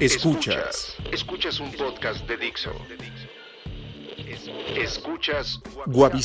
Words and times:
Escuchas. 0.00 0.96
Escuchas 1.12 1.60
un 1.60 1.70
podcast 1.72 2.26
de 2.26 2.36
Dixo. 2.36 2.72
Escuchas 4.76 5.60
Guavi 5.86 6.20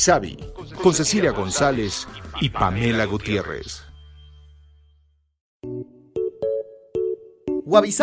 con 0.82 0.92
Cecilia 0.92 1.30
González 1.30 2.08
y 2.40 2.50
Pamela 2.50 3.04
Gutiérrez. 3.04 3.84
Wabi 7.64 7.94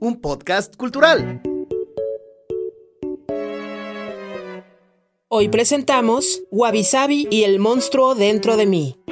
un 0.00 0.20
podcast 0.22 0.74
cultural. 0.76 1.42
Hoy 5.28 5.48
presentamos 5.48 6.42
Wabi 6.50 7.28
y 7.30 7.42
el 7.42 7.58
monstruo 7.58 8.14
dentro 8.14 8.56
de 8.56 8.66
mí. 8.66 9.03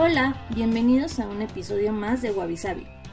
Hola, 0.00 0.36
bienvenidos 0.54 1.18
a 1.18 1.26
un 1.26 1.42
episodio 1.42 1.92
más 1.92 2.22
de 2.22 2.30
Wabi 2.30 2.54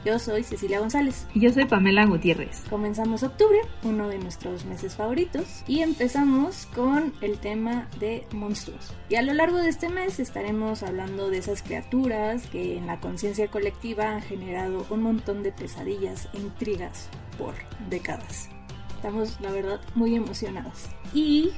yo 0.04 0.20
soy 0.20 0.44
Cecilia 0.44 0.78
González. 0.78 1.26
Y 1.34 1.40
yo 1.40 1.52
soy 1.52 1.64
Pamela 1.64 2.06
Gutiérrez. 2.06 2.62
Comenzamos 2.70 3.24
octubre, 3.24 3.58
uno 3.82 4.08
de 4.08 4.20
nuestros 4.20 4.64
meses 4.66 4.94
favoritos, 4.94 5.64
y 5.66 5.80
empezamos 5.80 6.66
con 6.66 7.12
el 7.22 7.38
tema 7.38 7.88
de 7.98 8.24
monstruos. 8.30 8.94
Y 9.08 9.16
a 9.16 9.22
lo 9.22 9.34
largo 9.34 9.56
de 9.56 9.68
este 9.68 9.88
mes 9.88 10.20
estaremos 10.20 10.84
hablando 10.84 11.28
de 11.28 11.38
esas 11.38 11.60
criaturas 11.60 12.46
que 12.46 12.78
en 12.78 12.86
la 12.86 13.00
conciencia 13.00 13.48
colectiva 13.48 14.10
han 14.10 14.22
generado 14.22 14.86
un 14.88 15.02
montón 15.02 15.42
de 15.42 15.50
pesadillas 15.50 16.28
e 16.34 16.38
intrigas 16.38 17.08
por 17.36 17.54
décadas. 17.90 18.48
Estamos, 18.94 19.40
la 19.40 19.50
verdad, 19.50 19.80
muy 19.96 20.14
emocionados. 20.14 20.84
Y 21.12 21.50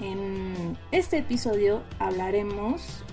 en 0.00 0.78
este 0.90 1.18
episodio 1.18 1.82
hablaremos 1.98 3.04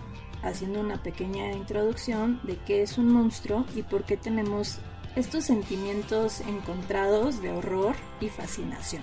haciendo 0.43 0.79
una 0.79 1.01
pequeña 1.01 1.51
introducción 1.51 2.39
de 2.43 2.57
qué 2.57 2.81
es 2.81 2.97
un 2.97 3.11
monstruo 3.11 3.65
y 3.75 3.83
por 3.83 4.03
qué 4.03 4.17
tenemos 4.17 4.77
estos 5.15 5.45
sentimientos 5.45 6.41
encontrados 6.41 7.41
de 7.41 7.51
horror 7.51 7.95
y 8.21 8.29
fascinación. 8.29 9.01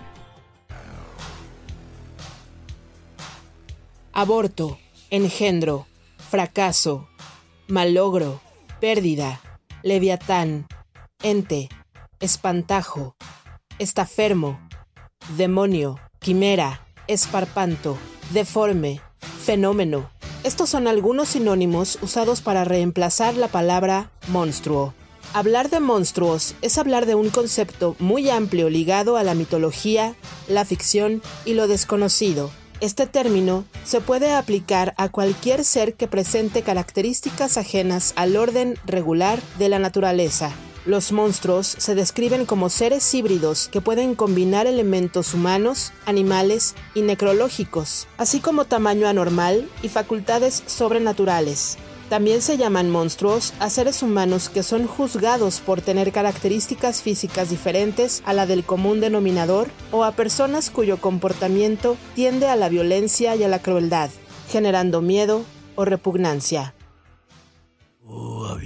Aborto, 4.12 4.78
engendro, 5.10 5.86
fracaso, 6.18 7.08
malogro, 7.66 8.40
pérdida, 8.80 9.40
leviatán, 9.82 10.66
ente, 11.22 11.68
espantajo, 12.20 13.16
estafermo, 13.78 14.60
demonio, 15.36 15.98
quimera, 16.20 16.86
esparpanto, 17.08 17.98
deforme, 18.32 19.00
fenómeno, 19.44 20.10
estos 20.44 20.68
son 20.68 20.86
algunos 20.86 21.30
sinónimos 21.30 21.98
usados 22.02 22.42
para 22.42 22.64
reemplazar 22.64 23.34
la 23.34 23.48
palabra 23.48 24.10
monstruo. 24.28 24.92
Hablar 25.32 25.70
de 25.70 25.80
monstruos 25.80 26.54
es 26.60 26.76
hablar 26.76 27.06
de 27.06 27.14
un 27.14 27.30
concepto 27.30 27.96
muy 27.98 28.28
amplio 28.28 28.68
ligado 28.68 29.16
a 29.16 29.24
la 29.24 29.34
mitología, 29.34 30.14
la 30.46 30.66
ficción 30.66 31.22
y 31.46 31.54
lo 31.54 31.66
desconocido. 31.66 32.50
Este 32.80 33.06
término 33.06 33.64
se 33.84 34.02
puede 34.02 34.34
aplicar 34.34 34.92
a 34.98 35.08
cualquier 35.08 35.64
ser 35.64 35.94
que 35.94 36.08
presente 36.08 36.60
características 36.60 37.56
ajenas 37.56 38.12
al 38.14 38.36
orden 38.36 38.78
regular 38.84 39.40
de 39.58 39.70
la 39.70 39.78
naturaleza, 39.78 40.52
los 40.86 41.12
monstruos 41.12 41.66
se 41.66 41.94
describen 41.94 42.44
como 42.44 42.68
seres 42.68 43.14
híbridos 43.14 43.68
que 43.72 43.80
pueden 43.80 44.14
combinar 44.14 44.66
elementos 44.66 45.32
humanos, 45.32 45.92
animales 46.04 46.74
y 46.94 47.02
necrológicos, 47.02 48.06
así 48.18 48.40
como 48.40 48.66
tamaño 48.66 49.08
anormal 49.08 49.68
y 49.82 49.88
facultades 49.88 50.62
sobrenaturales. 50.66 51.78
También 52.10 52.42
se 52.42 52.58
llaman 52.58 52.90
monstruos 52.90 53.54
a 53.60 53.70
seres 53.70 54.02
humanos 54.02 54.50
que 54.50 54.62
son 54.62 54.86
juzgados 54.86 55.60
por 55.60 55.80
tener 55.80 56.12
características 56.12 57.00
físicas 57.00 57.48
diferentes 57.48 58.22
a 58.26 58.34
la 58.34 58.46
del 58.46 58.62
común 58.62 59.00
denominador 59.00 59.68
o 59.90 60.04
a 60.04 60.12
personas 60.12 60.70
cuyo 60.70 60.98
comportamiento 60.98 61.96
tiende 62.14 62.48
a 62.48 62.56
la 62.56 62.68
violencia 62.68 63.34
y 63.36 63.42
a 63.42 63.48
la 63.48 63.60
crueldad, 63.60 64.10
generando 64.50 65.00
miedo 65.00 65.44
o 65.76 65.86
repugnancia. 65.86 66.74
Oh, 68.06 68.58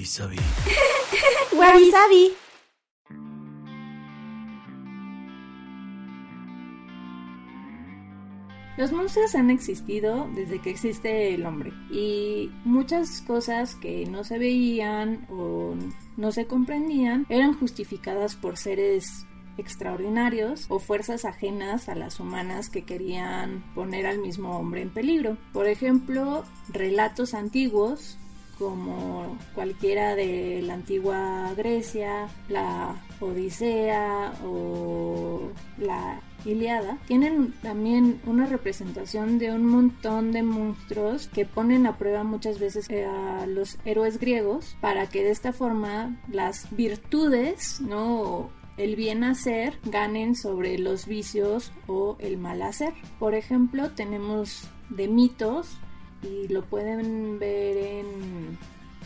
Los 8.77 8.93
monstruos 8.93 9.35
han 9.35 9.51
existido 9.51 10.29
desde 10.35 10.61
que 10.61 10.71
existe 10.71 11.35
el 11.35 11.47
hombre 11.47 11.73
y 11.91 12.51
muchas 12.65 13.23
cosas 13.23 13.75
que 13.77 14.07
no 14.07 14.25
se 14.25 14.39
veían 14.39 15.27
o 15.31 15.75
no 16.17 16.33
se 16.33 16.47
comprendían 16.47 17.27
eran 17.29 17.55
justificadas 17.55 18.37
por 18.37 18.57
seres 18.57 19.27
extraordinarios 19.57 20.67
o 20.69 20.79
fuerzas 20.79 21.25
ajenas 21.25 21.89
a 21.89 21.95
las 21.95 22.21
humanas 22.21 22.71
que 22.71 22.85
querían 22.85 23.65
poner 23.75 24.07
al 24.07 24.19
mismo 24.19 24.57
hombre 24.57 24.83
en 24.83 24.91
peligro. 24.91 25.37
Por 25.53 25.67
ejemplo, 25.67 26.45
relatos 26.69 27.35
antiguos 27.35 28.18
como 28.59 29.39
cualquiera 29.55 30.17
de 30.17 30.63
la 30.63 30.75
antigua 30.75 31.53
Grecia, 31.57 32.29
la 32.49 32.97
Odisea 33.21 34.33
o 34.45 35.51
la 35.79 36.21
Iliada, 36.45 36.99
tienen 37.07 37.53
también 37.63 38.21
una 38.27 38.47
representación 38.47 39.39
de 39.39 39.53
un 39.53 39.67
montón 39.67 40.33
de 40.33 40.43
monstruos 40.43 41.29
que 41.29 41.45
ponen 41.45 41.87
a 41.87 41.97
prueba 41.97 42.25
muchas 42.25 42.59
veces 42.59 42.89
a 42.91 43.47
los 43.47 43.79
héroes 43.85 44.19
griegos 44.19 44.77
para 44.81 45.09
que 45.09 45.23
de 45.23 45.31
esta 45.31 45.53
forma 45.53 46.17
las 46.29 46.69
virtudes, 46.75 47.81
¿no? 47.81 48.51
el 48.77 48.95
bien 48.95 49.25
hacer 49.25 49.77
ganen 49.85 50.37
sobre 50.37 50.79
los 50.79 51.07
vicios 51.07 51.73
o 51.89 52.17
el 52.21 52.39
mal 52.39 52.63
hacer. 52.63 52.95
Por 53.19 53.35
ejemplo, 53.35 53.91
tenemos 53.91 54.69
de 54.89 55.09
mitos 55.09 55.79
y 56.23 56.49
lo 56.49 56.65
pueden 56.65 57.39
ver 57.39 57.77
en 57.77 58.59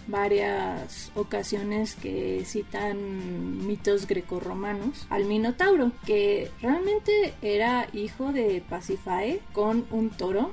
varias 0.07 1.13
ocasiones 1.15 1.95
que 1.95 2.43
citan 2.45 3.67
mitos 3.67 4.07
grecorromanos 4.07 5.07
al 5.11 5.25
Minotauro, 5.27 5.93
que 6.07 6.51
realmente 6.61 7.35
era 7.43 7.89
hijo 7.93 8.33
de 8.33 8.63
Pasifae 8.69 9.41
con 9.53 9.87
un 9.91 10.11
toro. 10.11 10.51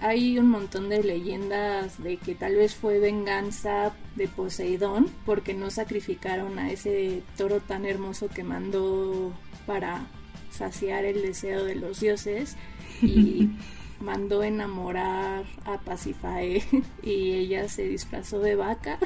Hay 0.00 0.38
un 0.38 0.48
montón 0.48 0.88
de 0.88 1.02
leyendas 1.02 2.00
de 2.02 2.18
que 2.18 2.36
tal 2.36 2.54
vez 2.54 2.76
fue 2.76 3.00
venganza 3.00 3.92
de 4.14 4.28
Poseidón 4.28 5.08
porque 5.26 5.54
no 5.54 5.70
sacrificaron 5.70 6.58
a 6.58 6.70
ese 6.70 7.22
toro 7.36 7.60
tan 7.60 7.84
hermoso 7.84 8.28
que 8.28 8.44
mandó 8.44 9.32
para 9.66 10.06
saciar 10.50 11.04
el 11.04 11.22
deseo 11.22 11.64
de 11.64 11.74
los 11.74 12.00
dioses 12.00 12.56
y 13.02 13.50
mandó 14.00 14.42
enamorar 14.42 15.44
a 15.64 15.78
Pasifae 15.78 16.62
y 17.02 17.32
ella 17.32 17.68
se 17.68 17.88
disfrazó 17.88 18.40
de 18.40 18.56
vaca 18.56 18.98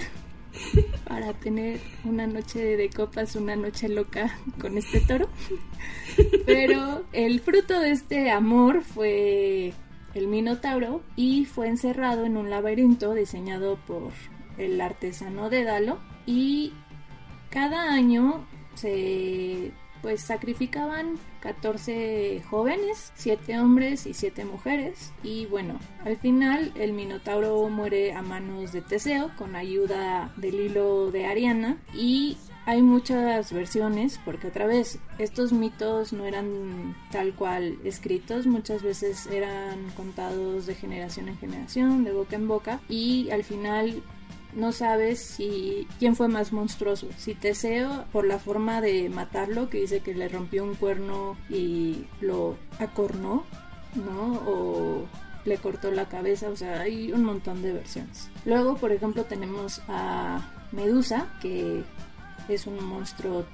para 1.08 1.32
tener 1.34 1.80
una 2.04 2.26
noche 2.26 2.76
de 2.76 2.90
copas, 2.90 3.36
una 3.36 3.56
noche 3.56 3.88
loca 3.88 4.38
con 4.60 4.76
este 4.78 5.00
toro. 5.00 5.28
Pero 6.46 7.04
el 7.12 7.40
fruto 7.40 7.80
de 7.80 7.90
este 7.90 8.30
amor 8.30 8.82
fue 8.82 9.72
el 10.14 10.28
Minotauro 10.28 11.02
y 11.16 11.46
fue 11.46 11.68
encerrado 11.68 12.24
en 12.24 12.36
un 12.36 12.50
laberinto 12.50 13.14
diseñado 13.14 13.78
por 13.86 14.12
el 14.58 14.80
artesano 14.80 15.48
Dédalo 15.48 15.98
y 16.26 16.72
cada 17.50 17.92
año 17.92 18.46
se 18.74 19.72
pues 20.02 20.20
sacrificaban 20.20 21.18
14 21.40 22.42
jóvenes, 22.50 23.12
7 23.14 23.58
hombres 23.60 24.06
y 24.06 24.14
7 24.14 24.44
mujeres. 24.44 25.12
Y 25.22 25.46
bueno, 25.46 25.78
al 26.04 26.16
final 26.16 26.72
el 26.74 26.92
Minotauro 26.92 27.68
muere 27.68 28.12
a 28.12 28.22
manos 28.22 28.72
de 28.72 28.82
Teseo 28.82 29.30
con 29.38 29.56
ayuda 29.56 30.32
del 30.36 30.56
hilo 30.56 31.10
de 31.10 31.26
Ariana. 31.26 31.78
Y 31.94 32.36
hay 32.64 32.82
muchas 32.82 33.52
versiones 33.52 34.20
porque 34.24 34.48
otra 34.48 34.66
vez 34.66 34.98
estos 35.18 35.52
mitos 35.52 36.12
no 36.12 36.24
eran 36.24 36.96
tal 37.10 37.34
cual 37.34 37.78
escritos, 37.84 38.46
muchas 38.46 38.82
veces 38.82 39.26
eran 39.26 39.90
contados 39.96 40.66
de 40.66 40.74
generación 40.74 41.28
en 41.28 41.38
generación, 41.38 42.04
de 42.04 42.12
boca 42.12 42.36
en 42.36 42.48
boca. 42.48 42.80
Y 42.88 43.30
al 43.30 43.42
final 43.42 44.02
no 44.54 44.72
sabes 44.72 45.20
si 45.20 45.86
quién 45.98 46.16
fue 46.16 46.28
más 46.28 46.52
monstruoso, 46.52 47.08
si 47.16 47.34
Teseo 47.34 48.04
por 48.12 48.26
la 48.26 48.38
forma 48.38 48.80
de 48.80 49.08
matarlo, 49.08 49.68
que 49.68 49.80
dice 49.80 50.00
que 50.00 50.14
le 50.14 50.28
rompió 50.28 50.64
un 50.64 50.74
cuerno 50.74 51.36
y 51.48 52.04
lo 52.20 52.56
acornó, 52.78 53.44
¿no? 53.94 54.34
O 54.46 55.06
le 55.44 55.58
cortó 55.58 55.90
la 55.90 56.08
cabeza, 56.08 56.48
o 56.48 56.56
sea, 56.56 56.80
hay 56.80 57.12
un 57.12 57.24
montón 57.24 57.62
de 57.62 57.72
versiones. 57.72 58.30
Luego, 58.44 58.76
por 58.76 58.92
ejemplo, 58.92 59.24
tenemos 59.24 59.80
a 59.88 60.52
Medusa, 60.72 61.26
que 61.40 61.82
es 62.48 62.66
un 62.66 62.82
monstruo 62.84 63.44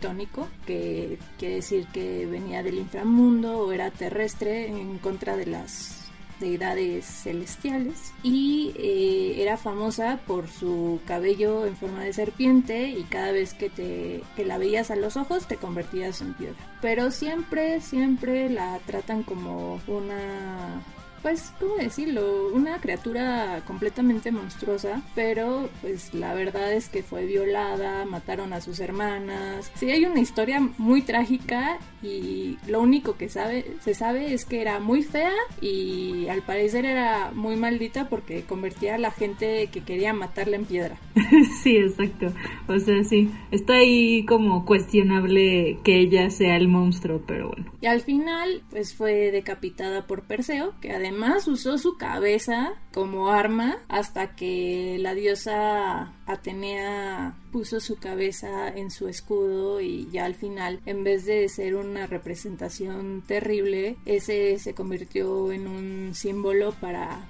tónico, 0.00 0.48
que 0.66 1.18
quiere 1.38 1.56
decir 1.56 1.86
que 1.92 2.26
venía 2.26 2.62
del 2.62 2.78
inframundo 2.78 3.58
o 3.58 3.72
era 3.72 3.90
terrestre 3.90 4.68
en 4.68 4.98
contra 4.98 5.36
de 5.36 5.46
las 5.46 6.03
deidades 6.40 7.04
celestiales 7.04 8.12
y 8.22 8.72
eh, 8.76 9.42
era 9.42 9.56
famosa 9.56 10.20
por 10.26 10.48
su 10.48 11.00
cabello 11.06 11.66
en 11.66 11.76
forma 11.76 12.02
de 12.02 12.12
serpiente 12.12 12.88
y 12.88 13.04
cada 13.04 13.32
vez 13.32 13.54
que 13.54 13.70
te 13.70 14.22
que 14.36 14.44
la 14.44 14.58
veías 14.58 14.90
a 14.90 14.96
los 14.96 15.16
ojos 15.16 15.46
te 15.46 15.56
convertías 15.56 16.20
en 16.20 16.34
piedra. 16.34 16.56
Pero 16.80 17.10
siempre 17.10 17.80
siempre 17.80 18.50
la 18.50 18.78
tratan 18.86 19.22
como 19.22 19.80
una 19.86 20.82
pues, 21.24 21.54
¿cómo 21.58 21.76
decirlo? 21.76 22.50
Una 22.52 22.82
criatura 22.82 23.62
completamente 23.66 24.30
monstruosa, 24.30 25.00
pero 25.14 25.70
pues 25.80 26.12
la 26.12 26.34
verdad 26.34 26.70
es 26.70 26.90
que 26.90 27.02
fue 27.02 27.24
violada, 27.24 28.04
mataron 28.04 28.52
a 28.52 28.60
sus 28.60 28.78
hermanas. 28.78 29.72
Sí, 29.74 29.90
hay 29.90 30.04
una 30.04 30.20
historia 30.20 30.60
muy 30.76 31.00
trágica 31.00 31.78
y 32.02 32.58
lo 32.68 32.82
único 32.82 33.16
que 33.16 33.30
sabe, 33.30 33.64
se 33.80 33.94
sabe 33.94 34.34
es 34.34 34.44
que 34.44 34.60
era 34.60 34.80
muy 34.80 35.02
fea 35.02 35.32
y 35.62 36.28
al 36.28 36.42
parecer 36.42 36.84
era 36.84 37.30
muy 37.34 37.56
maldita 37.56 38.10
porque 38.10 38.42
convertía 38.42 38.96
a 38.96 38.98
la 38.98 39.10
gente 39.10 39.68
que 39.72 39.80
quería 39.80 40.12
matarla 40.12 40.56
en 40.56 40.66
piedra. 40.66 40.98
sí, 41.62 41.78
exacto. 41.78 42.34
O 42.68 42.78
sea, 42.78 43.02
sí, 43.02 43.30
está 43.50 43.76
ahí 43.76 44.26
como 44.26 44.66
cuestionable 44.66 45.78
que 45.84 46.00
ella 46.00 46.28
sea 46.28 46.56
el 46.56 46.68
monstruo, 46.68 47.22
pero 47.26 47.48
bueno. 47.48 47.72
Y 47.80 47.86
al 47.86 48.02
final, 48.02 48.62
pues 48.68 48.94
fue 48.94 49.30
decapitada 49.30 50.06
por 50.06 50.24
Perseo, 50.24 50.74
que 50.82 50.92
además 50.92 51.13
además 51.14 51.46
usó 51.46 51.78
su 51.78 51.96
cabeza 51.96 52.72
como 52.92 53.28
arma 53.28 53.76
hasta 53.88 54.34
que 54.34 54.96
la 54.98 55.14
diosa 55.14 56.12
Atenea 56.26 57.36
puso 57.52 57.78
su 57.78 57.96
cabeza 58.00 58.68
en 58.68 58.90
su 58.90 59.06
escudo 59.06 59.80
y 59.80 60.08
ya 60.10 60.24
al 60.24 60.34
final, 60.34 60.80
en 60.86 61.04
vez 61.04 61.24
de 61.24 61.48
ser 61.48 61.76
una 61.76 62.08
representación 62.08 63.22
terrible, 63.24 63.96
ese 64.06 64.58
se 64.58 64.74
convirtió 64.74 65.52
en 65.52 65.68
un 65.68 66.14
símbolo 66.16 66.72
para 66.80 67.28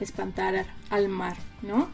espantar 0.00 0.64
al 0.88 1.08
mar, 1.10 1.36
¿no? 1.60 1.90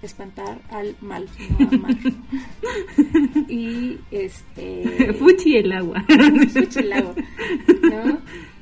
espantar 0.00 0.60
al 0.70 0.94
mal, 1.00 1.28
no 1.58 1.68
al 1.68 1.80
mar. 1.80 1.96
y 3.48 3.98
este. 4.10 5.12
Fuchi 5.18 5.56
el 5.56 5.72
agua. 5.72 6.04
Fuchi 6.52 6.78
el 6.78 6.92
agua, 6.92 7.14
¿no? 7.82 8.17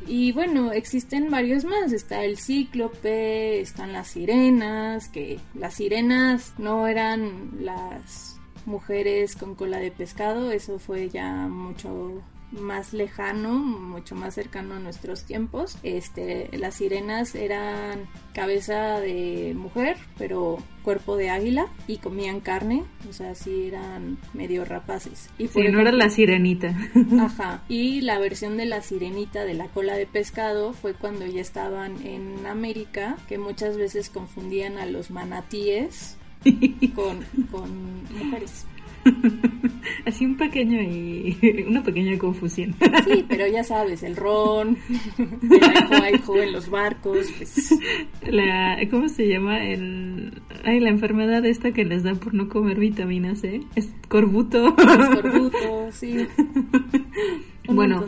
Y 0.06 0.32
bueno, 0.32 0.72
existen 0.72 1.30
varios 1.30 1.64
más. 1.64 1.92
Está 1.92 2.24
el 2.24 2.38
cíclope, 2.38 3.60
están 3.60 3.92
las 3.92 4.08
sirenas, 4.08 5.08
que 5.08 5.40
las 5.54 5.74
sirenas 5.74 6.54
no 6.58 6.86
eran 6.86 7.58
las 7.60 8.38
mujeres 8.66 9.36
con 9.36 9.54
cola 9.54 9.78
de 9.78 9.90
pescado, 9.90 10.50
eso 10.50 10.78
fue 10.78 11.08
ya 11.08 11.48
mucho 11.48 12.22
más 12.52 12.92
lejano, 12.92 13.54
mucho 13.54 14.14
más 14.14 14.34
cercano 14.34 14.74
a 14.74 14.78
nuestros 14.78 15.24
tiempos. 15.24 15.78
Este, 15.82 16.48
las 16.56 16.74
sirenas 16.74 17.34
eran 17.34 18.06
cabeza 18.32 19.00
de 19.00 19.54
mujer, 19.56 19.96
pero 20.18 20.58
cuerpo 20.82 21.16
de 21.16 21.30
águila 21.30 21.66
y 21.88 21.98
comían 21.98 22.40
carne, 22.40 22.84
o 23.08 23.12
sea, 23.12 23.34
sí 23.34 23.66
eran 23.68 24.18
medio 24.34 24.64
rapaces. 24.64 25.30
Y 25.38 25.48
sí, 25.48 25.60
no 25.68 25.80
era 25.80 25.92
la 25.92 26.08
sirenita. 26.08 26.74
Ajá. 27.20 27.62
Y 27.68 28.02
la 28.02 28.18
versión 28.18 28.56
de 28.56 28.66
la 28.66 28.82
sirenita 28.82 29.44
de 29.44 29.54
la 29.54 29.66
cola 29.68 29.96
de 29.96 30.06
pescado 30.06 30.72
fue 30.72 30.94
cuando 30.94 31.26
ya 31.26 31.40
estaban 31.40 32.06
en 32.06 32.46
América, 32.46 33.16
que 33.28 33.38
muchas 33.38 33.76
veces 33.76 34.10
confundían 34.10 34.78
a 34.78 34.86
los 34.86 35.10
manatíes 35.10 36.16
con, 36.94 37.24
con 37.50 38.04
mujeres. 38.14 38.66
Así 40.04 40.24
un 40.24 40.36
pequeño 40.36 40.80
y 40.82 41.64
una 41.68 41.82
pequeña 41.82 42.18
confusión. 42.18 42.74
Sí, 43.04 43.24
pero 43.28 43.46
ya 43.46 43.64
sabes, 43.64 44.02
el 44.02 44.16
ron, 44.16 44.76
el 45.18 46.40
en 46.42 46.52
los 46.52 46.70
barcos, 46.70 47.26
pues. 47.36 47.70
La, 48.22 48.78
¿Cómo 48.90 49.08
se 49.08 49.28
llama? 49.28 49.64
El, 49.64 50.42
ay, 50.64 50.80
la 50.80 50.90
enfermedad 50.90 51.44
esta 51.44 51.72
que 51.72 51.84
les 51.84 52.02
da 52.02 52.14
por 52.14 52.34
no 52.34 52.48
comer 52.48 52.78
vitamina 52.78 53.34
C. 53.34 53.62
Es 53.74 53.90
corbuto. 54.08 54.74
corbuto, 54.76 55.92
sí. 55.92 56.26
Bueno, 57.68 58.04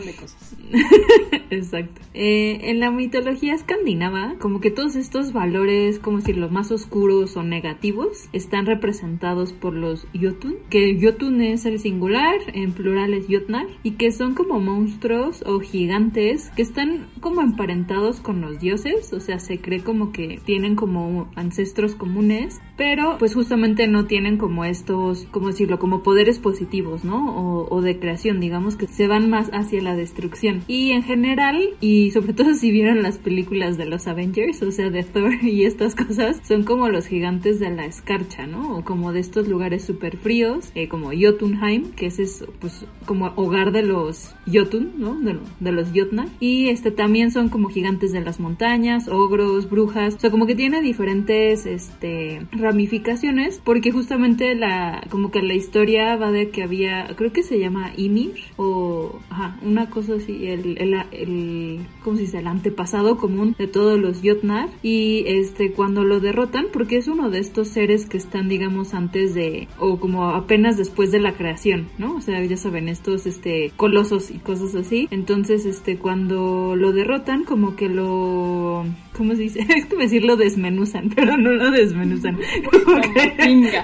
exacto. 1.51 2.01
Eh, 2.15 2.71
en 2.71 2.81
la 2.81 2.91
mitología 2.91 3.55
escandinava, 3.55 4.37
como 4.39 4.61
que 4.61 4.71
todos 4.71 4.97
estos 4.97 5.33
valores, 5.33 5.99
como 5.99 6.21
si 6.21 6.33
los 6.33 6.51
más 6.51 6.71
oscuros 6.71 7.37
o 7.37 7.43
negativos, 7.43 8.29
están 8.33 8.67
representados 8.67 9.53
por 9.53 9.75
los 9.75 10.07
Jotun, 10.19 10.57
que 10.71 10.99
Jotun 11.01 11.41
es 11.41 11.67
el 11.67 11.79
singular, 11.79 12.37
en 12.53 12.73
plural 12.73 13.15
es 13.15 13.27
Jotnar, 13.29 13.67
y 13.83 13.93
que 13.93 14.13
son 14.13 14.35
como 14.35 14.61
monstruos 14.61 15.43
o 15.47 15.61
gigantes 15.61 16.51
que 16.57 16.63
están 16.63 17.09
como 17.21 17.41
emparentados 17.43 18.21
con 18.21 18.41
los 18.41 18.59
dioses, 18.61 19.13
o 19.13 19.21
sea, 19.21 19.39
se 19.39 19.61
cree 19.61 19.83
como 19.83 20.13
que 20.13 20.41
tienen 20.45 20.77
como 20.77 21.31
ancestros 21.37 21.95
comunes, 21.95 22.61
pero 22.79 23.17
pues 23.19 23.35
justamente 23.35 23.89
no 23.89 24.07
tienen 24.07 24.39
como 24.39 24.65
estos, 24.65 25.27
como 25.33 25.49
decirlo, 25.49 25.81
como 25.81 26.03
poderes 26.05 26.39
positivos, 26.39 27.05
¿no? 27.05 27.35
O, 27.37 27.75
o 27.75 27.83
de 27.83 27.99
creación, 27.99 28.39
digamos 28.39 28.77
que 28.77 28.87
se 28.87 29.09
van 29.09 29.29
más 29.29 29.51
hacia 29.53 29.83
la 29.83 29.97
destrucción. 29.97 30.63
Y 30.69 30.93
en 30.93 31.03
general, 31.03 31.71
y 31.81 32.13
sobre 32.13 32.33
todo 32.33 32.55
si 32.55 32.71
vieron 32.71 33.03
las 33.03 33.19
películas 33.19 33.77
de 33.77 33.87
los 33.87 34.07
Avengers, 34.07 34.63
o 34.63 34.71
sea, 34.71 34.91
de 34.91 35.03
Thor 35.03 35.35
y 35.43 35.65
estas 35.65 35.97
cosas, 35.97 36.41
son 36.47 36.63
como 36.63 36.89
los 36.89 37.07
gigantes 37.07 37.59
de 37.59 37.71
la 37.71 37.85
escarcha, 37.85 38.47
¿no? 38.47 38.79
O 38.79 38.85
como 38.85 39.13
de 39.13 39.21
estos 39.21 39.49
lugares 39.49 39.85
súper 39.85 40.17
fríos, 40.17 40.71
eh, 40.77 40.89
como 40.89 41.11
Jotunheim, 41.13 41.91
que 41.91 42.07
es 42.07 42.21
eso, 42.21 42.47
pues 42.61 42.87
como 43.05 43.33
hogar 43.35 43.73
de 43.73 43.83
los 43.83 44.37
Jotun, 44.47 44.93
¿no? 44.99 45.19
De, 45.19 45.73
los 45.73 45.89
Jotnar. 45.93 46.29
Y 46.39 46.69
este 46.69 46.93
también 46.93 47.33
son 47.33 47.49
como 47.49 47.69
gigantes 47.69 48.13
de 48.13 48.21
las 48.21 48.39
montañas, 48.39 49.09
ogros, 49.09 49.69
brujas, 49.69 50.15
o 50.15 50.21
sea, 50.21 50.31
como 50.31 50.47
que 50.47 50.55
tiene 50.55 50.81
diferentes 50.81 51.67
este 51.67 52.47
ramificaciones, 52.69 53.61
porque 53.65 53.91
justamente 53.93 54.55
la 54.55 55.03
como 55.11 55.31
que 55.31 55.43
la 55.43 55.55
historia 55.55 56.17
va 56.17 56.31
de 56.31 56.51
que 56.51 56.63
había, 56.63 57.09
creo 57.17 57.33
que 57.33 57.43
se 57.43 57.59
llama 57.59 57.93
Ymir 57.97 58.35
o 58.57 59.21
una 59.63 59.89
cosa 59.91 60.15
así, 60.15 60.47
el, 60.47 60.77
el, 60.79 60.95
el, 61.13 61.81
¿cómo 62.03 62.17
se 62.17 62.23
dice? 62.23 62.39
El 62.39 62.47
antepasado 62.47 63.17
común 63.17 63.55
de 63.59 63.67
todos 63.67 63.99
los 63.99 64.21
Jotnar 64.23 64.69
y 64.83 65.25
este 65.27 65.73
cuando 65.73 66.05
lo 66.05 66.21
derrotan, 66.21 66.67
porque 66.73 66.97
es 66.97 67.09
uno 67.09 67.31
de 67.31 67.39
estos 67.39 67.69
seres 67.69 68.07
que 68.07 68.17
están, 68.17 68.49
digamos, 68.49 68.95
antes 68.95 69.35
de, 69.35 69.69
o 69.79 69.99
como 69.99 70.31
apenas 70.31 70.77
después 70.77 71.11
de 71.11 71.21
la 71.21 71.33
creación, 71.33 71.89
¿no? 71.99 72.17
O 72.17 72.21
sea, 72.21 72.43
ya 72.45 72.57
saben, 72.57 72.89
estos, 72.89 73.27
este, 73.27 73.73
colosos 73.77 74.31
y 74.31 74.39
cosas 74.39 74.75
así. 74.75 75.09
Entonces, 75.11 75.67
este, 75.67 75.99
cuando 75.99 76.77
lo 76.77 76.93
derrotan, 76.93 77.45
como 77.45 77.77
que 77.77 77.89
lo, 77.89 78.85
¿cómo 79.17 79.35
se 79.35 79.43
dice? 79.43 79.61
Es 79.79 79.87
como 79.87 80.03
decir 80.03 80.25
lo 80.25 80.37
desmenuzan, 80.37 81.11
pero 81.15 81.37
no 81.37 81.53
lo 81.53 81.71
desmenuzan. 81.71 82.39
Como 82.63 83.01
que... 83.01 83.83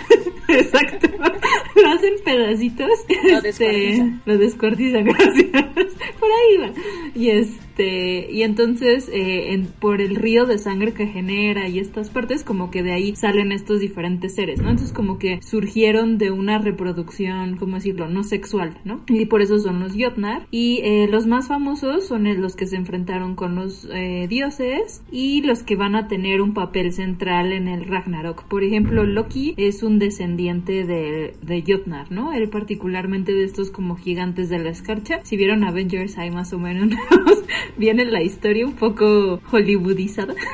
Exacto. 0.48 1.08
Lo 1.74 1.88
hacen 1.90 2.14
pedacitos. 2.24 2.90
Lo 3.24 3.38
este, 3.38 3.64
descuartizan. 3.64 4.22
Lo 4.24 4.38
descuartizan, 4.38 5.04
gracias. 5.04 5.50
Por 6.20 6.30
ahí 6.30 6.56
va. 6.58 6.72
Y 7.14 7.30
es 7.30 7.48
este, 7.74 8.30
y 8.30 8.42
entonces 8.42 9.10
eh, 9.12 9.66
por 9.80 10.00
el 10.00 10.14
río 10.14 10.46
de 10.46 10.58
sangre 10.58 10.92
que 10.92 11.08
genera 11.08 11.68
y 11.68 11.80
estas 11.80 12.08
partes, 12.08 12.44
como 12.44 12.70
que 12.70 12.84
de 12.84 12.92
ahí 12.92 13.16
salen 13.16 13.50
estos 13.50 13.80
diferentes 13.80 14.36
seres, 14.36 14.62
¿no? 14.62 14.70
Entonces 14.70 14.94
como 14.94 15.18
que 15.18 15.40
surgieron 15.42 16.16
de 16.16 16.30
una 16.30 16.58
reproducción, 16.58 17.56
¿cómo 17.56 17.74
decirlo? 17.76 18.08
No 18.08 18.22
sexual, 18.22 18.78
¿no? 18.84 19.00
Y 19.08 19.26
por 19.26 19.42
eso 19.42 19.58
son 19.58 19.80
los 19.80 19.94
Jotnar. 19.98 20.46
Y 20.52 20.82
eh, 20.84 21.08
los 21.10 21.26
más 21.26 21.48
famosos 21.48 22.06
son 22.06 22.24
los 22.40 22.54
que 22.54 22.66
se 22.66 22.76
enfrentaron 22.76 23.34
con 23.34 23.56
los 23.56 23.88
eh, 23.92 24.26
dioses 24.28 25.02
y 25.10 25.42
los 25.42 25.64
que 25.64 25.74
van 25.74 25.96
a 25.96 26.06
tener 26.06 26.40
un 26.42 26.54
papel 26.54 26.92
central 26.92 27.52
en 27.52 27.66
el 27.66 27.86
Ragnarok. 27.86 28.44
Por 28.44 28.62
ejemplo, 28.62 29.04
Loki 29.04 29.54
es 29.56 29.82
un 29.82 29.98
descendiente 29.98 30.84
de, 30.84 31.34
de 31.42 31.64
Jotnar, 31.66 32.12
¿no? 32.12 32.32
Él 32.32 32.48
particularmente 32.50 33.32
de 33.32 33.44
estos 33.44 33.72
como 33.72 33.96
gigantes 33.96 34.48
de 34.48 34.60
la 34.60 34.70
escarcha. 34.70 35.20
Si 35.24 35.36
vieron 35.36 35.64
Avengers 35.64 36.18
hay 36.18 36.30
más 36.30 36.52
o 36.52 36.58
menos 36.58 36.90
viene 37.76 38.04
la 38.04 38.22
historia 38.22 38.66
un 38.66 38.74
poco 38.74 39.40
hollywoodizada. 39.50 40.34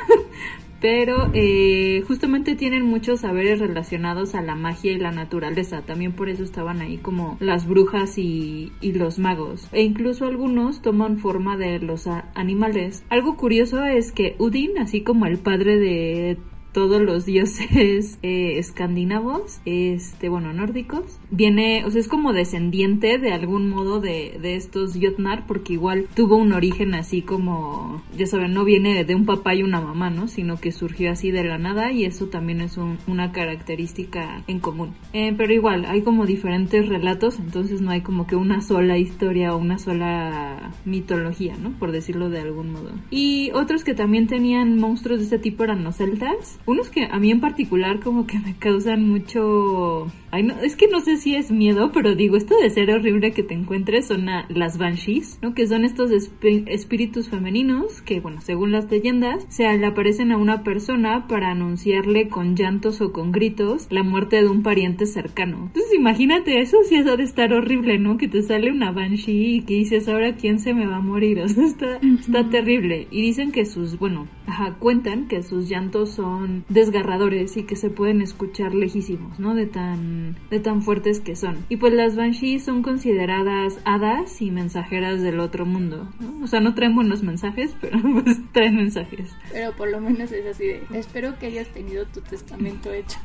pero 0.80 1.30
eh, 1.34 2.02
justamente 2.06 2.56
tienen 2.56 2.84
muchos 2.84 3.20
saberes 3.20 3.58
relacionados 3.58 4.34
a 4.34 4.42
la 4.42 4.54
magia 4.54 4.92
y 4.92 4.98
la 4.98 5.12
naturaleza. 5.12 5.82
También 5.82 6.12
por 6.12 6.28
eso 6.28 6.42
estaban 6.42 6.80
ahí 6.80 6.96
como 6.96 7.36
las 7.40 7.66
brujas 7.66 8.16
y, 8.18 8.72
y 8.80 8.92
los 8.92 9.18
magos. 9.18 9.68
E 9.72 9.82
incluso 9.82 10.24
algunos 10.24 10.80
toman 10.82 11.18
forma 11.18 11.56
de 11.56 11.78
los 11.80 12.06
animales. 12.34 13.04
Algo 13.10 13.36
curioso 13.36 13.84
es 13.84 14.12
que 14.12 14.36
Udin, 14.38 14.78
así 14.78 15.02
como 15.02 15.26
el 15.26 15.38
padre 15.38 15.78
de 15.78 16.38
todos 16.72 17.00
los 17.00 17.26
dioses 17.26 18.18
eh, 18.22 18.58
escandinavos, 18.58 19.60
este, 19.64 20.28
bueno, 20.28 20.52
nórdicos. 20.52 21.18
Viene, 21.30 21.84
o 21.84 21.90
sea, 21.90 22.00
es 22.00 22.08
como 22.08 22.32
descendiente 22.32 23.18
de 23.18 23.32
algún 23.32 23.68
modo 23.68 24.00
de, 24.00 24.38
de 24.40 24.56
estos 24.56 24.98
Jotnar, 25.00 25.46
porque 25.46 25.74
igual 25.74 26.06
tuvo 26.14 26.36
un 26.36 26.52
origen 26.52 26.94
así 26.94 27.22
como, 27.22 28.02
ya 28.16 28.26
saben, 28.26 28.52
no 28.52 28.64
viene 28.64 29.04
de 29.04 29.14
un 29.14 29.26
papá 29.26 29.54
y 29.54 29.62
una 29.62 29.80
mamá, 29.80 30.10
¿no? 30.10 30.28
Sino 30.28 30.58
que 30.58 30.72
surgió 30.72 31.10
así 31.10 31.30
de 31.30 31.44
la 31.44 31.58
nada 31.58 31.92
y 31.92 32.04
eso 32.04 32.26
también 32.26 32.60
es 32.60 32.78
una 33.06 33.32
característica 33.32 34.42
en 34.46 34.60
común. 34.60 34.94
Eh, 35.12 35.34
pero 35.36 35.52
igual, 35.52 35.84
hay 35.86 36.02
como 36.02 36.26
diferentes 36.26 36.88
relatos, 36.88 37.38
entonces 37.38 37.80
no 37.80 37.90
hay 37.90 38.02
como 38.02 38.26
que 38.26 38.36
una 38.36 38.60
sola 38.60 38.98
historia 38.98 39.54
o 39.54 39.58
una 39.58 39.78
sola 39.78 40.72
mitología, 40.84 41.56
¿no? 41.56 41.70
Por 41.78 41.92
decirlo 41.92 42.30
de 42.30 42.40
algún 42.40 42.72
modo. 42.72 42.92
Y 43.10 43.50
otros 43.52 43.84
que 43.84 43.94
también 43.94 44.26
tenían 44.26 44.78
monstruos 44.78 45.18
de 45.18 45.24
este 45.24 45.38
tipo 45.38 45.64
eran 45.64 45.84
los 45.84 45.96
celtas 45.96 46.59
unos 46.66 46.90
que 46.90 47.04
a 47.04 47.18
mí 47.18 47.30
en 47.30 47.40
particular 47.40 48.00
como 48.00 48.26
que 48.26 48.38
me 48.38 48.56
causan 48.56 49.08
mucho... 49.08 50.10
Ay, 50.32 50.44
no, 50.44 50.54
es 50.60 50.76
que 50.76 50.88
no 50.88 51.00
sé 51.00 51.16
si 51.16 51.34
es 51.34 51.50
miedo, 51.50 51.90
pero 51.92 52.14
digo, 52.14 52.36
esto 52.36 52.56
de 52.56 52.70
ser 52.70 52.90
horrible 52.90 53.32
que 53.32 53.42
te 53.42 53.54
encuentres 53.54 54.06
son 54.06 54.26
las 54.48 54.78
banshees, 54.78 55.38
¿no? 55.42 55.54
Que 55.54 55.66
son 55.66 55.84
estos 55.84 56.10
espíritus 56.10 57.28
femeninos 57.28 58.00
que, 58.02 58.20
bueno, 58.20 58.40
según 58.40 58.72
las 58.72 58.90
leyendas, 58.90 59.46
se 59.48 59.64
le 59.76 59.86
aparecen 59.86 60.32
a 60.32 60.36
una 60.36 60.62
persona 60.62 61.26
para 61.26 61.50
anunciarle 61.50 62.28
con 62.28 62.54
llantos 62.56 63.00
o 63.00 63.12
con 63.12 63.32
gritos 63.32 63.88
la 63.90 64.02
muerte 64.02 64.36
de 64.36 64.48
un 64.48 64.62
pariente 64.62 65.06
cercano. 65.06 65.66
Entonces 65.66 65.94
imagínate, 65.94 66.60
eso 66.60 66.78
sí 66.84 66.96
ha 66.96 67.02
de 67.02 67.22
estar 67.22 67.52
horrible, 67.52 67.98
¿no? 67.98 68.16
Que 68.16 68.28
te 68.28 68.42
sale 68.42 68.70
una 68.70 68.92
banshee 68.92 69.56
y 69.56 69.62
que 69.62 69.74
dices, 69.74 70.08
ahora 70.08 70.36
quién 70.36 70.58
se 70.58 70.74
me 70.74 70.86
va 70.86 70.96
a 70.96 71.00
morir. 71.00 71.40
O 71.50 71.52
sea, 71.52 71.64
está, 71.64 71.96
está 71.96 72.48
terrible. 72.48 73.08
Y 73.10 73.22
dicen 73.22 73.50
que 73.50 73.64
sus, 73.64 73.98
bueno, 73.98 74.28
ajá, 74.46 74.76
cuentan 74.78 75.26
que 75.26 75.42
sus 75.42 75.68
llantos 75.68 76.10
son 76.10 76.64
desgarradores 76.68 77.56
y 77.56 77.64
que 77.64 77.76
se 77.76 77.90
pueden 77.90 78.20
escuchar 78.20 78.74
lejísimos, 78.74 79.40
¿no? 79.40 79.54
De 79.54 79.66
tan, 79.66 80.19
de 80.50 80.60
tan 80.60 80.82
fuertes 80.82 81.20
que 81.20 81.36
son. 81.36 81.64
Y 81.68 81.76
pues 81.76 81.92
las 81.92 82.16
Banshees 82.16 82.64
son 82.64 82.82
consideradas 82.82 83.78
hadas 83.84 84.40
y 84.40 84.50
mensajeras 84.50 85.22
del 85.22 85.40
otro 85.40 85.66
mundo, 85.66 86.08
¿no? 86.20 86.44
O 86.44 86.46
sea, 86.46 86.60
no 86.60 86.74
traen 86.74 86.94
buenos 86.94 87.22
mensajes, 87.22 87.74
pero 87.80 87.98
pues 88.24 88.38
traen 88.52 88.76
mensajes. 88.76 89.30
Pero 89.52 89.72
por 89.76 89.90
lo 89.90 90.00
menos 90.00 90.32
es 90.32 90.46
así 90.46 90.66
de, 90.66 90.82
espero 90.94 91.38
que 91.38 91.46
hayas 91.46 91.68
tenido 91.68 92.06
tu 92.06 92.20
testamento 92.20 92.92
hecho. 92.92 93.18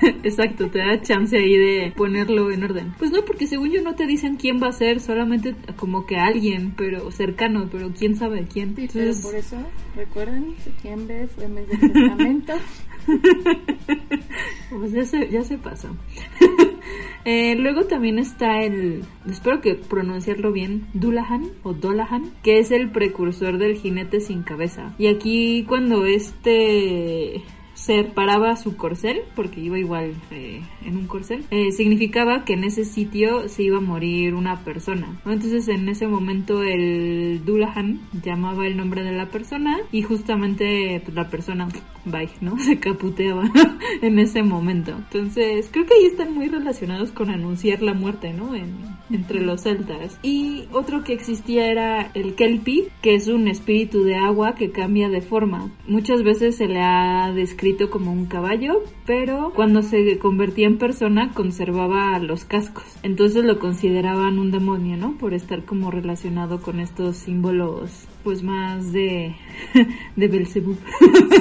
Exacto, 0.22 0.68
te 0.70 0.78
da 0.78 1.00
chance 1.00 1.36
ahí 1.36 1.56
de 1.56 1.92
ponerlo 1.96 2.50
en 2.50 2.64
orden. 2.64 2.94
Pues 2.98 3.10
no, 3.10 3.24
porque 3.24 3.46
según 3.46 3.70
yo 3.70 3.82
no 3.82 3.94
te 3.94 4.06
dicen 4.06 4.36
quién 4.36 4.62
va 4.62 4.68
a 4.68 4.72
ser, 4.72 5.00
solamente 5.00 5.54
como 5.76 6.06
que 6.06 6.16
alguien, 6.16 6.74
pero 6.76 7.10
cercano, 7.10 7.68
pero 7.70 7.92
quién 7.92 8.16
sabe 8.16 8.46
quién. 8.52 8.74
Sí, 8.76 8.88
pero 8.92 9.12
por 9.22 9.34
eso, 9.34 9.56
recuerden, 9.96 10.54
septiembre 10.62 11.26
fue 11.28 11.48
mes 11.48 11.68
de 11.68 11.76
testamento. 11.76 12.52
pues 14.70 14.92
ya 14.92 15.04
se, 15.04 15.28
ya 15.30 15.42
se 15.42 15.58
pasó. 15.58 15.88
Eh, 17.24 17.54
luego 17.54 17.84
también 17.84 18.18
está 18.18 18.62
el, 18.62 19.04
espero 19.30 19.60
que 19.60 19.76
pronunciarlo 19.76 20.50
bien, 20.50 20.88
Dulahan 20.92 21.50
o 21.62 21.72
Dolahan, 21.72 22.32
que 22.42 22.58
es 22.58 22.72
el 22.72 22.90
precursor 22.90 23.58
del 23.58 23.76
jinete 23.76 24.20
sin 24.20 24.42
cabeza. 24.42 24.92
Y 24.98 25.06
aquí 25.06 25.64
cuando 25.68 26.04
este 26.04 27.42
ser 27.82 28.12
paraba 28.14 28.56
su 28.56 28.76
corcel, 28.76 29.22
porque 29.34 29.60
iba 29.60 29.78
igual 29.78 30.14
eh, 30.30 30.62
en 30.84 30.96
un 30.96 31.06
corcel, 31.06 31.44
eh, 31.50 31.72
significaba 31.72 32.44
que 32.44 32.54
en 32.54 32.64
ese 32.64 32.84
sitio 32.84 33.48
se 33.48 33.64
iba 33.64 33.78
a 33.78 33.80
morir 33.80 34.34
una 34.34 34.64
persona. 34.64 35.20
Entonces 35.26 35.68
en 35.68 35.88
ese 35.88 36.06
momento 36.06 36.62
el 36.62 37.44
Dulahan 37.44 38.00
llamaba 38.22 38.66
el 38.66 38.76
nombre 38.76 39.02
de 39.02 39.12
la 39.12 39.26
persona 39.26 39.78
y 39.90 40.02
justamente 40.02 41.00
pues, 41.04 41.14
la 41.14 41.28
persona 41.28 41.68
bye, 42.04 42.30
¿no? 42.40 42.58
Se 42.62 42.78
caputeaba 42.78 43.44
en 44.02 44.18
ese 44.18 44.42
momento. 44.42 44.92
Entonces, 44.92 45.68
creo 45.70 45.86
que 45.86 45.94
ahí 45.94 46.06
están 46.06 46.34
muy 46.34 46.48
relacionados 46.48 47.10
con 47.10 47.30
anunciar 47.30 47.82
la 47.82 47.94
muerte, 47.94 48.32
¿no? 48.32 48.52
entre 49.10 49.40
los 49.40 49.62
celtas. 49.62 50.18
Y 50.22 50.64
otro 50.72 51.04
que 51.04 51.12
existía 51.12 51.70
era 51.70 52.10
el 52.14 52.34
Kelpie, 52.34 52.88
que 53.02 53.14
es 53.14 53.28
un 53.28 53.48
espíritu 53.48 54.04
de 54.04 54.16
agua 54.16 54.54
que 54.54 54.70
cambia 54.70 55.08
de 55.08 55.20
forma. 55.20 55.70
Muchas 55.86 56.22
veces 56.22 56.56
se 56.56 56.66
le 56.66 56.80
ha 56.80 57.30
descrito 57.32 57.71
como 57.90 58.12
un 58.12 58.26
caballo, 58.26 58.82
pero 59.06 59.52
cuando 59.54 59.82
se 59.82 60.18
convertía 60.18 60.66
en 60.66 60.78
persona 60.78 61.32
conservaba 61.34 62.18
los 62.18 62.44
cascos. 62.44 62.84
Entonces 63.02 63.44
lo 63.44 63.58
consideraban 63.58 64.38
un 64.38 64.50
demonio, 64.50 64.96
¿no? 64.96 65.16
Por 65.18 65.34
estar 65.34 65.64
como 65.64 65.90
relacionado 65.90 66.60
con 66.60 66.80
estos 66.80 67.16
símbolos 67.16 68.06
pues 68.24 68.42
más 68.42 68.92
de, 68.92 69.34
de 70.16 70.28
Belzebub. 70.28 70.78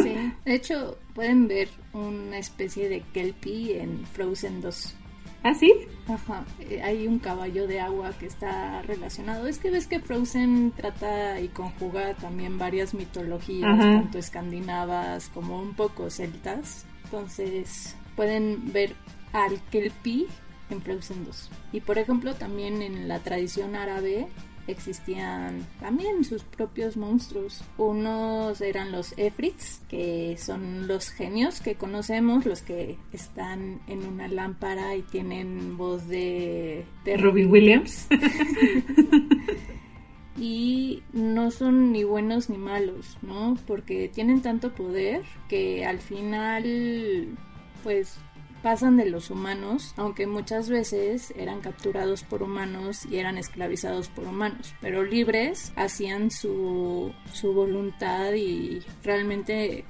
Sí. 0.03 0.13
De 0.45 0.55
hecho, 0.55 0.97
pueden 1.13 1.47
ver 1.47 1.69
una 1.93 2.37
especie 2.37 2.89
de 2.89 3.03
Kelpie 3.13 3.81
en 3.81 4.05
Frozen 4.07 4.61
2. 4.61 4.95
¿Ah, 5.43 5.53
sí? 5.53 5.73
Ajá. 6.07 6.45
Eh, 6.59 6.81
hay 6.83 7.07
un 7.07 7.19
caballo 7.19 7.67
de 7.67 7.79
agua 7.79 8.11
que 8.19 8.27
está 8.27 8.81
relacionado. 8.83 9.47
Es 9.47 9.57
que 9.57 9.71
ves 9.71 9.87
que 9.87 9.99
Frozen 9.99 10.71
trata 10.75 11.39
y 11.39 11.47
conjuga 11.47 12.13
también 12.15 12.57
varias 12.57 12.93
mitologías, 12.93 13.79
tanto 13.79 14.17
escandinavas 14.17 15.29
como 15.29 15.59
un 15.59 15.73
poco 15.73 16.09
celtas. 16.09 16.85
Entonces, 17.05 17.95
pueden 18.15 18.71
ver 18.71 18.95
al 19.33 19.59
Kelpie 19.71 20.27
en 20.69 20.81
Frozen 20.81 21.25
2. 21.25 21.49
Y 21.73 21.81
por 21.81 21.97
ejemplo, 21.97 22.35
también 22.35 22.81
en 22.81 23.07
la 23.07 23.19
tradición 23.19 23.75
árabe 23.75 24.27
existían 24.67 25.65
también 25.79 26.23
sus 26.23 26.43
propios 26.43 26.97
monstruos. 26.97 27.63
Unos 27.77 28.61
eran 28.61 28.91
los 28.91 29.17
Efrits, 29.17 29.81
que 29.89 30.37
son 30.37 30.87
los 30.87 31.09
genios 31.09 31.61
que 31.61 31.75
conocemos, 31.75 32.45
los 32.45 32.61
que 32.61 32.97
están 33.11 33.81
en 33.87 34.05
una 34.05 34.27
lámpara 34.27 34.95
y 34.95 35.01
tienen 35.01 35.77
voz 35.77 36.07
de, 36.07 36.85
de 37.05 37.17
Robin 37.17 37.51
Williams. 37.51 38.07
y 40.37 41.03
no 41.13 41.51
son 41.51 41.91
ni 41.91 42.03
buenos 42.03 42.49
ni 42.49 42.57
malos, 42.57 43.17
¿no? 43.21 43.57
Porque 43.67 44.09
tienen 44.09 44.41
tanto 44.41 44.73
poder 44.73 45.23
que 45.47 45.85
al 45.85 45.99
final 45.99 47.37
pues 47.83 48.19
pasan 48.61 48.97
de 48.97 49.09
los 49.09 49.29
humanos, 49.29 49.93
aunque 49.97 50.27
muchas 50.27 50.69
veces 50.69 51.33
eran 51.37 51.61
capturados 51.61 52.23
por 52.23 52.43
humanos 52.43 53.05
y 53.05 53.17
eran 53.17 53.37
esclavizados 53.37 54.09
por 54.09 54.25
humanos, 54.25 54.73
pero 54.81 55.03
libres 55.03 55.73
hacían 55.75 56.31
su, 56.31 57.11
su 57.33 57.53
voluntad 57.53 58.33
y 58.33 58.81
realmente 59.03 59.85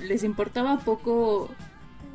les 0.00 0.24
importaba 0.24 0.78
poco 0.80 1.50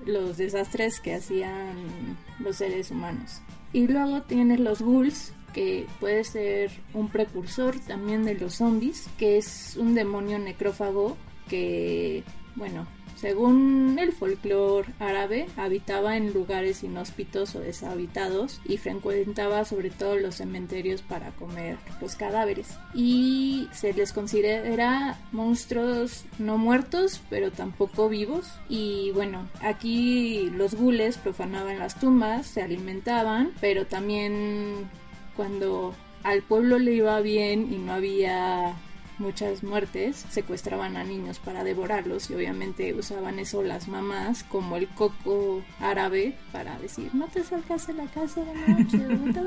los 0.06 0.38
desastres 0.38 1.00
que 1.00 1.16
hacían 1.16 2.18
los 2.40 2.58
seres 2.58 2.92
humanos. 2.92 3.42
Y 3.72 3.88
luego 3.88 4.22
tienes 4.22 4.60
los 4.60 4.82
ghouls, 4.82 5.34
que 5.54 5.86
puede 6.00 6.24
ser 6.24 6.72
un 6.94 7.10
precursor 7.10 7.80
también 7.80 8.26
de 8.26 8.36
los 8.36 8.56
zombies, 8.56 9.08
que 9.18 9.38
es 9.38 9.78
un 9.78 9.94
demonio 9.94 10.40
necrófago 10.40 11.16
que, 11.48 12.24
bueno, 12.56 12.88
según 13.16 13.98
el 14.00 14.12
folclore 14.12 14.94
árabe, 15.00 15.48
habitaba 15.58 16.18
en 16.18 16.34
lugares 16.34 16.84
inhóspitos 16.84 17.56
o 17.56 17.60
deshabitados 17.60 18.62
y 18.66 18.78
frecuentaba 18.78 19.66
sobre 19.66 19.90
todo 19.90 20.18
los 20.18 20.36
cementerios 20.36 21.02
para 21.02 21.32
comer 21.32 21.78
los 22.02 22.16
cadáveres. 22.16 22.78
Y 22.94 23.68
se 23.72 23.94
les 23.94 24.14
considera 24.14 25.18
monstruos 25.32 26.26
no 26.40 26.58
muertos, 26.58 27.22
pero 27.30 27.52
tampoco 27.52 28.10
vivos. 28.10 28.52
Y 28.70 29.12
bueno, 29.12 29.48
aquí 29.62 30.50
los 30.54 30.76
gules 30.76 31.18
profanaban 31.18 31.80
las 31.80 32.00
tumbas, 32.00 32.48
se 32.48 32.62
alimentaban, 32.62 33.52
pero 33.62 33.86
también 33.86 34.90
cuando 35.36 35.94
al 36.24 36.42
pueblo 36.42 36.80
le 36.80 36.94
iba 36.94 37.20
bien 37.22 37.72
y 37.74 37.78
no 37.78 37.94
había 37.94 38.76
muchas 39.18 39.64
muertes, 39.64 40.26
secuestraban 40.30 40.98
a 40.98 41.04
niños 41.04 41.40
para 41.40 41.64
devorarlos 41.64 42.30
y 42.30 42.36
obviamente 42.36 42.94
usaban 42.94 43.40
eso 43.40 43.64
las 43.64 43.88
mamás 43.88 44.44
como 44.44 44.78
el 44.78 44.88
coco 44.90 45.64
árabe 45.80 46.36
para 46.52 46.78
decir 46.80 47.14
no 47.14 47.28
te 47.28 47.44
salgas 47.44 47.88
de 47.88 47.94
la 47.94 48.06
casa 48.08 48.44
de 48.44 48.54
noche, 48.74 48.98
no 48.98 49.34
te 49.34 49.40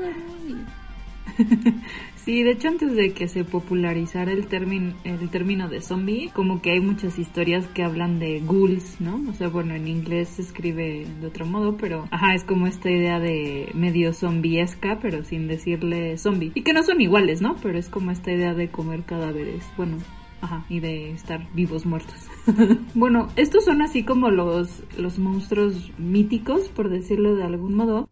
Sí, 2.27 2.43
de 2.43 2.51
hecho 2.51 2.67
antes 2.67 2.93
de 2.93 3.13
que 3.13 3.29
se 3.29 3.45
popularizara 3.45 4.33
el 4.33 4.47
término 4.47 4.93
el 5.05 5.29
término 5.29 5.69
de 5.69 5.79
zombie, 5.79 6.29
como 6.33 6.61
que 6.61 6.71
hay 6.71 6.81
muchas 6.81 7.17
historias 7.19 7.65
que 7.67 7.83
hablan 7.83 8.19
de 8.19 8.41
ghouls, 8.41 8.99
¿no? 8.99 9.23
O 9.29 9.33
sea, 9.33 9.47
bueno, 9.47 9.75
en 9.75 9.87
inglés 9.87 10.27
se 10.27 10.41
escribe 10.41 11.07
de 11.21 11.25
otro 11.25 11.45
modo, 11.45 11.77
pero 11.77 12.05
ajá, 12.11 12.35
es 12.35 12.43
como 12.43 12.67
esta 12.67 12.91
idea 12.91 13.21
de 13.21 13.69
medio 13.73 14.11
zombiesca, 14.11 14.99
pero 14.99 15.23
sin 15.23 15.47
decirle 15.47 16.17
zombie. 16.17 16.51
Y 16.53 16.63
que 16.63 16.73
no 16.73 16.83
son 16.83 16.99
iguales, 16.99 17.41
¿no? 17.41 17.55
Pero 17.63 17.79
es 17.79 17.87
como 17.87 18.11
esta 18.11 18.29
idea 18.29 18.53
de 18.53 18.67
comer 18.67 19.03
cadáveres. 19.03 19.63
Bueno, 19.77 19.95
Ajá, 20.41 20.65
y 20.69 20.81
de 20.81 21.11
estar 21.11 21.47
vivos 21.53 21.85
muertos. 21.85 22.27
bueno, 22.93 23.29
estos 23.37 23.65
son 23.65 23.81
así 23.81 24.03
como 24.03 24.29
los, 24.29 24.83
los 24.97 25.17
monstruos 25.17 25.91
míticos, 25.97 26.67
por 26.67 26.89
decirlo 26.89 27.35
de 27.35 27.43
algún 27.43 27.73
modo. 27.73 28.09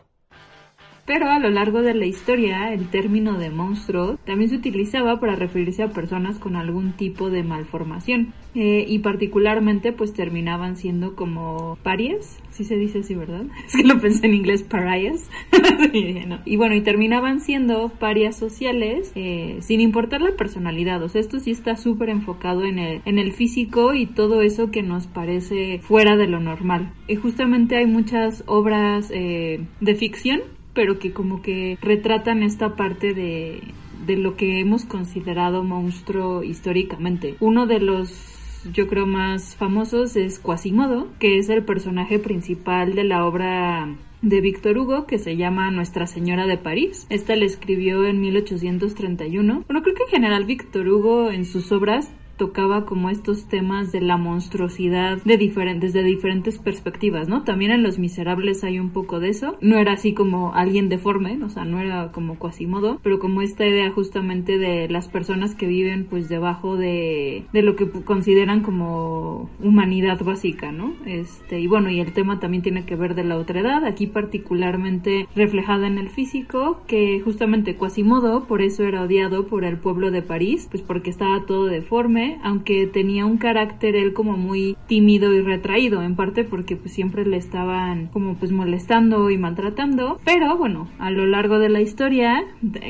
Pero 1.05 1.29
a 1.29 1.37
lo 1.39 1.49
largo 1.51 1.83
de 1.83 1.93
la 1.93 2.07
historia, 2.07 2.73
el 2.73 2.87
término 2.89 3.37
de 3.37 3.51
monstruo 3.51 4.17
también 4.25 4.49
se 4.49 4.55
utilizaba 4.55 5.19
para 5.19 5.35
referirse 5.35 5.83
a 5.83 5.89
personas 5.89 6.39
con 6.39 6.55
algún 6.55 6.93
tipo 6.93 7.29
de 7.29 7.43
malformación. 7.43 8.33
Eh, 8.55 8.85
y 8.87 8.99
particularmente 8.99 9.91
pues 9.91 10.13
terminaban 10.13 10.77
siendo 10.77 11.15
como 11.15 11.77
parias, 11.83 12.39
si 12.51 12.63
se 12.63 12.77
dice 12.77 12.99
así, 12.99 13.13
¿verdad? 13.13 13.43
Es 13.67 13.75
que 13.75 13.83
lo 13.83 13.99
pensé 13.99 14.25
en 14.25 14.33
inglés, 14.33 14.63
parias. 14.63 15.29
y, 15.93 16.55
bueno, 16.55 16.73
y 16.73 16.81
terminaban 16.81 17.39
siendo 17.41 17.89
parias 17.89 18.35
sociales 18.35 19.11
eh, 19.15 19.57
sin 19.59 19.81
importar 19.81 20.21
la 20.21 20.35
personalidad. 20.35 21.03
O 21.03 21.09
sea, 21.09 21.21
esto 21.21 21.39
sí 21.39 21.51
está 21.51 21.75
súper 21.75 22.09
enfocado 22.09 22.63
en 22.63 22.79
el, 22.79 23.01
en 23.05 23.19
el 23.19 23.33
físico 23.33 23.93
y 23.93 24.07
todo 24.07 24.41
eso 24.41 24.71
que 24.71 24.81
nos 24.81 25.05
parece 25.05 25.79
fuera 25.83 26.15
de 26.15 26.27
lo 26.27 26.39
normal. 26.39 26.93
Y 27.07 27.15
justamente 27.15 27.75
hay 27.75 27.85
muchas 27.85 28.43
obras 28.47 29.11
eh, 29.13 29.65
de 29.81 29.95
ficción 29.95 30.41
pero 30.75 30.99
que 30.99 31.11
como 31.11 31.41
que 31.41 31.79
retratan 31.81 32.43
esta 32.43 32.75
parte 32.75 33.15
de, 33.15 33.63
de 34.05 34.17
lo 34.17 34.35
que 34.35 34.59
hemos 34.59 34.85
considerado 34.85 35.63
monstruo 35.63 36.43
históricamente. 36.43 37.35
Uno 37.39 37.65
de 37.65 37.79
los 37.79 38.35
yo 38.71 38.87
creo 38.87 39.05
más 39.05 39.55
famosos 39.55 40.15
es 40.15 40.39
Quasimodo, 40.39 41.07
que 41.19 41.37
es 41.37 41.49
el 41.49 41.63
personaje 41.63 42.19
principal 42.19 42.95
de 42.95 43.03
la 43.03 43.25
obra 43.25 43.95
de 44.21 44.41
Víctor 44.41 44.77
Hugo 44.77 45.05
que 45.05 45.19
se 45.19 45.37
llama 45.37 45.69
Nuestra 45.69 46.07
Señora 46.07 46.47
de 46.47 46.57
París. 46.57 47.05
Esta 47.09 47.35
la 47.35 47.45
escribió 47.45 48.05
en 48.05 48.19
1831. 48.21 49.63
Bueno, 49.67 49.83
creo 49.83 49.95
que 49.95 50.03
en 50.03 50.09
general 50.09 50.45
Víctor 50.45 50.87
Hugo 50.87 51.29
en 51.29 51.45
sus 51.45 51.71
obras 51.71 52.11
tocaba 52.37 52.85
como 52.85 53.09
estos 53.09 53.47
temas 53.47 53.91
de 53.91 54.01
la 54.01 54.17
monstruosidad 54.17 55.21
de 55.23 55.37
diferentes, 55.37 55.93
desde 55.93 56.05
diferentes 56.05 56.57
perspectivas, 56.57 57.27
¿no? 57.27 57.43
También 57.43 57.71
en 57.71 57.83
Los 57.83 57.99
Miserables 57.99 58.63
hay 58.63 58.79
un 58.79 58.89
poco 58.89 59.19
de 59.19 59.29
eso. 59.29 59.57
No 59.61 59.77
era 59.77 59.93
así 59.93 60.13
como 60.13 60.53
alguien 60.53 60.89
deforme, 60.89 61.41
o 61.43 61.49
sea, 61.49 61.65
no 61.65 61.79
era 61.79 62.11
como 62.11 62.37
Quasimodo, 62.39 62.99
pero 63.03 63.19
como 63.19 63.41
esta 63.41 63.65
idea 63.65 63.91
justamente 63.91 64.57
de 64.57 64.89
las 64.89 65.07
personas 65.07 65.55
que 65.55 65.67
viven 65.67 66.05
pues 66.05 66.29
debajo 66.29 66.77
de, 66.77 67.45
de 67.53 67.61
lo 67.61 67.75
que 67.75 67.89
consideran 67.89 68.61
como 68.61 69.49
humanidad 69.61 70.23
básica, 70.23 70.71
¿no? 70.71 70.93
Este, 71.05 71.59
y 71.59 71.67
bueno, 71.67 71.89
y 71.89 71.99
el 71.99 72.13
tema 72.13 72.39
también 72.39 72.63
tiene 72.63 72.85
que 72.85 72.95
ver 72.95 73.15
de 73.15 73.23
la 73.23 73.37
otra 73.37 73.59
edad, 73.59 73.85
aquí 73.85 74.07
particularmente 74.07 75.27
reflejada 75.35 75.87
en 75.87 75.97
el 75.97 76.09
físico, 76.09 76.81
que 76.87 77.21
justamente 77.21 77.75
Quasimodo 77.75 78.45
por 78.45 78.61
eso 78.61 78.83
era 78.83 79.03
odiado 79.03 79.47
por 79.47 79.63
el 79.63 79.77
pueblo 79.77 80.11
de 80.11 80.21
París, 80.21 80.67
pues 80.69 80.81
porque 80.81 81.09
estaba 81.09 81.45
todo 81.45 81.65
deforme, 81.65 82.24
aunque 82.43 82.87
tenía 82.87 83.25
un 83.25 83.37
carácter 83.37 83.95
él 83.95 84.13
como 84.13 84.37
muy 84.37 84.77
tímido 84.87 85.33
y 85.33 85.41
retraído, 85.41 86.01
en 86.01 86.15
parte 86.15 86.43
porque 86.43 86.75
pues 86.75 86.93
siempre 86.93 87.25
le 87.25 87.37
estaban 87.37 88.07
como 88.07 88.35
pues 88.35 88.51
molestando 88.51 89.29
y 89.29 89.37
maltratando, 89.37 90.19
pero 90.23 90.57
bueno, 90.57 90.87
a 90.99 91.11
lo 91.11 91.25
largo 91.25 91.59
de 91.59 91.69
la 91.69 91.81
historia 91.81 92.43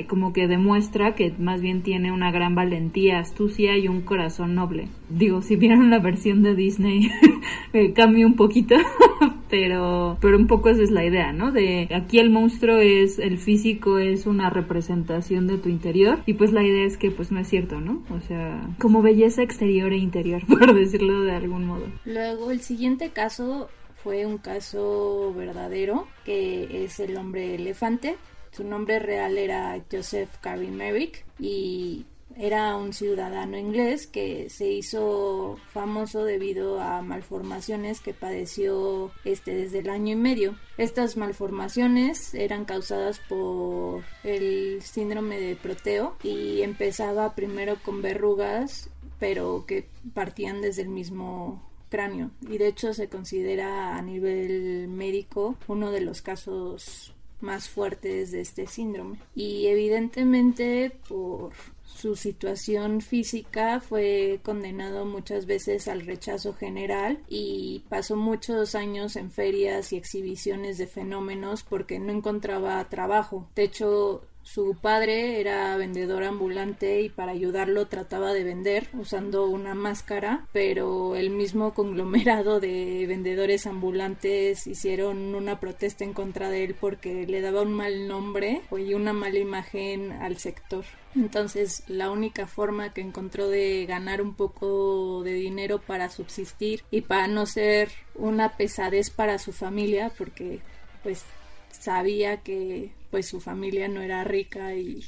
como 0.07 0.33
que 0.33 0.47
demuestra 0.47 1.15
que 1.15 1.33
más 1.39 1.61
bien 1.61 1.81
tiene 1.81 2.11
una 2.11 2.31
gran 2.31 2.55
valentía, 2.55 3.19
astucia 3.19 3.77
y 3.77 3.87
un 3.87 4.01
corazón 4.01 4.55
noble. 4.55 4.89
Digo, 5.09 5.41
si 5.41 5.55
vieron 5.55 5.89
la 5.89 5.99
versión 5.99 6.41
de 6.41 6.55
Disney, 6.55 7.09
cambia 7.95 8.25
un 8.25 8.35
poquito, 8.35 8.75
pero, 9.49 10.17
pero 10.19 10.37
un 10.37 10.47
poco 10.47 10.69
esa 10.69 10.81
es 10.81 10.91
la 10.91 11.05
idea, 11.05 11.31
¿no? 11.31 11.51
De 11.51 11.87
aquí 11.93 12.19
el 12.19 12.29
monstruo 12.29 12.77
es, 12.77 13.19
el 13.19 13.37
físico 13.37 13.99
es 13.99 14.25
una 14.25 14.49
representación 14.49 15.47
de 15.47 15.57
tu 15.57 15.69
interior 15.69 16.19
y 16.25 16.33
pues 16.33 16.51
la 16.51 16.63
idea 16.63 16.85
es 16.85 16.97
que 16.97 17.11
pues 17.11 17.31
no 17.31 17.39
es 17.39 17.47
cierto, 17.47 17.79
¿no? 17.79 18.01
O 18.09 18.19
sea, 18.21 18.67
como 18.79 19.01
belleza 19.01 19.24
exterior 19.25 19.91
e 19.91 19.97
interior, 19.97 20.45
por 20.47 20.73
decirlo 20.73 21.21
de 21.23 21.31
algún 21.31 21.65
modo. 21.65 21.87
Luego 22.05 22.51
el 22.51 22.61
siguiente 22.61 23.09
caso 23.09 23.69
fue 24.03 24.25
un 24.25 24.37
caso 24.37 25.33
verdadero, 25.35 26.07
que 26.23 26.85
es 26.85 26.99
el 26.99 27.17
hombre 27.17 27.55
elefante. 27.55 28.17
Su 28.51 28.63
nombre 28.63 28.99
real 28.99 29.37
era 29.37 29.81
Joseph 29.91 30.29
Carey 30.41 30.69
Merrick 30.69 31.25
y 31.39 32.05
era 32.37 32.75
un 32.75 32.91
ciudadano 32.91 33.57
inglés 33.57 34.07
que 34.07 34.49
se 34.49 34.67
hizo 34.67 35.57
famoso 35.71 36.25
debido 36.25 36.81
a 36.81 37.01
malformaciones 37.01 38.01
que 38.01 38.13
padeció 38.13 39.11
este 39.23 39.55
desde 39.55 39.79
el 39.79 39.89
año 39.89 40.13
y 40.13 40.17
medio. 40.17 40.55
Estas 40.77 41.15
malformaciones 41.15 42.33
eran 42.33 42.65
causadas 42.65 43.19
por 43.19 44.03
el 44.23 44.81
síndrome 44.81 45.39
de 45.39 45.55
Proteo 45.55 46.17
y 46.23 46.61
empezaba 46.61 47.35
primero 47.35 47.77
con 47.81 48.01
verrugas, 48.01 48.89
pero 49.19 49.65
que 49.65 49.87
partían 50.13 50.61
desde 50.61 50.83
el 50.83 50.89
mismo 50.89 51.61
cráneo 51.89 52.31
y 52.41 52.57
de 52.57 52.67
hecho 52.67 52.93
se 52.93 53.09
considera 53.09 53.95
a 53.95 54.01
nivel 54.01 54.87
médico 54.87 55.55
uno 55.67 55.91
de 55.91 56.01
los 56.01 56.21
casos 56.21 57.13
más 57.41 57.69
fuertes 57.69 58.31
de 58.31 58.41
este 58.41 58.67
síndrome 58.67 59.19
y 59.35 59.67
evidentemente 59.67 60.91
por 61.07 61.51
su 61.95 62.15
situación 62.17 62.99
física 62.99 63.79
fue 63.79 64.41
condenado 64.43 65.05
muchas 65.05 65.45
veces 65.45 65.87
al 65.87 66.01
rechazo 66.05 66.53
general 66.53 67.19
y 67.29 67.83
pasó 67.87 68.17
muchos 68.17 68.75
años 68.75 69.15
en 69.15 69.31
ferias 69.31 69.93
y 69.93 69.97
exhibiciones 69.97 70.77
de 70.77 70.87
fenómenos 70.87 71.63
porque 71.63 71.99
no 71.99 72.11
encontraba 72.11 72.83
trabajo. 72.89 73.47
De 73.55 73.63
hecho, 73.63 74.23
su 74.45 74.77
padre 74.79 75.41
era 75.41 75.75
vendedor 75.75 76.23
ambulante 76.23 77.01
y 77.01 77.09
para 77.09 77.31
ayudarlo 77.31 77.87
trataba 77.87 78.31
de 78.31 78.43
vender 78.43 78.87
usando 78.93 79.47
una 79.47 79.73
máscara, 79.73 80.47
pero 80.53 81.15
el 81.15 81.31
mismo 81.31 81.73
conglomerado 81.73 82.59
de 82.59 83.05
vendedores 83.07 83.65
ambulantes 83.65 84.67
hicieron 84.67 85.33
una 85.33 85.59
protesta 85.59 86.03
en 86.03 86.13
contra 86.13 86.51
de 86.51 86.63
él 86.63 86.75
porque 86.79 87.25
le 87.25 87.41
daba 87.41 87.63
un 87.63 87.73
mal 87.73 88.07
nombre 88.07 88.61
y 88.71 88.93
una 88.93 89.13
mala 89.13 89.39
imagen 89.39 90.11
al 90.11 90.37
sector. 90.37 90.85
Entonces 91.15 91.83
la 91.87 92.11
única 92.11 92.45
forma 92.45 92.93
que 92.93 93.01
encontró 93.01 93.49
de 93.49 93.87
ganar 93.87 94.21
un 94.21 94.35
poco 94.35 95.23
de 95.23 95.33
dinero 95.33 95.81
para 95.81 96.09
subsistir 96.09 96.83
y 96.91 97.01
para 97.01 97.27
no 97.27 97.47
ser 97.47 97.89
una 98.13 98.57
pesadez 98.57 99.09
para 99.09 99.39
su 99.39 99.51
familia, 99.51 100.11
porque 100.15 100.59
pues 101.01 101.25
sabía 101.71 102.37
que 102.37 102.91
pues 103.15 103.29
su 103.29 103.39
familia 103.39 103.87
no 103.87 104.01
era 104.01 104.25
rica 104.25 104.75
y, 104.75 105.01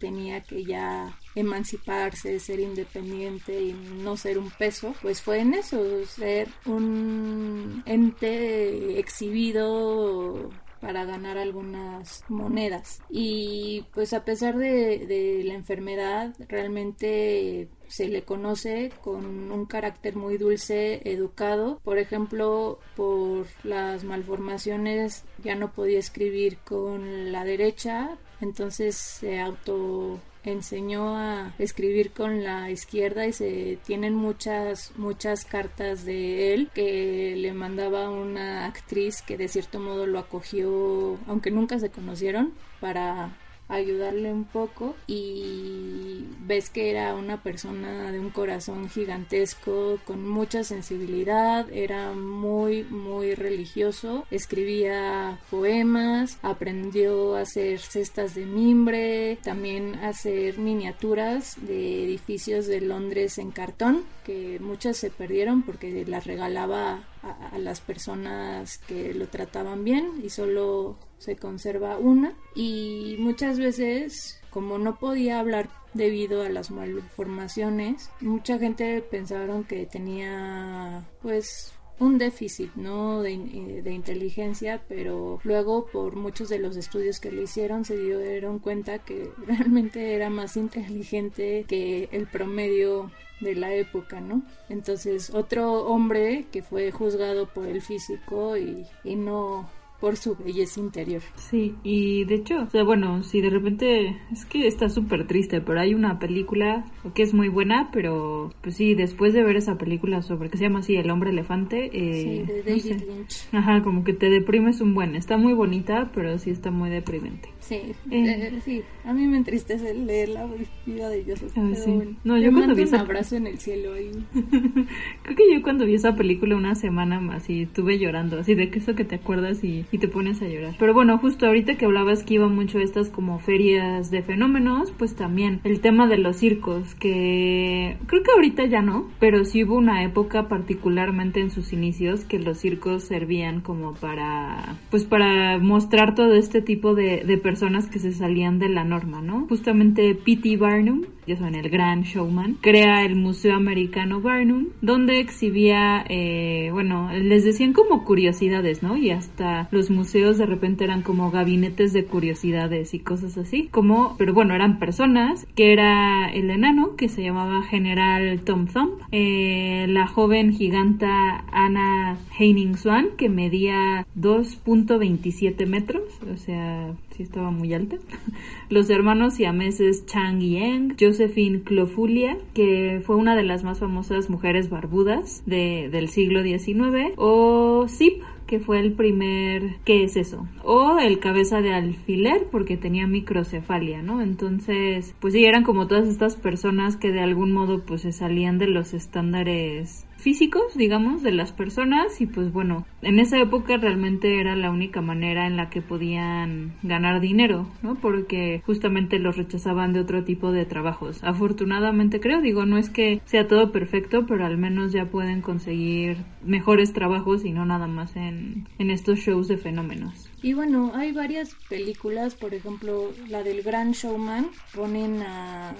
tenía 0.00 0.40
que 0.40 0.64
ya 0.64 1.16
emanciparse, 1.36 2.40
ser 2.40 2.58
independiente 2.58 3.62
y 3.62 3.72
no 3.74 4.16
ser 4.16 4.38
un 4.38 4.50
peso, 4.50 4.92
pues 5.00 5.22
fue 5.22 5.38
en 5.38 5.54
eso, 5.54 6.04
ser 6.04 6.48
un 6.66 7.84
ente 7.86 8.98
exhibido 8.98 10.50
para 10.84 11.06
ganar 11.06 11.38
algunas 11.38 12.22
monedas. 12.28 13.00
Y 13.08 13.86
pues 13.94 14.12
a 14.12 14.24
pesar 14.24 14.58
de, 14.58 15.42
la 15.44 15.54
enfermedad, 15.54 16.34
realmente 16.46 17.70
se 17.88 18.08
le 18.08 18.22
conoce 18.22 18.92
con 19.02 19.50
un 19.50 19.64
carácter 19.64 20.14
muy 20.14 20.36
dulce, 20.36 21.00
educado. 21.10 21.80
Por 21.84 21.96
ejemplo, 21.96 22.80
por 22.96 23.46
las 23.62 24.04
malformaciones 24.04 25.24
ya 25.42 25.54
no 25.54 25.72
podía 25.72 25.98
escribir 25.98 26.58
con 26.58 27.32
la 27.32 27.44
derecha, 27.44 28.18
entonces 28.42 28.94
se 28.94 29.40
auto 29.40 30.20
enseñó 30.52 31.16
a 31.16 31.54
escribir 31.58 32.12
con 32.12 32.44
la 32.44 32.70
izquierda 32.70 33.26
y 33.26 33.32
se 33.32 33.78
tienen 33.84 34.14
muchas 34.14 34.92
muchas 34.96 35.44
cartas 35.44 36.04
de 36.04 36.54
él 36.54 36.70
que 36.74 37.34
le 37.36 37.52
mandaba 37.52 38.10
una 38.10 38.66
actriz 38.66 39.22
que 39.22 39.36
de 39.36 39.48
cierto 39.48 39.80
modo 39.80 40.06
lo 40.06 40.18
acogió 40.18 41.18
aunque 41.26 41.50
nunca 41.50 41.78
se 41.78 41.90
conocieron 41.90 42.52
para 42.80 43.36
ayudarle 43.68 44.32
un 44.32 44.44
poco 44.44 44.94
y 45.06 46.26
ves 46.40 46.70
que 46.70 46.90
era 46.90 47.14
una 47.14 47.42
persona 47.42 48.12
de 48.12 48.20
un 48.20 48.30
corazón 48.30 48.88
gigantesco 48.88 49.98
con 50.04 50.28
mucha 50.28 50.64
sensibilidad 50.64 51.66
era 51.72 52.12
muy 52.12 52.84
muy 52.84 53.34
religioso 53.34 54.26
escribía 54.30 55.38
poemas 55.50 56.38
aprendió 56.42 57.36
a 57.36 57.40
hacer 57.40 57.78
cestas 57.78 58.34
de 58.34 58.44
mimbre 58.44 59.38
también 59.42 59.94
a 59.96 60.08
hacer 60.08 60.58
miniaturas 60.58 61.56
de 61.66 62.04
edificios 62.04 62.66
de 62.66 62.80
Londres 62.80 63.38
en 63.38 63.50
cartón 63.50 64.04
que 64.24 64.58
muchas 64.60 64.96
se 64.96 65.10
perdieron 65.10 65.62
porque 65.62 66.04
las 66.06 66.26
regalaba 66.26 67.04
a, 67.22 67.58
las 67.58 67.80
personas 67.80 68.78
que 68.78 69.14
lo 69.14 69.28
trataban 69.28 69.84
bien 69.84 70.20
y 70.22 70.30
solo 70.30 70.96
se 71.24 71.36
conserva 71.36 71.96
una 71.96 72.34
y 72.54 73.16
muchas 73.18 73.58
veces 73.58 74.40
como 74.50 74.78
no 74.78 74.98
podía 74.98 75.40
hablar 75.40 75.70
debido 75.94 76.42
a 76.42 76.48
las 76.48 76.70
malformaciones 76.70 78.10
mucha 78.20 78.58
gente 78.58 79.00
pensaron 79.00 79.64
que 79.64 79.86
tenía 79.86 81.08
pues 81.22 81.72
un 81.98 82.18
déficit 82.18 82.74
no 82.74 83.22
de, 83.22 83.34
eh, 83.34 83.82
de, 83.82 83.92
inteligencia 83.92 84.82
pero 84.88 85.40
luego 85.44 85.86
por 85.86 86.16
muchos 86.16 86.48
de 86.48 86.58
los 86.58 86.76
estudios 86.76 87.20
que 87.20 87.32
le 87.32 87.42
hicieron 87.42 87.84
se 87.84 87.96
dieron 87.96 88.58
cuenta 88.58 88.98
que 88.98 89.30
realmente 89.46 90.14
era 90.14 90.28
más 90.28 90.56
inteligente 90.56 91.64
que 91.68 92.08
el 92.12 92.26
promedio 92.26 93.10
de 93.40 93.54
la 93.54 93.74
época, 93.74 94.20
¿no? 94.20 94.42
Entonces 94.68 95.30
otro 95.30 95.86
hombre 95.86 96.46
que 96.50 96.62
fue 96.62 96.90
juzgado 96.90 97.46
por 97.46 97.66
el 97.66 97.82
físico 97.82 98.56
y, 98.56 98.86
y 99.04 99.16
no 99.16 99.68
por 100.04 100.18
su 100.18 100.36
belleza 100.36 100.80
interior. 100.80 101.22
Sí, 101.36 101.76
y 101.82 102.26
de 102.26 102.34
hecho, 102.34 102.60
o 102.60 102.68
sea, 102.68 102.82
bueno, 102.84 103.22
si 103.22 103.40
de 103.40 103.48
repente 103.48 104.14
es 104.30 104.44
que 104.44 104.66
está 104.66 104.90
súper 104.90 105.26
triste, 105.26 105.62
pero 105.62 105.80
hay 105.80 105.94
una 105.94 106.18
película 106.18 106.84
que 107.14 107.22
es 107.22 107.32
muy 107.32 107.48
buena, 107.48 107.88
pero 107.90 108.52
pues 108.60 108.76
sí, 108.76 108.94
después 108.94 109.32
de 109.32 109.42
ver 109.42 109.56
esa 109.56 109.78
película 109.78 110.20
sobre 110.20 110.50
que 110.50 110.58
se 110.58 110.64
llama 110.64 110.80
así 110.80 110.94
El 110.96 111.08
hombre 111.08 111.30
elefante, 111.30 111.86
eh, 111.86 112.22
sí, 112.22 112.52
de 112.52 112.62
David 112.62 113.02
Lynch. 113.08 113.48
Ajá, 113.52 113.82
como 113.82 114.04
que 114.04 114.12
te 114.12 114.28
deprimes 114.28 114.82
un 114.82 114.92
buen. 114.92 115.14
Está 115.14 115.38
muy 115.38 115.54
bonita, 115.54 116.10
pero 116.14 116.38
sí 116.38 116.50
está 116.50 116.70
muy 116.70 116.90
deprimente. 116.90 117.48
Sí, 117.60 117.76
eh. 117.76 117.94
eh 118.10 118.60
sí, 118.62 118.82
a 119.06 119.14
mí 119.14 119.26
me 119.26 119.38
entristece 119.38 119.94
leer 119.94 120.28
la 120.28 120.46
vida 120.84 121.08
de 121.08 121.24
Joseph. 121.24 121.50
Ah, 121.56 121.70
sí. 121.74 122.14
No, 122.24 122.36
yo 122.36 122.52
cuando 122.52 122.74
vi 122.74 122.82
un 122.82 122.94
abrazo 122.94 123.36
en 123.36 123.46
el 123.46 123.58
cielo 123.58 123.94
ahí. 123.94 124.10
Creo 125.22 125.34
que 125.34 125.54
yo 125.54 125.62
cuando 125.62 125.86
vi 125.86 125.94
esa 125.94 126.14
película 126.14 126.56
una 126.56 126.74
semana 126.74 127.22
así 127.34 127.62
estuve 127.62 127.98
llorando, 127.98 128.38
así 128.38 128.54
de 128.54 128.68
que 128.68 128.80
eso 128.80 128.94
que 128.94 129.06
te 129.06 129.14
acuerdas 129.14 129.64
y 129.64 129.86
y 129.94 129.98
te 129.98 130.08
pones 130.08 130.42
a 130.42 130.48
llorar. 130.48 130.74
Pero 130.76 130.92
bueno, 130.92 131.18
justo 131.18 131.46
ahorita 131.46 131.76
que 131.76 131.84
hablabas 131.84 132.24
que 132.24 132.34
iba 132.34 132.48
mucho 132.48 132.80
estas 132.80 133.10
como 133.10 133.38
ferias 133.38 134.10
de 134.10 134.22
fenómenos, 134.22 134.90
pues 134.90 135.14
también 135.14 135.60
el 135.62 135.80
tema 135.80 136.08
de 136.08 136.18
los 136.18 136.36
circos, 136.36 136.96
que 136.96 137.96
creo 138.06 138.22
que 138.24 138.32
ahorita 138.32 138.66
ya 138.66 138.82
no, 138.82 139.08
pero 139.20 139.44
sí 139.44 139.62
hubo 139.62 139.76
una 139.76 140.02
época 140.02 140.48
particularmente 140.48 141.40
en 141.40 141.50
sus 141.50 141.72
inicios 141.72 142.24
que 142.24 142.40
los 142.40 142.58
circos 142.58 143.04
servían 143.04 143.60
como 143.60 143.94
para, 143.94 144.76
pues 144.90 145.04
para 145.04 145.58
mostrar 145.58 146.16
todo 146.16 146.34
este 146.34 146.60
tipo 146.60 146.94
de, 146.94 147.22
de 147.24 147.38
personas 147.38 147.86
que 147.86 148.00
se 148.00 148.12
salían 148.12 148.58
de 148.58 148.70
la 148.70 148.84
norma, 148.84 149.22
¿no? 149.22 149.46
Justamente 149.48 150.16
P.T. 150.16 150.56
Barnum, 150.56 151.02
ya 151.26 151.36
saben, 151.36 151.54
el 151.54 151.70
gran 151.70 152.02
showman, 152.02 152.54
crea 152.60 153.04
el 153.04 153.16
Museo 153.16 153.54
Americano 153.54 154.20
Barnum, 154.20 154.68
donde 154.80 155.20
exhibía, 155.20 156.04
eh, 156.08 156.70
bueno, 156.72 157.10
les 157.12 157.44
decían 157.44 157.72
como 157.72 158.04
curiosidades, 158.04 158.82
¿no? 158.82 158.96
Y 158.96 159.10
hasta 159.10 159.68
los 159.70 159.90
museos 159.90 160.38
de 160.38 160.46
repente 160.46 160.84
eran 160.84 161.02
como 161.02 161.30
gabinetes 161.30 161.92
de 161.92 162.04
curiosidades 162.04 162.94
y 162.94 163.00
cosas 163.00 163.36
así, 163.38 163.68
como, 163.70 164.16
pero 164.18 164.34
bueno, 164.34 164.54
eran 164.54 164.78
personas, 164.78 165.46
que 165.54 165.72
era 165.72 166.30
el 166.32 166.50
enano, 166.50 166.96
que 166.96 167.08
se 167.08 167.22
llamaba 167.22 167.62
General 167.62 168.40
Tom 168.42 168.66
Thumb, 168.66 168.92
eh, 169.12 169.86
la 169.88 170.06
joven 170.06 170.52
giganta 170.52 171.44
Anna 171.52 172.18
Heining 172.38 172.76
Swan, 172.76 173.08
que 173.16 173.28
medía 173.28 174.06
2.27 174.16 175.66
metros, 175.66 176.02
o 176.32 176.36
sea, 176.36 176.94
sí 177.16 177.22
estaba 177.22 177.50
muy 177.50 177.72
alta. 177.74 177.96
Los 178.68 178.90
hermanos 178.90 179.34
siameses 179.34 180.06
Chang 180.06 180.40
Yang, 180.40 180.96
Josephine 180.98 181.62
Clofulia, 181.62 182.38
que 182.54 183.00
fue 183.04 183.16
una 183.16 183.36
de 183.36 183.44
las 183.44 183.62
más 183.62 183.78
famosas 183.78 184.30
mujeres 184.30 184.68
barbudas 184.68 185.42
de, 185.46 185.88
del 185.90 186.08
siglo 186.08 186.42
XIX, 186.42 187.14
o 187.16 187.86
Zip, 187.88 188.22
que 188.46 188.60
fue 188.60 188.80
el 188.80 188.92
primer, 188.92 189.76
¿qué 189.84 190.04
es 190.04 190.16
eso? 190.16 190.46
O 190.62 190.98
el 190.98 191.18
cabeza 191.18 191.60
de 191.60 191.72
alfiler 191.72 192.46
porque 192.50 192.76
tenía 192.76 193.06
microcefalia, 193.06 194.02
¿no? 194.02 194.20
Entonces, 194.20 195.14
pues 195.20 195.34
sí, 195.34 195.44
eran 195.44 195.62
como 195.62 195.86
todas 195.86 196.08
estas 196.08 196.36
personas 196.36 196.96
que 196.96 197.12
de 197.12 197.20
algún 197.20 197.52
modo 197.52 197.84
pues 197.84 198.02
se 198.02 198.12
salían 198.12 198.58
de 198.58 198.66
los 198.66 198.92
estándares 198.92 200.06
físicos, 200.24 200.74
digamos, 200.74 201.22
de 201.22 201.32
las 201.32 201.52
personas 201.52 202.18
y 202.22 202.26
pues 202.26 202.50
bueno, 202.50 202.86
en 203.02 203.18
esa 203.18 203.38
época 203.38 203.76
realmente 203.76 204.40
era 204.40 204.56
la 204.56 204.70
única 204.70 205.02
manera 205.02 205.46
en 205.46 205.58
la 205.58 205.68
que 205.68 205.82
podían 205.82 206.72
ganar 206.82 207.20
dinero, 207.20 207.68
¿no? 207.82 207.96
Porque 207.96 208.62
justamente 208.64 209.18
los 209.18 209.36
rechazaban 209.36 209.92
de 209.92 210.00
otro 210.00 210.24
tipo 210.24 210.50
de 210.50 210.64
trabajos. 210.64 211.22
Afortunadamente 211.22 212.20
creo, 212.20 212.40
digo, 212.40 212.64
no 212.64 212.78
es 212.78 212.88
que 212.88 213.20
sea 213.26 213.46
todo 213.46 213.70
perfecto, 213.70 214.24
pero 214.26 214.46
al 214.46 214.56
menos 214.56 214.92
ya 214.92 215.04
pueden 215.10 215.42
conseguir 215.42 216.16
mejores 216.42 216.94
trabajos 216.94 217.44
y 217.44 217.52
no 217.52 217.66
nada 217.66 217.86
más 217.86 218.16
en, 218.16 218.66
en 218.78 218.90
estos 218.90 219.18
shows 219.18 219.46
de 219.46 219.58
fenómenos. 219.58 220.30
Y 220.44 220.52
bueno, 220.52 220.92
hay 220.94 221.10
varias 221.10 221.56
películas, 221.70 222.34
por 222.34 222.52
ejemplo, 222.52 223.14
la 223.28 223.42
del 223.42 223.62
Gran 223.62 223.92
Showman, 223.92 224.50
ponen 224.74 225.22
a 225.22 225.74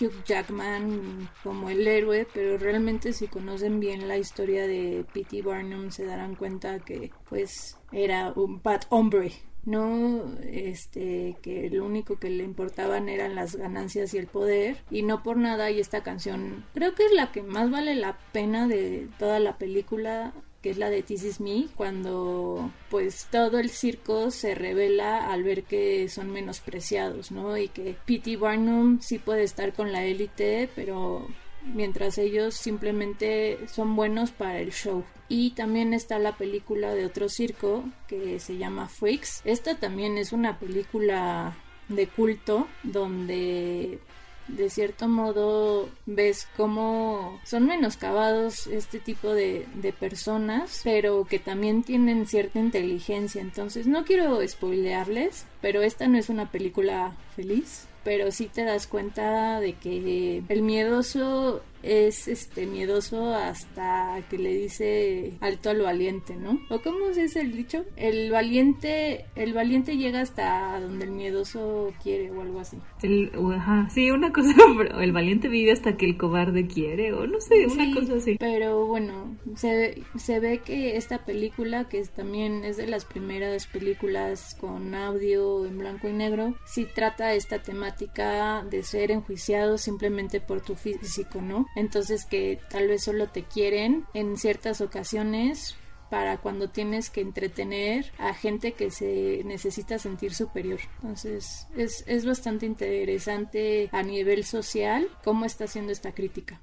Hugh 0.00 0.24
Jackman 0.24 1.28
como 1.42 1.68
el 1.68 1.86
héroe, 1.86 2.26
pero 2.32 2.56
realmente 2.56 3.12
si 3.12 3.28
conocen 3.28 3.78
bien 3.78 4.08
la 4.08 4.16
historia 4.16 4.66
de 4.66 5.04
P.T. 5.12 5.42
Barnum 5.42 5.90
se 5.90 6.06
darán 6.06 6.34
cuenta 6.34 6.78
que 6.78 7.10
pues 7.28 7.76
era 7.92 8.32
un 8.34 8.62
bad 8.62 8.84
hombre, 8.88 9.32
no 9.66 10.22
este 10.44 11.36
que 11.42 11.68
lo 11.68 11.84
único 11.84 12.18
que 12.18 12.30
le 12.30 12.44
importaban 12.44 13.10
eran 13.10 13.34
las 13.34 13.56
ganancias 13.56 14.14
y 14.14 14.18
el 14.18 14.28
poder 14.28 14.78
y 14.90 15.02
no 15.02 15.22
por 15.22 15.36
nada 15.36 15.70
y 15.70 15.80
esta 15.80 16.02
canción 16.02 16.64
creo 16.72 16.94
que 16.94 17.04
es 17.04 17.12
la 17.12 17.32
que 17.32 17.42
más 17.42 17.70
vale 17.70 17.96
la 17.96 18.16
pena 18.32 18.68
de 18.68 19.08
toda 19.18 19.40
la 19.40 19.58
película 19.58 20.32
que 20.66 20.72
es 20.72 20.78
la 20.78 20.90
de 20.90 21.04
This 21.04 21.22
Is 21.22 21.40
Me, 21.40 21.68
cuando 21.76 22.72
pues 22.90 23.28
todo 23.30 23.60
el 23.60 23.70
circo 23.70 24.32
se 24.32 24.56
revela 24.56 25.30
al 25.30 25.44
ver 25.44 25.62
que 25.62 26.08
son 26.08 26.32
menospreciados, 26.32 27.30
¿no? 27.30 27.56
Y 27.56 27.68
que 27.68 27.94
P.T. 28.04 28.36
Barnum 28.36 28.98
sí 29.00 29.20
puede 29.20 29.44
estar 29.44 29.74
con 29.74 29.92
la 29.92 30.04
élite, 30.04 30.68
pero 30.74 31.28
mientras 31.72 32.18
ellos 32.18 32.54
simplemente 32.54 33.60
son 33.68 33.94
buenos 33.94 34.32
para 34.32 34.58
el 34.58 34.72
show. 34.72 35.04
Y 35.28 35.50
también 35.50 35.94
está 35.94 36.18
la 36.18 36.36
película 36.36 36.96
de 36.96 37.06
otro 37.06 37.28
circo 37.28 37.84
que 38.08 38.40
se 38.40 38.56
llama 38.56 38.88
Freaks. 38.88 39.42
Esta 39.44 39.76
también 39.76 40.18
es 40.18 40.32
una 40.32 40.58
película 40.58 41.56
de 41.88 42.08
culto 42.08 42.66
donde 42.82 44.00
de 44.48 44.70
cierto 44.70 45.08
modo 45.08 45.88
ves 46.06 46.48
cómo 46.56 47.40
son 47.44 47.66
menoscabados 47.66 48.66
este 48.66 48.98
tipo 48.98 49.32
de, 49.32 49.66
de, 49.74 49.92
personas, 49.92 50.80
pero 50.84 51.24
que 51.24 51.38
también 51.38 51.82
tienen 51.82 52.26
cierta 52.26 52.58
inteligencia. 52.58 53.40
Entonces 53.40 53.86
no 53.86 54.04
quiero 54.04 54.46
spoilearles, 54.46 55.46
pero 55.60 55.82
esta 55.82 56.06
no 56.08 56.18
es 56.18 56.28
una 56.28 56.50
película 56.50 57.16
feliz, 57.34 57.86
pero 58.04 58.30
sí 58.30 58.46
te 58.46 58.64
das 58.64 58.86
cuenta 58.86 59.58
de 59.60 59.72
que 59.72 60.42
el 60.48 60.62
miedoso 60.62 61.62
es 61.86 62.28
este 62.28 62.66
miedoso 62.66 63.34
hasta 63.34 64.20
que 64.28 64.38
le 64.38 64.54
dice 64.54 65.32
alto 65.40 65.70
al 65.70 65.82
valiente, 65.82 66.36
¿no? 66.36 66.60
¿O 66.70 66.80
cómo 66.80 67.08
es 67.08 67.36
el 67.36 67.56
dicho? 67.56 67.84
El 67.96 68.30
valiente, 68.30 69.26
el 69.36 69.52
valiente 69.52 69.96
llega 69.96 70.20
hasta 70.20 70.78
donde 70.80 71.04
el 71.04 71.12
miedoso 71.12 71.92
quiere 72.02 72.30
o 72.30 72.42
algo 72.42 72.60
así. 72.60 72.78
El, 73.02 73.30
ajá, 73.54 73.88
sí, 73.90 74.10
una 74.10 74.32
cosa, 74.32 74.52
el 75.00 75.12
valiente 75.12 75.48
vive 75.48 75.72
hasta 75.72 75.96
que 75.96 76.06
el 76.06 76.16
cobarde 76.16 76.66
quiere 76.66 77.12
o 77.12 77.26
no 77.26 77.40
sé, 77.40 77.66
una 77.66 77.94
cosa 77.94 78.16
así. 78.16 78.36
Pero 78.38 78.86
bueno, 78.86 79.36
se, 79.54 80.02
se 80.16 80.40
ve 80.40 80.58
que 80.58 80.96
esta 80.96 81.24
película, 81.24 81.88
que 81.88 82.02
también 82.04 82.64
es 82.64 82.76
de 82.76 82.86
las 82.86 83.04
primeras 83.04 83.66
películas 83.66 84.56
con 84.60 84.94
audio 84.94 85.66
en 85.66 85.78
blanco 85.78 86.08
y 86.08 86.12
negro, 86.12 86.54
sí 86.64 86.86
trata 86.92 87.34
esta 87.34 87.62
temática 87.62 88.64
de 88.68 88.82
ser 88.82 89.10
enjuiciado 89.10 89.78
simplemente 89.78 90.40
por 90.40 90.60
tu 90.60 90.74
físico, 90.74 91.40
¿no? 91.40 91.66
Entonces 91.76 92.26
que 92.26 92.58
tal 92.68 92.88
vez 92.88 93.04
solo 93.04 93.28
te 93.28 93.44
quieren 93.44 94.04
en 94.14 94.36
ciertas 94.36 94.80
ocasiones 94.80 95.78
para 96.10 96.38
cuando 96.38 96.68
tienes 96.68 97.10
que 97.10 97.20
entretener 97.20 98.12
a 98.18 98.32
gente 98.32 98.72
que 98.72 98.90
se 98.90 99.42
necesita 99.44 99.98
sentir 99.98 100.34
superior. 100.34 100.80
Entonces 101.02 101.68
es, 101.76 102.04
es 102.06 102.26
bastante 102.26 102.66
interesante 102.66 103.88
a 103.92 104.02
nivel 104.02 104.44
social 104.44 105.08
cómo 105.22 105.44
está 105.44 105.64
haciendo 105.64 105.92
esta 105.92 106.12
crítica. 106.12 106.60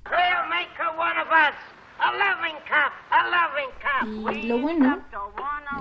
Y 4.25 4.43
lo 4.43 4.59
bueno 4.59 5.01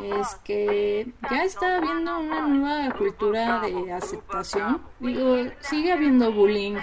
es 0.03 0.35
que 0.45 1.13
ya 1.31 1.45
está 1.45 1.77
habiendo 1.79 2.19
una 2.19 2.47
nueva 2.47 2.95
cultura 2.95 3.61
de 3.61 3.93
aceptación. 3.93 4.83
Digo, 5.01 5.37
sigue 5.61 5.93
habiendo 5.93 6.33
bullying, 6.33 6.77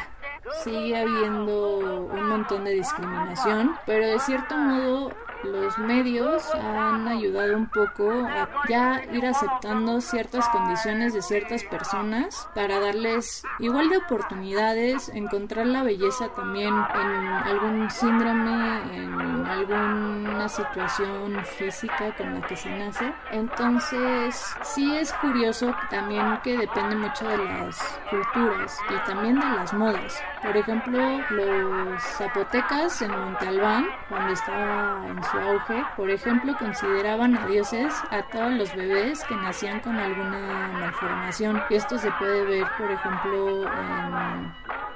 sigue 0.64 0.98
habiendo 0.98 1.78
un 1.78 2.28
montón 2.28 2.64
de 2.66 2.72
discriminación, 2.72 3.76
pero 3.86 4.08
de 4.08 4.20
cierto 4.20 4.58
modo 4.58 5.12
los 5.44 5.78
medios 5.78 6.44
han 6.56 7.08
ayudado 7.08 7.56
un 7.56 7.68
poco 7.68 8.12
a 8.12 8.48
ya 8.68 9.04
ir 9.12 9.26
aceptando 9.26 10.02
ciertas 10.02 10.48
condiciones 10.50 11.14
de 11.14 11.22
ciertas 11.22 11.64
personas 11.64 12.48
para 12.54 12.80
darles 12.80 13.44
igual 13.60 13.90
de 13.90 13.98
oportunidades, 13.98 15.10
encontrar 15.10 15.68
la 15.68 15.84
belleza 15.84 16.30
también 16.30 16.74
en 16.74 17.28
algún 17.28 17.90
síndrome, 17.90 18.96
en 18.96 19.46
alguna 19.46 20.50
situación 20.50 21.44
física 21.58 22.16
con 22.16 22.36
la 22.36 22.48
que 22.48 22.56
se 22.56 22.70
nace. 22.70 23.14
Entonces, 23.32 24.56
sí 24.64 24.96
es 24.96 25.14
curioso 25.14 25.74
también 25.90 26.40
que 26.44 26.58
depende 26.58 26.96
mucho 26.96 27.28
de 27.28 27.38
las 27.38 28.00
culturas 28.10 28.78
y 28.90 29.10
también 29.10 29.40
de 29.40 29.50
las 29.50 29.74
modas 29.74 30.22
Por 30.42 30.56
ejemplo, 30.56 31.00
los 31.30 32.04
zapotecas 32.04 33.02
en 33.02 33.12
Monte 33.12 33.48
Albán, 33.48 33.88
cuando 34.08 34.34
estaba 34.34 35.06
en 35.08 35.24
su 35.32 35.38
auge, 35.38 35.84
por 35.96 36.10
ejemplo, 36.10 36.56
consideraban 36.58 37.38
a 37.38 37.46
dioses 37.48 37.94
a 38.10 38.24
todos 38.24 38.52
los 38.54 38.76
bebés 38.76 39.24
que 39.26 39.36
nacían 39.36 39.80
con 39.80 39.96
alguna 39.96 40.70
malformación. 40.74 41.62
Esto 41.70 41.98
se 41.98 42.12
puede 42.14 42.44
ver, 42.46 42.68
por 42.78 42.92
ejemplo, 42.92 43.64
en 43.64 44.54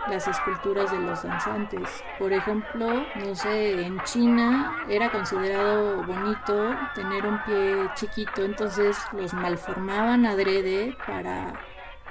las 0.09 0.27
esculturas 0.27 0.91
de 0.91 0.99
los 0.99 1.23
danzantes. 1.23 2.03
Por 2.19 2.33
ejemplo, 2.33 3.05
no 3.15 3.35
sé, 3.35 3.85
en 3.85 3.99
China 4.03 4.83
era 4.89 5.11
considerado 5.11 6.03
bonito 6.03 6.75
tener 6.95 7.25
un 7.25 7.41
pie 7.43 7.89
chiquito, 7.95 8.43
entonces 8.43 8.97
los 9.13 9.33
malformaban 9.33 10.25
adrede 10.25 10.95
para 11.05 11.53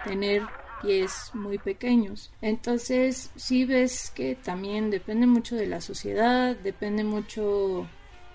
tener 0.05 0.43
pies 0.81 1.31
muy 1.35 1.59
pequeños. 1.59 2.33
Entonces, 2.41 3.31
si 3.37 3.65
ves 3.65 4.13
que 4.15 4.35
también 4.35 4.91
depende 4.91 5.27
mucho 5.27 5.55
de 5.57 5.67
la 5.67 5.81
sociedad, 5.81 6.57
depende 6.57 7.05
mucho 7.05 7.87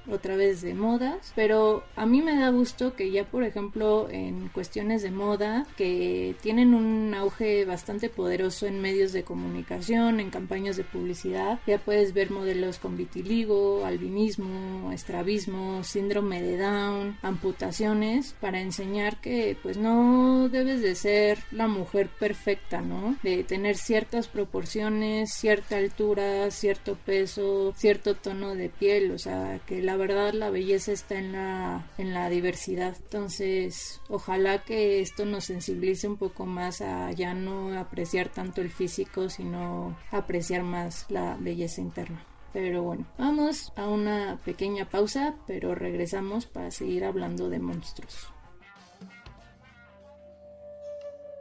otra 0.09 0.35
vez 0.35 0.61
de 0.61 0.73
modas, 0.73 1.33
pero 1.35 1.83
a 1.95 2.05
mí 2.05 2.21
me 2.21 2.35
da 2.35 2.49
gusto 2.49 2.95
que 2.95 3.11
ya 3.11 3.25
por 3.25 3.43
ejemplo 3.43 4.07
en 4.09 4.49
cuestiones 4.49 5.03
de 5.03 5.11
moda 5.11 5.65
que 5.77 6.35
tienen 6.41 6.73
un 6.73 7.13
auge 7.13 7.65
bastante 7.65 8.09
poderoso 8.09 8.65
en 8.65 8.81
medios 8.81 9.13
de 9.13 9.23
comunicación, 9.23 10.19
en 10.19 10.29
campañas 10.29 10.77
de 10.77 10.83
publicidad, 10.83 11.59
ya 11.67 11.77
puedes 11.77 12.13
ver 12.13 12.31
modelos 12.31 12.79
con 12.79 12.97
vitiligo, 12.97 13.85
albinismo, 13.85 14.91
estrabismo, 14.91 15.83
síndrome 15.83 16.41
de 16.41 16.57
Down, 16.57 17.17
amputaciones 17.21 18.35
para 18.39 18.61
enseñar 18.61 19.19
que 19.21 19.57
pues 19.61 19.77
no 19.77 20.49
debes 20.49 20.81
de 20.81 20.95
ser 20.95 21.39
la 21.51 21.67
mujer 21.67 22.09
perfecta, 22.19 22.81
¿no? 22.81 23.15
De 23.23 23.43
tener 23.43 23.77
ciertas 23.77 24.27
proporciones, 24.27 25.33
cierta 25.33 25.77
altura, 25.77 26.49
cierto 26.51 26.97
peso, 27.05 27.73
cierto 27.75 28.15
tono 28.15 28.55
de 28.55 28.69
piel, 28.69 29.11
o 29.11 29.17
sea, 29.17 29.59
que 29.65 29.81
la 29.81 29.96
verdad 29.97 30.33
la 30.33 30.49
belleza 30.49 30.91
está 30.91 31.15
en 31.15 31.33
la, 31.33 31.85
en 31.97 32.13
la 32.13 32.29
diversidad. 32.29 32.95
Entonces, 32.97 34.01
ojalá 34.09 34.63
que 34.63 35.01
esto 35.01 35.25
nos 35.25 35.45
sensibilice 35.45 36.07
un 36.07 36.17
poco 36.17 36.45
más 36.45 36.81
a 36.81 37.11
ya 37.11 37.33
no 37.33 37.77
apreciar 37.77 38.29
tanto 38.29 38.61
el 38.61 38.69
físico, 38.69 39.29
sino 39.29 39.97
apreciar 40.11 40.63
más 40.63 41.05
la 41.09 41.37
belleza 41.39 41.81
interna. 41.81 42.23
Pero 42.53 42.81
bueno, 42.83 43.05
vamos 43.17 43.71
a 43.75 43.87
una 43.87 44.39
pequeña 44.43 44.89
pausa, 44.89 45.35
pero 45.45 45.75
regresamos 45.75 46.45
para 46.45 46.71
seguir 46.71 47.03
hablando 47.03 47.49
de 47.49 47.59
monstruos. 47.59 48.31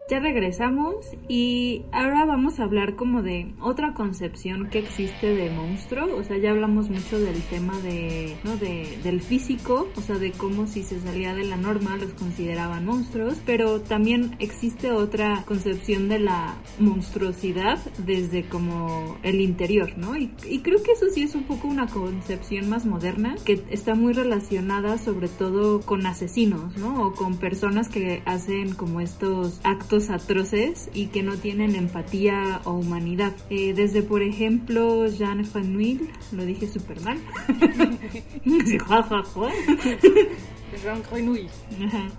Ya 0.09 0.21
regresamos 0.21 1.05
y 1.27 1.83
ahora 1.91 2.25
vamos 2.27 2.61
a 2.61 2.63
hablar 2.63 2.95
como 2.95 3.23
de 3.23 3.53
otra 3.61 3.93
concepción 3.93 4.71
que 4.71 4.79
existe 4.79 5.35
de 5.35 5.51
monstruo, 5.51 6.15
o 6.15 6.23
sea, 6.23 6.39
ya 6.39 6.51
hablamos 6.51 6.89
mucho 6.91 7.19
del 7.19 7.43
tema 7.43 7.77
de, 7.81 8.37
¿no? 8.45 8.57
de 8.57 8.99
del 9.03 9.21
físico, 9.21 9.89
o 9.97 10.01
sea, 10.01 10.17
de 10.19 10.31
cómo 10.31 10.69
si 10.69 10.85
se 10.85 11.01
salía 11.01 11.35
de 11.35 11.43
la 11.43 11.57
norma 11.57 11.97
los 11.97 12.13
consideraban 12.13 12.85
monstruos, 12.85 13.39
pero 13.45 13.81
también 13.81 14.37
existe 14.39 14.93
otra 14.93 15.43
concepción 15.45 16.09
de 16.09 16.21
la 16.21 16.55
monstruosidad 16.79 17.81
desde 17.99 18.45
como 18.45 19.19
el 19.25 19.41
interior, 19.41 19.99
¿no? 19.99 20.17
Y, 20.17 20.33
y 20.49 20.61
creo 20.61 20.85
que 20.85 20.93
eso 20.93 21.07
sí 21.13 21.25
es 21.25 21.35
un 21.35 21.43
poco 21.49 21.67
una 21.67 21.89
concepción 21.89 22.69
más 22.69 22.87
moderna 22.87 23.35
que 23.45 23.61
está 23.71 23.97
muy 23.97 24.13
relacionada 24.13 24.99
sobre 24.99 25.27
todo 25.27 25.81
con 25.81 26.07
asesinos, 26.07 26.77
¿no? 26.77 27.09
O 27.09 27.13
con 27.13 27.39
personas 27.39 27.89
que 27.89 28.23
hacen 28.25 28.73
como 28.73 29.01
estos 29.01 29.61
actos 29.65 29.96
atroces 30.11 30.89
y 30.95 31.07
que 31.07 31.23
no 31.23 31.37
tienen 31.37 31.75
empatía 31.75 32.61
o 32.65 32.73
humanidad. 32.73 33.35
Eh, 33.51 33.75
desde, 33.75 34.03
por 34.03 34.23
ejemplo, 34.23 35.07
Jean 35.09 35.45
Renoir, 35.53 36.09
lo 36.33 36.45
dije 36.45 36.69
súper 36.69 37.01
mal. 37.01 37.19
Jean 40.83 41.03
Grenouille. 41.11 41.49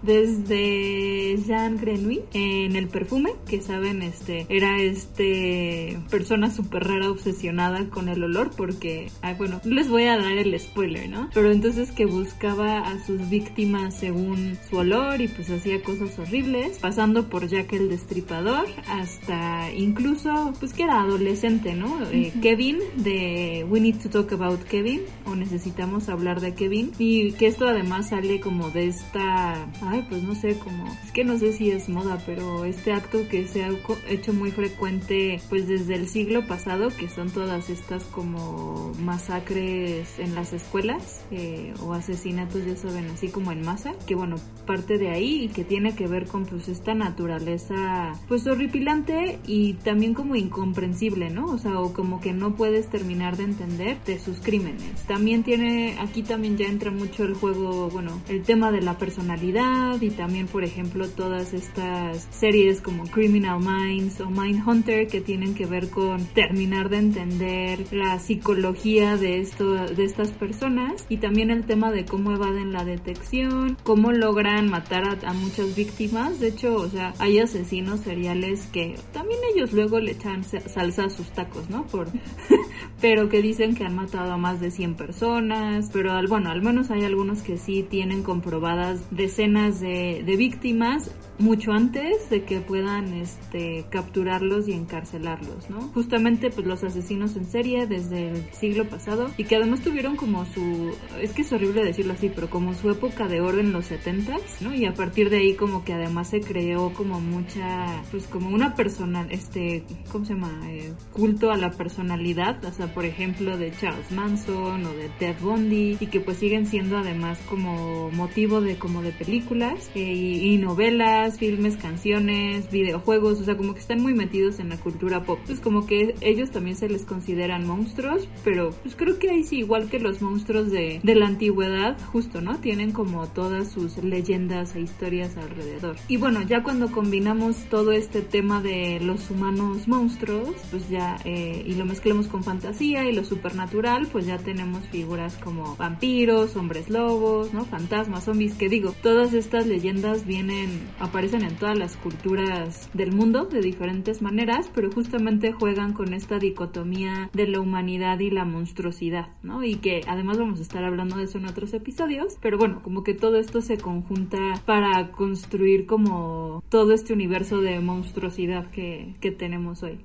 Desde 0.02 1.38
Jean 1.46 1.78
Grenouille 1.78 2.24
en 2.34 2.76
el 2.76 2.88
perfume, 2.88 3.32
que 3.48 3.62
saben, 3.62 4.02
este 4.02 4.46
era 4.50 4.82
este 4.82 6.00
persona 6.10 6.50
súper 6.52 6.86
rara 6.86 7.10
obsesionada 7.10 7.90
con 7.90 8.10
el 8.10 8.24
olor 8.24 8.52
porque, 8.56 9.10
ay, 9.22 9.36
bueno, 9.38 9.62
no 9.64 9.76
les 9.76 9.90
voy 9.90 10.04
a 10.04 10.18
dar 10.18 10.38
el 10.38 10.60
spoiler, 10.60 11.10
¿no? 11.10 11.30
Pero 11.34 11.52
entonces 11.52 11.92
que 11.92 12.06
buscaba 12.06 12.80
a 12.80 13.06
sus 13.06 13.30
víctimas 13.30 13.96
según 13.96 14.58
su 14.70 14.78
olor 14.78 15.22
y 15.22 15.28
pues 15.28 15.50
hacía 15.50 15.82
cosas 15.82 16.18
horribles, 16.20 16.80
pasando 16.80 17.30
por 17.30 17.48
Jack 17.48 17.74
el 17.74 17.90
Destripador 17.90 18.68
hasta 18.90 19.72
incluso, 19.74 20.54
pues 20.60 20.74
que 20.74 20.84
era 20.84 21.02
adolescente, 21.02 21.74
¿no? 21.74 22.00
Eh, 22.12 22.34
Kevin 22.42 22.80
de 22.96 23.66
We 23.70 23.80
Need 23.80 24.02
to 24.04 24.10
Talk 24.10 24.32
About 24.34 24.64
Kevin 24.64 25.02
o 25.26 25.36
necesitamos 25.36 26.10
hablar 26.10 26.42
de 26.42 26.54
Kevin 26.54 26.92
y 26.98 27.32
que 27.34 27.48
esto 27.48 27.68
además 27.68 28.10
sale 28.10 28.40
como 28.48 28.70
de 28.70 28.88
esta, 28.88 29.68
ay, 29.82 30.06
pues 30.08 30.24
no 30.24 30.34
sé, 30.34 30.58
como, 30.58 30.88
es 31.04 31.12
que 31.12 31.26
no 31.26 31.38
sé 31.38 31.52
si 31.52 31.70
es 31.70 31.90
moda, 31.90 32.24
pero 32.26 32.64
este 32.64 32.94
acto 32.94 33.28
que 33.28 33.46
se 33.46 33.66
ha 33.66 33.72
hecho 34.08 34.32
muy 34.32 34.52
frecuente 34.52 35.42
pues 35.50 35.68
desde 35.68 35.96
el 35.96 36.08
siglo 36.08 36.48
pasado, 36.48 36.88
que 36.98 37.10
son 37.10 37.30
todas 37.30 37.70
estas 37.70 38.06
como 38.06 38.94
masacres 39.02 40.18
en 40.18 40.34
las 40.34 40.54
escuelas 40.54 41.26
eh, 41.30 41.74
o 41.82 41.92
asesinatos, 41.92 42.66
ya 42.66 42.78
saben, 42.78 43.10
así 43.10 43.28
como 43.28 43.52
en 43.52 43.66
masa, 43.66 43.94
que 44.08 44.16
bueno, 44.16 44.38
parte 44.66 44.98
de 44.98 45.10
ahí 45.10 45.44
y 45.44 45.48
que 45.50 45.66
tiene 45.66 45.94
que 45.94 46.08
ver 46.08 46.26
con 46.26 46.46
pues 46.46 46.70
esta 46.70 46.94
naturaleza 46.94 48.14
pues 48.30 48.48
horripilante 48.48 49.40
y 49.46 49.74
también 49.74 50.14
como 50.14 50.38
incomprensible, 50.38 51.32
¿no? 51.32 51.48
O 51.48 51.58
sea, 51.58 51.82
o 51.82 51.92
como 51.92 52.22
que 52.22 52.32
no 52.32 52.56
puedes 52.56 52.88
terminar 52.88 53.36
de 53.36 53.44
entender 53.44 53.98
de 54.06 54.20
sus 54.20 54.40
crímenes. 54.40 55.04
También 55.06 55.44
tiene, 55.44 55.98
aquí 56.00 56.24
también 56.24 56.56
ya 56.56 56.68
entra 56.68 56.92
mucho 56.92 57.26
el 57.26 57.34
juego, 57.34 57.90
bueno, 57.90 58.22
el 58.30 58.37
tema 58.44 58.72
de 58.72 58.82
la 58.82 58.98
personalidad 58.98 60.02
y 60.02 60.10
también, 60.10 60.48
por 60.48 60.64
ejemplo, 60.64 61.08
todas 61.08 61.54
estas 61.54 62.28
series 62.32 62.82
como 62.82 63.04
Criminal 63.06 63.60
Minds 63.60 64.22
o 64.22 64.30
Mindhunter 64.30 65.08
que 65.08 65.22
tienen 65.22 65.54
que 65.54 65.66
ver 65.66 65.90
con 65.90 66.26
terminar 66.26 66.90
de 66.90 66.98
entender 66.98 67.86
la 67.92 68.20
psicología 68.20 69.18
de 69.18 69.40
esto, 69.40 69.74
de 69.74 70.04
estas 70.04 70.32
personas 70.32 71.06
y 71.10 71.18
también 71.18 71.52
el 71.52 71.66
tema 71.66 71.92
de 71.92 72.06
cómo 72.06 72.32
evaden 72.32 72.74
la 72.74 72.84
detección, 72.84 73.78
cómo 73.84 74.12
logran 74.12 74.70
matar 74.70 75.04
a, 75.06 75.30
a 75.30 75.34
muchas 75.34 75.76
víctimas. 75.76 76.40
De 76.40 76.50
hecho, 76.50 76.76
o 76.76 76.90
sea, 76.90 77.14
hay 77.20 77.40
asesinos 77.40 78.02
seriales 78.02 78.68
que 78.68 78.96
también 79.14 79.40
ellos 79.54 79.74
luego 79.74 80.00
le 80.00 80.12
echan 80.12 80.44
salsa 80.44 81.06
a 81.06 81.10
sus 81.10 81.28
tacos, 81.32 81.70
¿no? 81.70 81.86
Por 81.88 82.08
pero 83.02 83.30
que 83.30 83.42
dicen 83.42 83.76
que 83.76 83.84
han 83.84 83.96
matado 83.96 84.32
a 84.32 84.38
más 84.38 84.60
de 84.60 84.72
100 84.72 84.96
personas, 84.96 85.90
pero 85.94 86.14
al, 86.14 86.28
bueno, 86.28 86.50
al 86.50 86.62
menos 86.62 86.90
hay 86.90 87.04
algunos 87.04 87.42
que 87.42 87.58
sí 87.58 87.84
comprobadas 88.24 89.02
decenas 89.12 89.80
de, 89.80 90.24
de 90.24 90.36
víctimas 90.36 91.12
mucho 91.40 91.72
antes 91.72 92.30
de 92.30 92.44
que 92.44 92.62
puedan 92.62 93.14
este 93.14 93.86
capturarlos 93.90 94.68
y 94.68 94.74
encarcelarlos, 94.74 95.70
¿no? 95.70 95.82
Justamente 95.94 96.50
pues 96.50 96.66
los 96.66 96.84
asesinos 96.84 97.36
en 97.36 97.46
serie 97.46 97.88
desde 97.88 98.30
el 98.30 98.54
siglo 98.54 98.86
pasado 98.86 99.30
y 99.38 99.44
que 99.44 99.56
además 99.56 99.82
tuvieron 99.82 100.16
como 100.16 100.46
su 100.46 100.96
es 101.22 101.34
que 101.34 101.44
es 101.44 101.54
horrible 101.54 101.84
decirlo 101.84 102.14
así, 102.14 102.32
pero 102.34 102.50
como 102.50 102.74
su 102.74 102.90
época 102.90 103.28
de 103.28 103.42
oro 103.42 103.60
en 103.60 103.72
los 103.72 103.86
70 103.86 104.38
¿no? 104.62 104.74
Y 104.74 104.86
a 104.86 104.94
partir 104.94 105.30
de 105.30 105.38
ahí 105.38 105.54
como 105.54 105.84
que 105.84 105.94
además 105.94 106.30
se 106.30 106.42
creó 106.42 106.94
como 106.94 107.20
mucha 107.20 108.02
pues 108.12 108.26
como 108.28 108.50
una 108.50 108.76
persona 108.76 109.28
este 109.30 109.84
¿cómo 110.12 110.26
se 110.26 110.34
llama? 110.34 110.60
Eh, 110.70 110.94
culto 111.14 111.52
a 111.52 111.58
la 111.58 111.72
personalidad, 111.72 112.64
o 112.66 112.72
sea, 112.72 112.94
por 112.94 113.06
ejemplo, 113.06 113.58
de 113.58 113.72
Charles 113.72 114.12
Manson 114.12 114.86
o 114.86 114.94
de 114.94 115.10
Ted 115.20 115.36
Bundy 115.42 115.98
y 116.00 116.08
que 116.08 116.20
pues 116.20 116.38
siguen 116.38 116.66
siendo 116.66 116.98
además 116.98 117.40
como 117.50 118.10
motivo 118.12 118.62
de 118.62 118.78
como 118.78 119.02
de 119.02 119.12
películas 119.12 119.90
eh, 119.96 120.02
y 120.02 120.58
novelas 120.58 121.27
filmes, 121.36 121.78
canciones, 121.78 122.70
videojuegos, 122.72 123.42
o 123.42 123.44
sea, 123.44 123.58
como 123.58 123.74
que 123.74 123.80
están 123.80 124.02
muy 124.02 124.14
metidos 124.14 124.60
en 124.60 124.70
la 124.70 124.78
cultura 124.78 125.24
pop. 125.24 125.40
Pues 125.46 125.60
como 125.60 125.86
que 125.86 126.16
ellos 126.22 126.52
también 126.52 126.76
se 126.76 126.90
les 126.90 127.04
consideran 127.06 127.68
monstruos, 127.68 128.28
pero 128.44 128.72
pues 128.84 128.96
creo 128.96 129.20
que 129.20 129.30
ahí 129.30 129.44
sí, 129.44 129.60
igual 129.60 129.90
que 129.90 130.00
los 130.00 130.22
monstruos 130.22 130.72
de, 130.72 131.00
de 131.04 131.16
la 131.16 131.28
antigüedad, 131.28 131.98
justo, 132.12 132.42
¿no? 132.42 132.58
Tienen 132.60 132.92
como 132.92 133.28
todas 133.28 133.72
sus 133.72 133.98
leyendas 133.98 134.76
e 134.76 134.82
historias 134.82 135.38
alrededor. 135.38 135.98
Y 136.08 136.18
bueno, 136.18 136.42
ya 136.42 136.64
cuando 136.64 136.92
combinamos 136.92 137.58
todo 137.70 137.92
este 137.92 138.22
tema 138.22 138.62
de 138.62 139.00
los 139.02 139.30
humanos 139.30 139.88
monstruos, 139.88 140.56
pues 140.72 140.90
ya, 140.90 141.18
eh, 141.26 141.64
y 141.66 141.74
lo 141.74 141.86
mezclamos 141.86 142.28
con 142.28 142.44
fantasía 142.44 143.10
y 143.10 143.14
lo 143.14 143.24
supernatural, 143.24 144.08
pues 144.12 144.26
ya 144.26 144.38
tenemos 144.38 144.88
figuras 144.88 145.36
como 145.44 145.76
vampiros, 145.76 146.56
hombres 146.56 146.90
lobos, 146.90 147.54
¿no? 147.54 147.66
Fantasmas, 147.66 148.26
zombies, 148.26 148.54
que 148.56 148.70
digo, 148.70 148.94
todas 149.02 149.34
estas 149.34 149.68
leyendas 149.68 150.26
vienen, 150.26 150.82
aparecen 151.18 151.42
en 151.42 151.56
todas 151.56 151.76
las 151.76 151.98
culturas 151.98 152.92
del 152.94 153.12
mundo 153.12 153.46
de 153.46 153.60
diferentes 153.60 154.22
maneras, 154.22 154.70
pero 154.76 154.92
justamente 154.92 155.52
juegan 155.52 155.94
con 155.94 156.14
esta 156.14 156.38
dicotomía 156.38 157.32
de 157.34 157.48
la 157.48 157.60
humanidad 157.60 158.20
y 158.20 158.30
la 158.30 158.46
monstruosidad, 158.46 159.30
¿no? 159.42 159.64
Y 159.64 159.78
que 159.78 160.02
además 160.06 160.38
vamos 160.38 160.60
a 160.60 160.62
estar 160.62 160.84
hablando 160.84 161.18
de 161.18 161.24
eso 161.24 161.40
en 161.40 161.48
otros 161.48 161.74
episodios, 161.74 162.38
pero 162.40 162.60
bueno, 162.60 162.84
como 162.84 163.04
que 163.04 163.16
todo 163.16 163.38
esto 163.38 163.62
se 163.62 163.80
conjunta 163.80 164.62
para 164.68 165.12
construir 165.12 165.88
como 165.88 166.64
todo 166.70 166.94
este 166.94 167.14
universo 167.14 167.62
de 167.62 167.80
monstruosidad 167.80 168.70
que, 168.70 169.16
que 169.20 169.32
tenemos 169.32 169.82
hoy. 169.82 169.98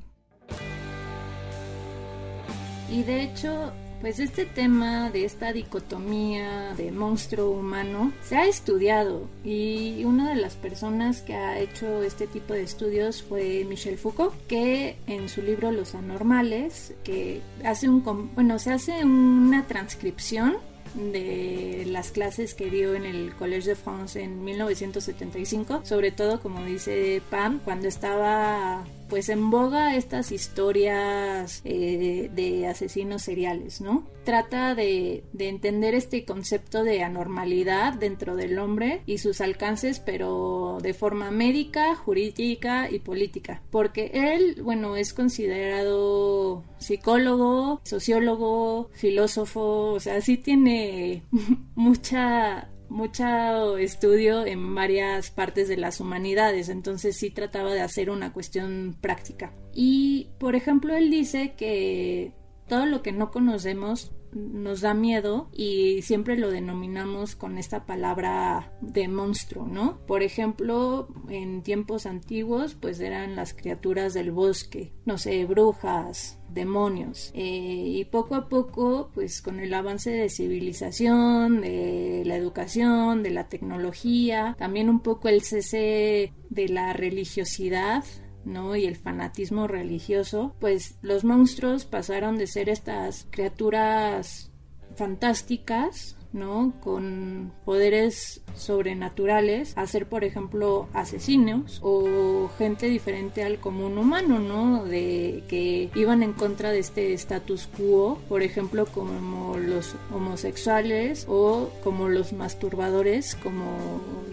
Y 2.90 3.02
de 3.02 3.24
hecho, 3.24 3.70
pues 4.02 4.18
este 4.18 4.44
tema 4.44 5.10
de 5.10 5.24
esta 5.24 5.52
dicotomía 5.52 6.74
de 6.76 6.90
monstruo 6.90 7.50
humano 7.50 8.12
se 8.24 8.36
ha 8.36 8.46
estudiado 8.46 9.28
y 9.44 10.02
una 10.04 10.28
de 10.28 10.34
las 10.34 10.56
personas 10.56 11.22
que 11.22 11.34
ha 11.34 11.60
hecho 11.60 12.02
este 12.02 12.26
tipo 12.26 12.52
de 12.52 12.64
estudios 12.64 13.22
fue 13.22 13.64
Michel 13.64 13.98
Foucault, 13.98 14.34
que 14.48 14.96
en 15.06 15.28
su 15.28 15.40
libro 15.40 15.70
Los 15.70 15.94
Anormales, 15.94 16.94
que 17.04 17.42
hace 17.64 17.88
un, 17.88 18.02
bueno, 18.34 18.58
se 18.58 18.72
hace 18.72 19.04
una 19.04 19.68
transcripción 19.68 20.56
de 20.94 21.84
las 21.86 22.10
clases 22.10 22.54
que 22.54 22.70
dio 22.70 22.94
en 22.94 23.04
el 23.04 23.32
Collège 23.36 23.68
de 23.68 23.76
France 23.76 24.20
en 24.20 24.44
1975, 24.44 25.82
sobre 25.84 26.10
todo 26.10 26.40
como 26.40 26.64
dice 26.64 27.22
Pam, 27.30 27.60
cuando 27.64 27.86
estaba 27.86 28.84
pues 29.12 29.28
en 29.28 29.50
boga 29.50 29.94
estas 29.94 30.32
historias 30.32 31.60
eh, 31.66 32.30
de 32.34 32.66
asesinos 32.66 33.20
seriales, 33.20 33.82
¿no? 33.82 34.06
Trata 34.24 34.74
de, 34.74 35.22
de, 35.34 35.50
entender 35.50 35.94
este 35.94 36.24
concepto 36.24 36.82
de 36.82 37.02
anormalidad 37.02 37.92
dentro 37.92 38.36
del 38.36 38.58
hombre 38.58 39.02
y 39.04 39.18
sus 39.18 39.42
alcances, 39.42 40.00
pero 40.00 40.78
de 40.80 40.94
forma 40.94 41.30
médica, 41.30 41.94
jurídica 41.94 42.90
y 42.90 43.00
política. 43.00 43.60
Porque 43.70 44.12
él, 44.14 44.62
bueno, 44.62 44.96
es 44.96 45.12
considerado 45.12 46.64
psicólogo, 46.78 47.82
sociólogo, 47.84 48.88
filósofo, 48.94 49.92
o 49.92 50.00
sea, 50.00 50.22
sí 50.22 50.38
tiene 50.38 51.22
mucha 51.74 52.70
mucho 52.92 53.78
estudio 53.78 54.46
en 54.46 54.74
varias 54.74 55.30
partes 55.30 55.68
de 55.68 55.76
las 55.76 56.00
humanidades, 56.00 56.68
entonces 56.68 57.16
sí 57.16 57.30
trataba 57.30 57.72
de 57.72 57.80
hacer 57.80 58.10
una 58.10 58.32
cuestión 58.32 58.96
práctica. 59.00 59.52
Y, 59.74 60.28
por 60.38 60.54
ejemplo, 60.54 60.94
él 60.94 61.10
dice 61.10 61.54
que 61.56 62.32
todo 62.68 62.86
lo 62.86 63.02
que 63.02 63.12
no 63.12 63.30
conocemos 63.30 64.12
nos 64.32 64.80
da 64.80 64.94
miedo 64.94 65.48
y 65.52 66.02
siempre 66.02 66.36
lo 66.36 66.50
denominamos 66.50 67.36
con 67.36 67.58
esta 67.58 67.86
palabra 67.86 68.72
de 68.80 69.08
monstruo, 69.08 69.66
¿no? 69.66 69.98
Por 70.06 70.22
ejemplo, 70.22 71.08
en 71.28 71.62
tiempos 71.62 72.06
antiguos, 72.06 72.74
pues 72.74 73.00
eran 73.00 73.36
las 73.36 73.54
criaturas 73.54 74.14
del 74.14 74.32
bosque, 74.32 74.92
no 75.04 75.18
sé, 75.18 75.44
brujas, 75.44 76.38
demonios. 76.48 77.30
Eh, 77.34 77.84
y 77.86 78.04
poco 78.06 78.34
a 78.34 78.48
poco, 78.48 79.10
pues 79.14 79.42
con 79.42 79.60
el 79.60 79.72
avance 79.74 80.10
de 80.10 80.28
civilización, 80.28 81.60
de 81.60 82.22
la 82.24 82.36
educación, 82.36 83.22
de 83.22 83.30
la 83.30 83.48
tecnología, 83.48 84.54
también 84.58 84.88
un 84.88 85.00
poco 85.00 85.28
el 85.28 85.42
cese 85.42 86.32
de 86.50 86.68
la 86.68 86.92
religiosidad, 86.92 88.04
¿no? 88.44 88.76
y 88.76 88.86
el 88.86 88.96
fanatismo 88.96 89.66
religioso, 89.66 90.54
pues 90.60 90.96
los 91.02 91.24
monstruos 91.24 91.84
pasaron 91.84 92.38
de 92.38 92.46
ser 92.46 92.68
estas 92.68 93.26
criaturas 93.30 94.50
fantásticas 94.96 96.16
¿no? 96.32 96.72
Con 96.80 97.52
poderes 97.64 98.42
sobrenaturales, 98.56 99.76
a 99.76 99.86
ser, 99.86 100.06
por 100.06 100.24
ejemplo, 100.24 100.88
asesinos 100.92 101.80
o 101.82 102.50
gente 102.58 102.86
diferente 102.86 103.42
al 103.42 103.58
común 103.58 103.98
humano, 103.98 104.38
¿no? 104.38 104.84
De 104.84 105.42
que 105.48 105.90
iban 105.94 106.22
en 106.22 106.32
contra 106.32 106.70
de 106.70 106.78
este 106.78 107.12
status 107.14 107.68
quo, 107.76 108.18
por 108.28 108.42
ejemplo, 108.42 108.86
como 108.86 109.56
los 109.56 109.94
homosexuales 110.14 111.26
o 111.28 111.70
como 111.82 112.08
los 112.08 112.32
masturbadores, 112.32 113.34
como 113.36 113.76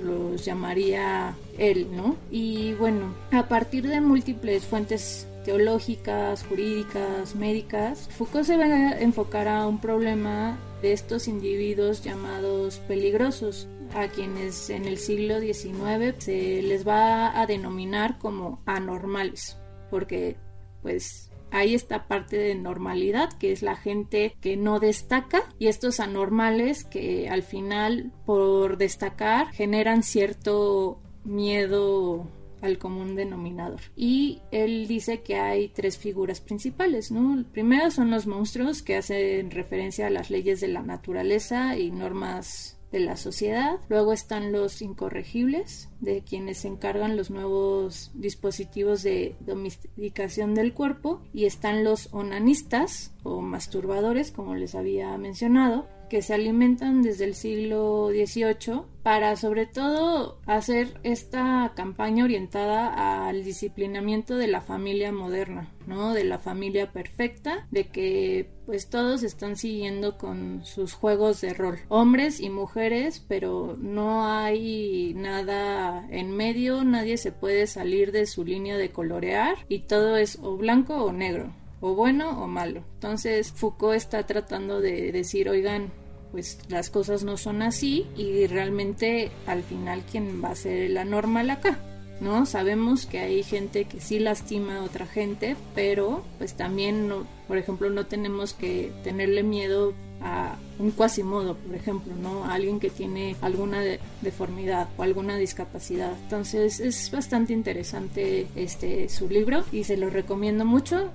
los 0.04 0.46
llamaría 0.46 1.36
él, 1.58 1.88
¿no? 1.92 2.16
Y 2.32 2.74
bueno, 2.74 3.14
a 3.32 3.48
partir 3.48 3.88
de 3.88 4.02
múltiples 4.02 4.66
fuentes 4.66 5.28
teológicas, 5.50 6.44
jurídicas, 6.44 7.34
médicas, 7.34 8.08
Foucault 8.16 8.46
se 8.46 8.56
va 8.56 8.66
a 8.66 9.00
enfocar 9.02 9.48
a 9.48 9.66
un 9.66 9.82
problema 9.82 10.60
de 10.84 10.94
estos 10.94 11.28
individuos 11.28 12.04
llamados 12.04 12.78
peligrosos, 12.88 13.68
a 13.96 14.10
quienes 14.10 14.70
en 14.70 14.86
el 14.86 15.00
siglo 15.00 15.40
XIX 15.40 16.14
se 16.20 16.62
les 16.62 16.88
va 16.88 17.42
a 17.42 17.48
denominar 17.48 18.20
como 18.20 18.62
anormales, 18.68 19.58
porque 19.90 20.38
pues 20.84 21.32
hay 21.50 21.74
esta 21.74 22.08
parte 22.08 22.38
de 22.38 22.54
normalidad 22.54 23.34
que 23.34 23.52
es 23.52 23.64
la 23.64 23.76
gente 23.76 24.38
que 24.42 24.56
no 24.56 24.80
destaca 24.80 25.42
y 25.58 25.66
estos 25.66 26.00
anormales 26.00 26.84
que 26.84 27.28
al 27.28 27.42
final 27.42 28.12
por 28.28 28.78
destacar 28.78 29.52
generan 29.52 30.04
cierto 30.04 31.02
miedo 31.24 32.28
al 32.62 32.78
común 32.78 33.16
denominador. 33.16 33.82
Y 33.96 34.42
él 34.52 34.88
dice 34.88 35.22
que 35.22 35.36
hay 35.36 35.70
tres 35.70 35.98
figuras 35.98 36.42
principales, 36.42 37.12
¿no? 37.12 37.44
Primero 37.52 37.92
son 37.92 38.12
los 38.12 38.28
monstruos 38.28 38.82
que 38.82 38.98
hacen 38.98 39.52
referencia 39.52 40.08
a 40.08 40.12
las 40.12 40.30
leyes 40.30 40.60
de 40.62 40.68
la 40.68 40.82
naturaleza 40.82 41.78
y 41.78 41.92
normas 41.92 42.80
de 42.92 43.00
la 43.00 43.18
sociedad. 43.18 43.80
Luego 43.88 44.14
están 44.14 44.52
los 44.52 44.82
incorregibles, 44.82 45.90
de 46.00 46.24
quienes 46.24 46.60
se 46.60 46.70
encargan 46.70 47.18
los 47.18 47.30
nuevos 47.30 48.12
dispositivos 48.16 49.04
de 49.04 49.36
domesticación 49.42 50.56
del 50.56 50.74
cuerpo. 50.74 51.22
Y 51.34 51.46
están 51.46 51.84
los 51.84 52.12
onanistas 52.14 53.14
o 53.24 53.42
masturbadores, 53.42 54.32
como 54.32 54.56
les 54.56 54.76
había 54.76 55.16
mencionado, 55.18 55.88
que 56.10 56.22
se 56.22 56.34
alimentan 56.34 57.02
desde 57.02 57.26
el 57.26 57.36
siglo 57.36 58.10
XVIII 58.10 58.82
para 59.04 59.36
sobre 59.38 59.66
todo 59.66 60.40
hacer 60.46 61.00
esta 61.04 61.72
campaña 61.76 62.26
orientada 62.26 63.28
al 63.28 63.44
disciplinamiento 63.44 64.38
de 64.38 64.48
la 64.48 64.62
familia 64.62 65.12
moderna, 65.12 65.72
¿no? 65.88 66.14
De 66.14 66.24
la 66.24 66.38
familia 66.38 66.92
perfecta, 66.92 67.68
de 67.72 67.88
que 67.88 68.52
pues 68.66 68.90
todos 68.90 69.24
están 69.24 69.56
siguiendo 69.56 70.18
con 70.18 70.64
sus 70.64 70.94
juegos 70.94 71.42
de 71.42 71.54
rol, 71.54 71.80
hombres 71.88 72.40
y 72.40 72.50
mujeres, 72.50 73.26
pero 73.28 73.76
no 73.80 74.26
hay 74.26 75.14
nada 75.16 76.06
en 76.12 76.32
medio, 76.36 76.84
nadie 76.84 77.18
se 77.18 77.32
puede 77.32 77.66
salir 77.68 78.12
de 78.12 78.26
su 78.26 78.44
línea 78.44 78.78
de 78.78 78.92
colorear 78.92 79.58
y 79.70 79.80
todo 79.80 80.18
es 80.18 80.38
o 80.42 80.58
blanco 80.58 81.04
o 81.04 81.12
negro 81.12 81.54
o 81.82 81.94
bueno 81.96 82.44
o 82.44 82.48
malo. 82.48 82.84
Entonces 82.96 83.52
Foucault 83.52 83.96
está 83.96 84.26
tratando 84.26 84.82
de 84.82 85.12
decir, 85.12 85.50
oigan, 85.50 85.92
pues 86.32 86.60
las 86.70 86.90
cosas 86.90 87.24
no 87.24 87.38
son 87.38 87.62
así 87.62 88.06
y 88.16 88.48
realmente 88.48 89.32
al 89.48 89.64
final 89.64 90.04
quién 90.12 90.44
va 90.44 90.50
a 90.50 90.56
ser 90.56 90.90
la 90.92 91.06
normal 91.06 91.50
acá. 91.50 91.80
¿no? 92.22 92.46
Sabemos 92.46 93.06
que 93.06 93.20
hay 93.20 93.44
gente 93.44 93.86
que 93.86 94.02
sí 94.02 94.20
lastima 94.20 94.78
a 94.78 94.84
otra 94.84 95.08
gente, 95.08 95.56
pero 95.74 96.24
pues 96.38 96.54
también, 96.54 97.08
no, 97.08 97.26
por 97.48 97.58
ejemplo, 97.58 97.90
no 97.90 98.06
tenemos 98.06 98.54
que 98.54 98.92
tenerle 99.04 99.44
miedo 99.44 99.94
a 100.22 100.58
un 100.80 100.92
cuasimodo, 100.92 101.56
por 101.56 101.76
ejemplo, 101.76 102.14
¿no? 102.16 102.44
A 102.44 102.56
alguien 102.56 102.82
que 102.82 102.90
tiene 102.90 103.38
alguna 103.42 103.82
deformidad 104.22 104.90
o 104.98 105.04
alguna 105.04 105.38
discapacidad. 105.38 106.12
Entonces 106.24 106.82
es 106.82 107.10
bastante 107.10 107.54
interesante 107.54 108.48
este 108.56 109.08
su 109.08 109.30
libro 109.30 109.64
y 109.72 109.86
se 109.86 109.96
lo 109.96 110.10
recomiendo 110.10 110.66
mucho 110.66 111.10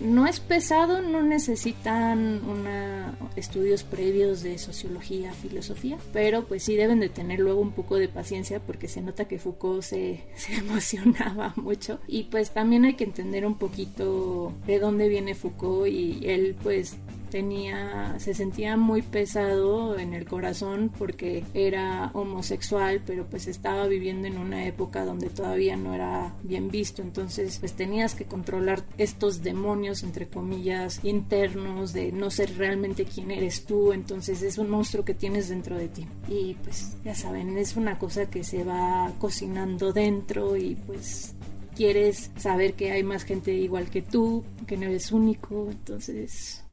no 0.00 0.26
es 0.26 0.40
pesado, 0.40 1.02
no 1.02 1.22
necesitan 1.22 2.40
estudios 3.36 3.82
previos 3.82 4.42
de 4.42 4.58
sociología, 4.58 5.32
filosofía, 5.32 5.98
pero 6.12 6.44
pues 6.44 6.62
sí 6.62 6.76
deben 6.76 7.00
de 7.00 7.08
tener 7.08 7.40
luego 7.40 7.60
un 7.60 7.72
poco 7.72 7.96
de 7.96 8.08
paciencia 8.08 8.60
porque 8.60 8.88
se 8.88 9.00
nota 9.02 9.26
que 9.26 9.38
Foucault 9.38 9.82
se 9.82 10.24
emocionaba 10.58 11.52
mucho. 11.56 12.00
Y 12.06 12.24
pues 12.24 12.50
también 12.52 12.84
hay 12.84 12.94
que 12.94 13.04
entender 13.04 13.46
un 13.46 13.58
poquito 13.58 14.52
de 14.66 14.78
dónde 14.78 15.08
viene 15.08 15.34
Foucault 15.34 15.88
y 15.88 16.20
él 16.24 16.56
pues 16.62 16.96
tenía, 17.34 18.14
se 18.20 18.32
sentía 18.32 18.76
muy 18.76 19.02
pesado 19.02 19.98
en 19.98 20.14
el 20.14 20.24
corazón 20.24 20.88
porque 20.96 21.42
era 21.52 22.12
homosexual, 22.14 23.02
pero 23.04 23.26
pues 23.26 23.48
estaba 23.48 23.88
viviendo 23.88 24.28
en 24.28 24.38
una 24.38 24.66
época 24.66 25.04
donde 25.04 25.30
todavía 25.30 25.76
no 25.76 25.94
era 25.94 26.32
bien 26.44 26.70
visto, 26.70 27.02
entonces 27.02 27.58
pues 27.58 27.72
tenías 27.72 28.14
que 28.14 28.26
controlar 28.26 28.84
estos 28.98 29.42
demonios, 29.42 30.04
entre 30.04 30.28
comillas, 30.28 31.00
internos 31.02 31.92
de 31.92 32.12
no 32.12 32.30
ser 32.30 32.56
realmente 32.56 33.04
quién 33.04 33.32
eres 33.32 33.64
tú, 33.64 33.92
entonces 33.92 34.40
es 34.42 34.56
un 34.56 34.70
monstruo 34.70 35.04
que 35.04 35.14
tienes 35.14 35.48
dentro 35.48 35.76
de 35.76 35.88
ti. 35.88 36.06
Y 36.28 36.54
pues 36.62 36.96
ya 37.04 37.16
saben, 37.16 37.58
es 37.58 37.74
una 37.74 37.98
cosa 37.98 38.30
que 38.30 38.44
se 38.44 38.62
va 38.62 39.12
cocinando 39.18 39.92
dentro 39.92 40.56
y 40.56 40.76
pues 40.76 41.34
quieres 41.74 42.30
saber 42.36 42.74
que 42.74 42.92
hay 42.92 43.02
más 43.02 43.24
gente 43.24 43.52
igual 43.52 43.90
que 43.90 44.02
tú, 44.02 44.44
que 44.68 44.76
no 44.76 44.86
eres 44.86 45.10
único, 45.10 45.66
entonces 45.68 46.63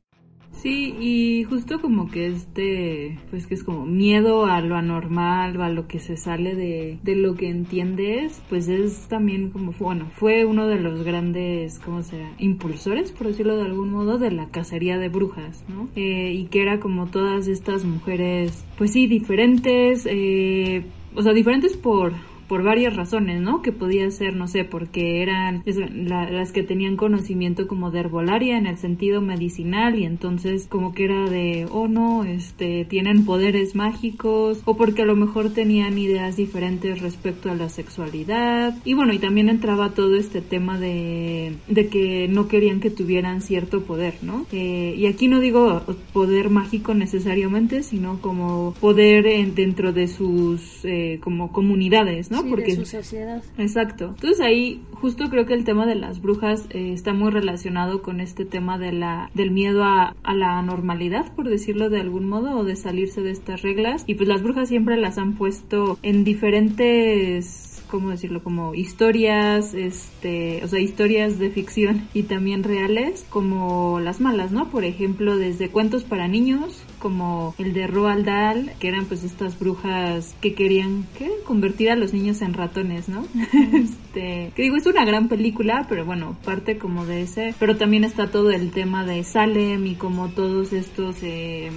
Sí, 0.51 0.95
y 0.99 1.43
justo 1.45 1.81
como 1.81 2.09
que 2.09 2.27
este, 2.27 3.17
pues 3.29 3.47
que 3.47 3.55
es 3.55 3.63
como 3.63 3.85
miedo 3.85 4.45
a 4.45 4.61
lo 4.61 4.75
anormal, 4.75 5.59
a 5.61 5.69
lo 5.69 5.87
que 5.87 5.99
se 5.99 6.17
sale 6.17 6.55
de, 6.55 6.99
de 7.01 7.15
lo 7.15 7.35
que 7.35 7.49
entiendes, 7.49 8.41
pues 8.49 8.67
es 8.67 9.07
también 9.07 9.49
como, 9.49 9.71
bueno, 9.79 10.07
fue 10.15 10.45
uno 10.45 10.67
de 10.67 10.79
los 10.79 11.03
grandes, 11.03 11.79
¿cómo 11.79 12.03
se 12.03 12.19
llama? 12.19 12.35
Impulsores, 12.37 13.11
por 13.11 13.27
decirlo 13.27 13.55
de 13.57 13.63
algún 13.63 13.91
modo, 13.91 14.17
de 14.17 14.31
la 14.31 14.49
cacería 14.49 14.97
de 14.97 15.09
brujas, 15.09 15.63
¿no? 15.67 15.89
Eh, 15.95 16.33
y 16.33 16.45
que 16.45 16.61
era 16.61 16.79
como 16.79 17.07
todas 17.07 17.47
estas 17.47 17.83
mujeres, 17.83 18.63
pues 18.77 18.91
sí, 18.91 19.07
diferentes, 19.07 20.07
eh, 20.09 20.83
o 21.15 21.23
sea, 21.23 21.33
diferentes 21.33 21.75
por 21.75 22.13
por 22.51 22.63
varias 22.63 22.97
razones, 22.97 23.39
¿no? 23.39 23.61
Que 23.61 23.71
podía 23.71 24.11
ser, 24.11 24.35
no 24.35 24.45
sé, 24.45 24.65
porque 24.65 25.21
eran 25.21 25.63
las 25.65 26.51
que 26.51 26.63
tenían 26.63 26.97
conocimiento 26.97 27.65
como 27.65 27.91
de 27.91 28.01
herbolaria 28.01 28.57
en 28.57 28.67
el 28.67 28.75
sentido 28.75 29.21
medicinal 29.21 29.97
y 29.97 30.03
entonces 30.03 30.67
como 30.67 30.93
que 30.93 31.05
era 31.05 31.29
de, 31.29 31.65
oh 31.71 31.87
no, 31.87 32.25
este, 32.25 32.83
tienen 32.83 33.23
poderes 33.23 33.73
mágicos 33.73 34.61
o 34.65 34.75
porque 34.75 35.03
a 35.03 35.05
lo 35.05 35.15
mejor 35.15 35.51
tenían 35.51 35.97
ideas 35.97 36.35
diferentes 36.35 36.99
respecto 36.99 37.49
a 37.49 37.55
la 37.55 37.69
sexualidad 37.69 38.75
y 38.83 38.95
bueno, 38.95 39.13
y 39.13 39.19
también 39.19 39.47
entraba 39.47 39.91
todo 39.91 40.17
este 40.17 40.41
tema 40.41 40.77
de, 40.77 41.55
de 41.69 41.87
que 41.87 42.27
no 42.27 42.49
querían 42.49 42.81
que 42.81 42.89
tuvieran 42.89 43.41
cierto 43.41 43.83
poder, 43.83 44.15
¿no? 44.23 44.45
Eh, 44.51 44.93
y 44.97 45.05
aquí 45.05 45.29
no 45.29 45.39
digo 45.39 45.83
poder 46.11 46.49
mágico 46.49 46.93
necesariamente, 46.95 47.81
sino 47.81 48.19
como 48.19 48.73
poder 48.81 49.25
en, 49.25 49.55
dentro 49.55 49.93
de 49.93 50.09
sus 50.09 50.83
eh, 50.83 51.21
como 51.23 51.53
comunidades, 51.53 52.29
¿no? 52.29 52.40
Porque 52.49 52.75
su 52.75 52.85
sociedad. 52.85 53.43
Exacto. 53.57 54.13
Entonces 54.15 54.41
ahí 54.41 54.83
justo 54.93 55.29
creo 55.29 55.45
que 55.45 55.53
el 55.53 55.63
tema 55.63 55.85
de 55.85 55.95
las 55.95 56.21
brujas 56.21 56.65
eh, 56.69 56.93
está 56.93 57.13
muy 57.13 57.31
relacionado 57.31 58.01
con 58.01 58.19
este 58.19 58.45
tema 58.45 58.77
de 58.77 58.91
la 58.91 59.29
del 59.33 59.51
miedo 59.51 59.83
a, 59.83 60.15
a 60.23 60.33
la 60.33 60.61
normalidad, 60.61 61.33
por 61.33 61.49
decirlo 61.49 61.89
de 61.89 61.99
algún 61.99 62.27
modo, 62.27 62.57
o 62.57 62.63
de 62.63 62.75
salirse 62.75 63.21
de 63.21 63.31
estas 63.31 63.61
reglas. 63.61 64.03
Y 64.07 64.15
pues 64.15 64.27
las 64.27 64.43
brujas 64.43 64.69
siempre 64.69 64.97
las 64.97 65.17
han 65.17 65.33
puesto 65.33 65.97
en 66.01 66.23
diferentes 66.23 67.70
¿cómo 67.91 68.09
decirlo? 68.09 68.41
Como 68.41 68.73
historias, 68.73 69.73
este, 69.73 70.63
o 70.63 70.67
sea, 70.67 70.79
historias 70.79 71.37
de 71.37 71.51
ficción 71.51 72.07
y 72.13 72.23
también 72.23 72.63
reales, 72.63 73.25
como 73.29 73.99
las 73.99 74.21
malas, 74.21 74.51
¿no? 74.51 74.71
Por 74.71 74.85
ejemplo, 74.85 75.37
desde 75.37 75.69
cuentos 75.69 76.03
para 76.03 76.29
niños, 76.29 76.83
como 76.99 77.53
el 77.59 77.73
de 77.73 77.87
Roald 77.87 78.25
Dahl, 78.25 78.71
que 78.79 78.87
eran 78.87 79.05
pues 79.05 79.23
estas 79.23 79.59
brujas 79.59 80.33
que 80.39 80.53
querían 80.53 81.05
¿qué? 81.17 81.29
convertir 81.45 81.91
a 81.91 81.95
los 81.95 82.13
niños 82.13 82.41
en 82.41 82.53
ratones, 82.53 83.09
¿no? 83.09 83.25
este, 83.73 84.51
que 84.55 84.61
digo, 84.61 84.77
es 84.77 84.85
una 84.85 85.03
gran 85.03 85.27
película, 85.27 85.85
pero 85.89 86.05
bueno, 86.05 86.37
parte 86.45 86.77
como 86.77 87.05
de 87.05 87.23
ese, 87.23 87.53
pero 87.59 87.75
también 87.75 88.05
está 88.05 88.31
todo 88.31 88.51
el 88.51 88.71
tema 88.71 89.05
de 89.05 89.23
Salem 89.25 89.85
y 89.85 89.95
como 89.95 90.29
todos 90.29 90.71
estos 90.71 91.17
eh, 91.23 91.69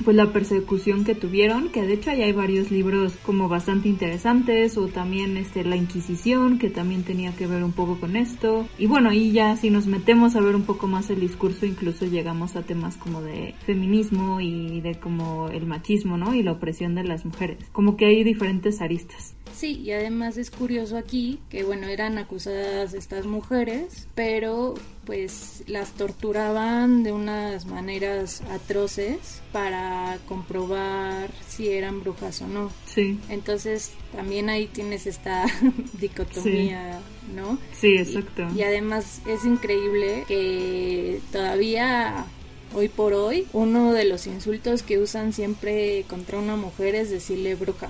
pues 0.00 0.16
la 0.16 0.32
persecución 0.32 1.04
que 1.04 1.14
tuvieron, 1.14 1.68
que 1.70 1.82
de 1.82 1.94
hecho 1.94 2.10
ahí 2.10 2.22
hay 2.22 2.32
varios 2.32 2.70
libros 2.70 3.12
como 3.24 3.48
bastante 3.48 3.88
interesantes, 3.88 4.76
o 4.76 4.88
también 4.88 5.36
este 5.36 5.64
la 5.64 5.76
Inquisición, 5.76 6.58
que 6.58 6.70
también 6.70 7.04
tenía 7.04 7.32
que 7.32 7.46
ver 7.46 7.62
un 7.62 7.72
poco 7.72 7.98
con 7.98 8.16
esto. 8.16 8.66
Y 8.78 8.86
bueno, 8.86 9.12
y 9.12 9.32
ya 9.32 9.56
si 9.56 9.70
nos 9.70 9.86
metemos 9.86 10.36
a 10.36 10.40
ver 10.40 10.56
un 10.56 10.62
poco 10.62 10.86
más 10.86 11.10
el 11.10 11.20
discurso, 11.20 11.66
incluso 11.66 12.06
llegamos 12.06 12.56
a 12.56 12.62
temas 12.62 12.96
como 12.96 13.22
de 13.22 13.54
feminismo 13.66 14.40
y 14.40 14.80
de 14.80 14.96
como 14.96 15.48
el 15.48 15.66
machismo, 15.66 16.16
¿no? 16.16 16.34
Y 16.34 16.42
la 16.42 16.52
opresión 16.52 16.94
de 16.94 17.04
las 17.04 17.24
mujeres. 17.24 17.58
Como 17.72 17.96
que 17.96 18.06
hay 18.06 18.24
diferentes 18.24 18.80
aristas. 18.80 19.34
Sí, 19.52 19.80
y 19.80 19.90
además 19.92 20.36
es 20.36 20.50
curioso 20.50 20.96
aquí 20.96 21.38
que, 21.48 21.64
bueno, 21.64 21.86
eran 21.88 22.18
acusadas 22.18 22.94
estas 22.94 23.26
mujeres, 23.26 24.06
pero 24.14 24.74
pues 25.10 25.64
las 25.66 25.90
torturaban 25.94 27.02
de 27.02 27.10
unas 27.10 27.66
maneras 27.66 28.42
atroces 28.48 29.42
para 29.50 30.18
comprobar 30.28 31.32
si 31.48 31.68
eran 31.68 31.98
brujas 31.98 32.40
o 32.42 32.46
no. 32.46 32.70
Sí. 32.86 33.18
Entonces 33.28 33.90
también 34.14 34.48
ahí 34.48 34.68
tienes 34.68 35.08
esta 35.08 35.46
dicotomía, 36.00 37.00
¿no? 37.34 37.58
Sí, 37.72 37.96
exacto. 37.96 38.46
Y, 38.54 38.60
y 38.60 38.62
además 38.62 39.20
es 39.26 39.44
increíble 39.44 40.26
que 40.28 41.20
todavía 41.32 42.26
hoy 42.72 42.86
por 42.86 43.12
hoy 43.12 43.48
uno 43.52 43.92
de 43.92 44.04
los 44.04 44.28
insultos 44.28 44.84
que 44.84 45.00
usan 45.00 45.32
siempre 45.32 46.04
contra 46.08 46.38
una 46.38 46.54
mujer 46.54 46.94
es 46.94 47.10
decirle 47.10 47.56
bruja 47.56 47.88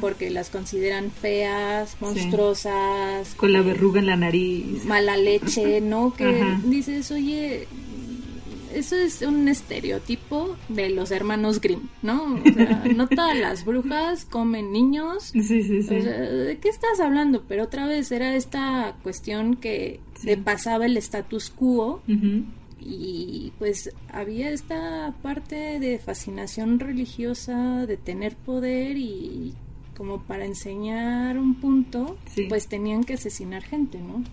porque 0.00 0.30
las 0.30 0.50
consideran 0.50 1.10
feas, 1.10 1.96
monstruosas, 2.00 3.34
con 3.36 3.52
la 3.52 3.60
eh, 3.60 3.62
verruga 3.62 4.00
en 4.00 4.06
la 4.06 4.16
nariz, 4.16 4.84
mala 4.84 5.16
leche, 5.16 5.80
¿no? 5.80 6.14
Que 6.14 6.56
dices, 6.64 7.10
oye, 7.10 7.66
eso 8.74 8.96
es 8.96 9.22
un 9.22 9.48
estereotipo 9.48 10.56
de 10.68 10.90
los 10.90 11.10
hermanos 11.10 11.60
Grimm, 11.60 11.88
¿no? 12.02 12.34
O 12.34 12.52
sea, 12.52 12.84
no 12.96 13.08
todas 13.08 13.36
las 13.36 13.64
brujas 13.64 14.24
comen 14.24 14.72
niños. 14.72 15.24
Sí, 15.32 15.42
sí, 15.42 15.62
sí. 15.62 15.94
¿De 15.94 16.58
qué 16.60 16.68
estás 16.68 17.00
hablando? 17.00 17.44
Pero 17.48 17.64
otra 17.64 17.86
vez 17.86 18.12
era 18.12 18.34
esta 18.34 18.94
cuestión 19.02 19.56
que 19.56 20.00
pasaba 20.44 20.86
el 20.86 20.96
status 20.96 21.50
quo 21.50 22.02
y 22.88 23.52
pues 23.58 23.90
había 24.10 24.50
esta 24.50 25.14
parte 25.22 25.78
de 25.78 25.98
fascinación 25.98 26.80
religiosa, 26.80 27.84
de 27.86 27.98
tener 27.98 28.34
poder 28.34 28.96
y 28.96 29.54
como 29.96 30.22
para 30.22 30.46
enseñar 30.46 31.38
un 31.38 31.56
punto, 31.56 32.16
pues 32.48 32.68
tenían 32.68 33.04
que 33.04 33.14
asesinar 33.14 33.62
gente, 33.62 33.98
¿no? 33.98 34.24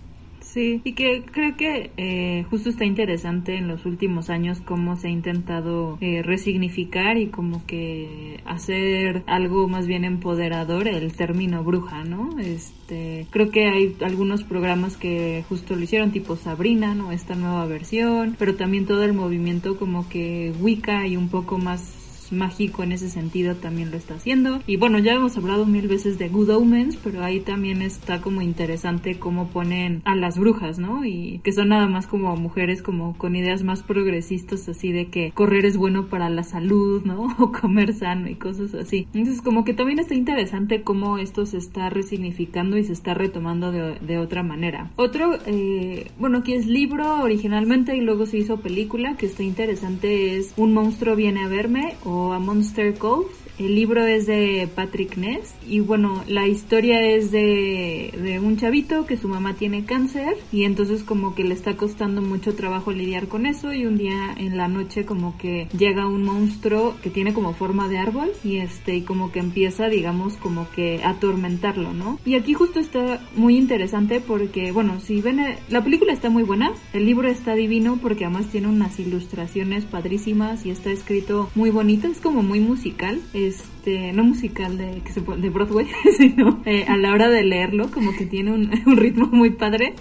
Sí, 0.56 0.80
y 0.86 0.94
que 0.94 1.26
creo 1.30 1.58
que 1.58 1.92
eh, 1.98 2.46
justo 2.50 2.70
está 2.70 2.86
interesante 2.86 3.58
en 3.58 3.68
los 3.68 3.86
últimos 3.86 4.30
años 4.30 4.62
cómo 4.62 4.96
se 4.96 5.10
ha 5.10 5.12
intentado 5.12 5.98
eh, 6.00 6.22
resignificar 6.24 7.18
y 7.18 7.28
como 7.28 7.66
que 7.66 8.40
hacer 8.46 9.26
algo 9.28 9.68
más 9.68 9.86
bien 9.86 10.06
empoderador 10.06 10.88
el 10.88 11.12
término 11.12 11.62
bruja, 11.66 12.06
¿no? 12.06 12.40
Este, 12.40 13.28
creo 13.32 13.50
que 13.52 13.68
hay 13.68 13.98
algunos 14.00 14.46
programas 14.46 14.96
que 14.96 15.44
justo 15.50 15.76
lo 15.76 15.82
hicieron, 15.82 16.12
tipo 16.12 16.38
Sabrina, 16.38 16.96
¿no? 16.96 17.12
Esta 17.12 17.36
nueva 17.36 17.66
versión, 17.66 18.38
pero 18.40 18.56
también 18.56 18.86
todo 18.86 19.04
el 19.04 19.12
movimiento 19.12 19.78
como 19.78 20.08
que 20.08 20.54
Wicca 20.62 21.06
y 21.06 21.18
un 21.18 21.28
poco 21.28 21.58
más 21.58 22.05
mágico 22.32 22.84
en 22.84 22.92
ese 22.92 23.10
sentido 23.10 23.56
también 23.56 23.92
lo 23.92 23.98
está 23.98 24.16
haciendo. 24.16 24.62
Y 24.68 24.78
bueno, 24.78 25.00
ya 25.00 25.14
hemos 25.14 25.38
hablado 25.38 25.66
mil 25.66 25.88
veces 25.88 26.18
de 26.18 26.30
Good 26.30 26.50
Omens, 26.50 26.98
pero 26.98 27.24
ahí 27.24 27.40
también 27.40 27.82
está 27.82 28.22
como 28.22 28.42
interesante 28.42 29.20
cómo 29.20 29.48
ponen 29.48 30.02
a 30.06 30.16
las 30.16 30.38
brujas, 30.38 30.80
¿no? 30.80 31.06
Y 31.06 31.42
que 31.44 31.52
son 31.52 31.70
nada 31.70 31.88
más 31.88 32.08
como 32.08 32.36
mujeres 32.36 32.82
como 32.82 33.18
con 33.18 33.36
ideas 33.36 33.64
más 33.64 33.84
progresistas, 33.84 34.68
así 34.70 34.92
de 34.92 35.08
que 35.08 35.32
correr 35.32 35.66
es 35.66 35.78
bueno 35.78 36.08
para 36.08 36.30
la 36.30 36.44
salud, 36.44 37.04
¿no? 37.04 37.28
O 37.46 37.52
comer 37.52 37.94
sano 37.94 38.30
y 38.30 38.36
cosas 38.36 38.74
así. 38.74 39.08
Entonces 39.14 39.42
como 39.42 39.66
que 39.66 39.74
también 39.74 40.00
está 40.00 40.16
interesante 40.16 40.82
cómo 40.82 41.18
esto 41.18 41.46
se 41.46 41.58
está 41.58 41.90
resignificando 41.90 42.78
y 42.78 42.84
se 42.84 42.94
está 42.94 43.14
retomando 43.14 43.72
de, 43.72 44.18
otra 44.18 44.44
manera. 44.44 44.92
Otro, 44.96 45.38
eh, 45.46 46.10
bueno, 46.18 46.44
que 46.44 46.56
es 46.56 46.66
libro 46.66 47.22
originalmente 47.22 47.96
y 47.96 48.02
luego 48.02 48.26
se 48.26 48.38
hizo 48.38 48.58
película, 48.58 49.18
que 49.18 49.26
está 49.26 49.44
interesante 49.44 50.38
es 50.38 50.54
Un 50.58 50.74
monstruo 50.74 51.16
viene 51.16 51.44
a 51.44 51.48
verme 51.48 51.96
a 52.16 52.40
Monster 52.40 52.92
Cove. 52.94 53.45
El 53.58 53.76
libro 53.76 54.06
es 54.06 54.26
de 54.26 54.68
Patrick 54.74 55.16
Ness 55.16 55.56
y 55.68 55.80
bueno, 55.80 56.24
la 56.28 56.46
historia 56.46 57.02
es 57.02 57.32
de, 57.32 58.40
un 58.44 58.58
chavito 58.58 59.06
que 59.06 59.16
su 59.16 59.30
mamá 59.30 59.54
tiene 59.54 59.86
cáncer 59.86 60.36
y 60.52 60.66
entonces 60.66 61.04
como 61.04 61.36
que 61.36 61.46
le 61.46 61.54
está 61.54 61.78
costando 61.78 62.22
mucho 62.22 62.56
trabajo 62.56 62.92
lidiar 62.92 63.28
con 63.28 63.46
eso 63.46 63.72
y 63.72 63.86
un 63.86 63.98
día 63.98 64.34
en 64.38 64.58
la 64.58 64.68
noche 64.68 65.06
como 65.06 65.38
que 65.38 65.70
llega 65.78 66.06
un 66.08 66.24
monstruo 66.24 66.96
que 67.02 67.10
tiene 67.10 67.34
como 67.34 67.54
forma 67.54 67.88
de 67.88 67.98
árbol 67.98 68.30
y 68.44 68.58
este 68.58 68.98
y 68.98 69.02
como 69.02 69.32
que 69.32 69.40
empieza 69.40 69.88
digamos 69.88 70.36
como 70.36 70.70
que 70.72 71.02
a 71.04 71.12
atormentarlo, 71.12 71.94
¿no? 71.94 72.20
Y 72.26 72.36
aquí 72.36 72.54
justo 72.54 72.82
está 72.82 73.22
muy 73.36 73.58
interesante 73.58 74.20
porque 74.20 74.74
bueno, 74.74 75.00
si 75.00 75.22
ven 75.22 75.40
eh, 75.40 75.58
la 75.70 75.82
película 75.82 76.12
está 76.12 76.30
muy 76.30 76.44
buena, 76.44 76.74
el 76.92 77.06
libro 77.06 77.30
está 77.30 77.54
divino 77.54 78.00
porque 78.02 78.26
además 78.26 78.48
tiene 78.48 78.68
unas 78.68 79.00
ilustraciones 79.00 79.86
padrísimas 79.86 80.66
y 80.66 80.72
está 80.72 80.92
escrito 80.92 81.50
muy 81.56 81.70
bonito, 81.70 82.08
es 82.08 82.20
como 82.20 82.44
muy 82.44 82.60
musical 82.60 83.22
este, 83.48 84.14
no 84.14 84.24
musical 84.24 84.78
de, 84.78 85.02
que 85.04 85.12
se, 85.12 85.22
de 85.22 85.50
Broadway, 85.50 85.88
sino 86.18 86.62
eh, 86.66 86.86
a 86.88 86.98
la 86.98 87.12
hora 87.12 87.30
de 87.30 87.44
leerlo, 87.44 87.92
como 87.92 88.16
que 88.16 88.26
tiene 88.26 88.52
un, 88.52 88.72
un 88.86 88.98
ritmo 88.98 89.28
muy 89.28 89.52
padre. 89.52 89.94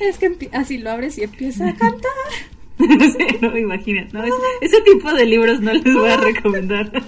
Es 0.00 0.18
que 0.18 0.50
así 0.52 0.78
lo 0.78 0.90
abres 0.90 1.18
y 1.18 1.24
empieza 1.24 1.68
a 1.68 1.74
cantar. 1.74 2.10
no 3.40 3.56
imaginas, 3.56 4.12
¿no? 4.12 4.22
ese 4.60 4.80
tipo 4.82 5.12
de 5.12 5.26
libros 5.26 5.60
no 5.60 5.72
les 5.72 5.84
voy 5.84 6.08
a 6.08 6.16
recomendar. 6.16 6.90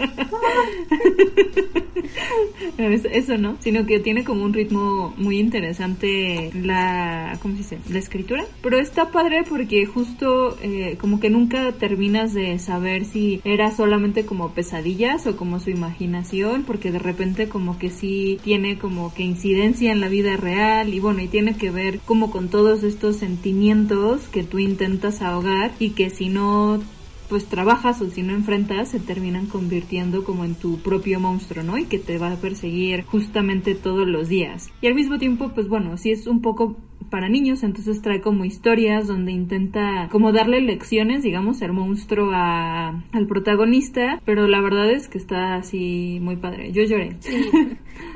eso, 2.79 3.39
no, 3.39 3.57
sino 3.61 3.87
que 3.87 3.99
tiene 4.01 4.25
como 4.25 4.45
un 4.45 4.53
ritmo 4.53 5.15
muy 5.17 5.39
interesante 5.39 6.51
la, 6.55 7.39
¿cómo 7.43 7.55
se 7.55 7.77
dice? 7.77 7.79
La 7.91 7.99
escritura. 7.99 8.45
Pero 8.63 8.79
está 8.79 9.11
padre 9.11 9.45
porque 9.49 9.87
justo 9.87 10.57
eh, 10.63 10.97
como 11.01 11.19
que 11.21 11.31
nunca 11.31 11.73
terminas 11.73 12.33
de 12.33 12.59
saber 12.59 13.05
si 13.05 13.41
era 13.45 13.71
solamente 13.73 14.25
como 14.25 14.53
pesadillas 14.53 15.27
o 15.27 15.37
como 15.37 15.59
su 15.59 15.71
imaginación, 15.71 16.63
porque 16.65 16.93
de 16.93 16.99
repente 16.99 17.49
como 17.49 17.79
que 17.79 17.91
sí 17.91 18.39
tiene 18.45 18.79
como 18.79 19.13
que 19.15 19.23
incidencia 19.23 19.91
en 19.93 20.01
la 20.01 20.09
vida 20.09 20.37
real 20.37 20.93
y 20.95 21.01
bueno, 21.01 21.23
y 21.23 21.29
tiene 21.29 21.57
que 21.57 21.71
ver 21.71 22.01
como 22.01 22.31
con 22.31 22.49
todos 22.49 22.83
estos 22.83 23.17
sentimientos 23.17 24.29
que 24.29 24.45
tú 24.45 24.59
intentas 24.59 25.23
ahogar 25.23 25.56
y 25.79 25.91
que 25.91 26.11
si 26.11 26.29
no 26.29 26.81
pues 27.29 27.47
trabajas 27.47 28.01
o 28.01 28.11
si 28.11 28.23
no 28.23 28.33
enfrentas 28.33 28.89
se 28.89 29.01
terminan 29.01 29.47
convirtiendo 29.47 30.25
como 30.25 30.45
en 30.45 30.55
tu 30.55 30.79
propio 30.79 31.21
monstruo, 31.21 31.65
¿no? 31.65 31.79
Y 31.79 31.87
que 31.87 31.99
te 31.99 32.19
va 32.19 32.33
a 32.33 32.37
perseguir 32.37 33.05
justamente 33.05 33.75
todos 33.75 34.07
los 34.07 34.29
días. 34.29 34.71
Y 34.81 34.87
al 34.87 34.95
mismo 34.95 35.19
tiempo, 35.19 35.51
pues 35.55 35.69
bueno, 35.69 35.97
sí 35.97 36.11
es 36.11 36.27
un 36.27 36.41
poco 36.41 36.77
para 37.11 37.29
niños, 37.29 37.63
entonces 37.63 38.03
trae 38.03 38.21
como 38.21 38.45
historias 38.45 39.07
donde 39.07 39.33
intenta 39.33 40.09
como 40.11 40.33
darle 40.33 40.61
lecciones, 40.61 41.23
digamos, 41.23 41.63
el 41.63 41.73
monstruo 41.73 42.31
a, 42.33 43.05
al 43.13 43.27
protagonista, 43.27 44.21
pero 44.25 44.49
la 44.49 44.61
verdad 44.61 44.91
es 44.91 45.09
que 45.09 45.19
está 45.19 45.57
así 45.57 46.19
muy 46.21 46.37
padre. 46.37 46.73
Yo 46.73 46.83
lloré. 46.83 47.17
Sí. 47.21 47.49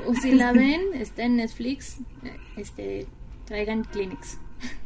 O 0.07 0.13
si 0.13 0.31
la 0.31 0.51
ven, 0.51 0.81
está 0.93 1.23
en 1.23 1.37
Netflix, 1.37 1.99
este, 2.57 3.05
traigan 3.45 3.83
Kleenex. 3.83 4.39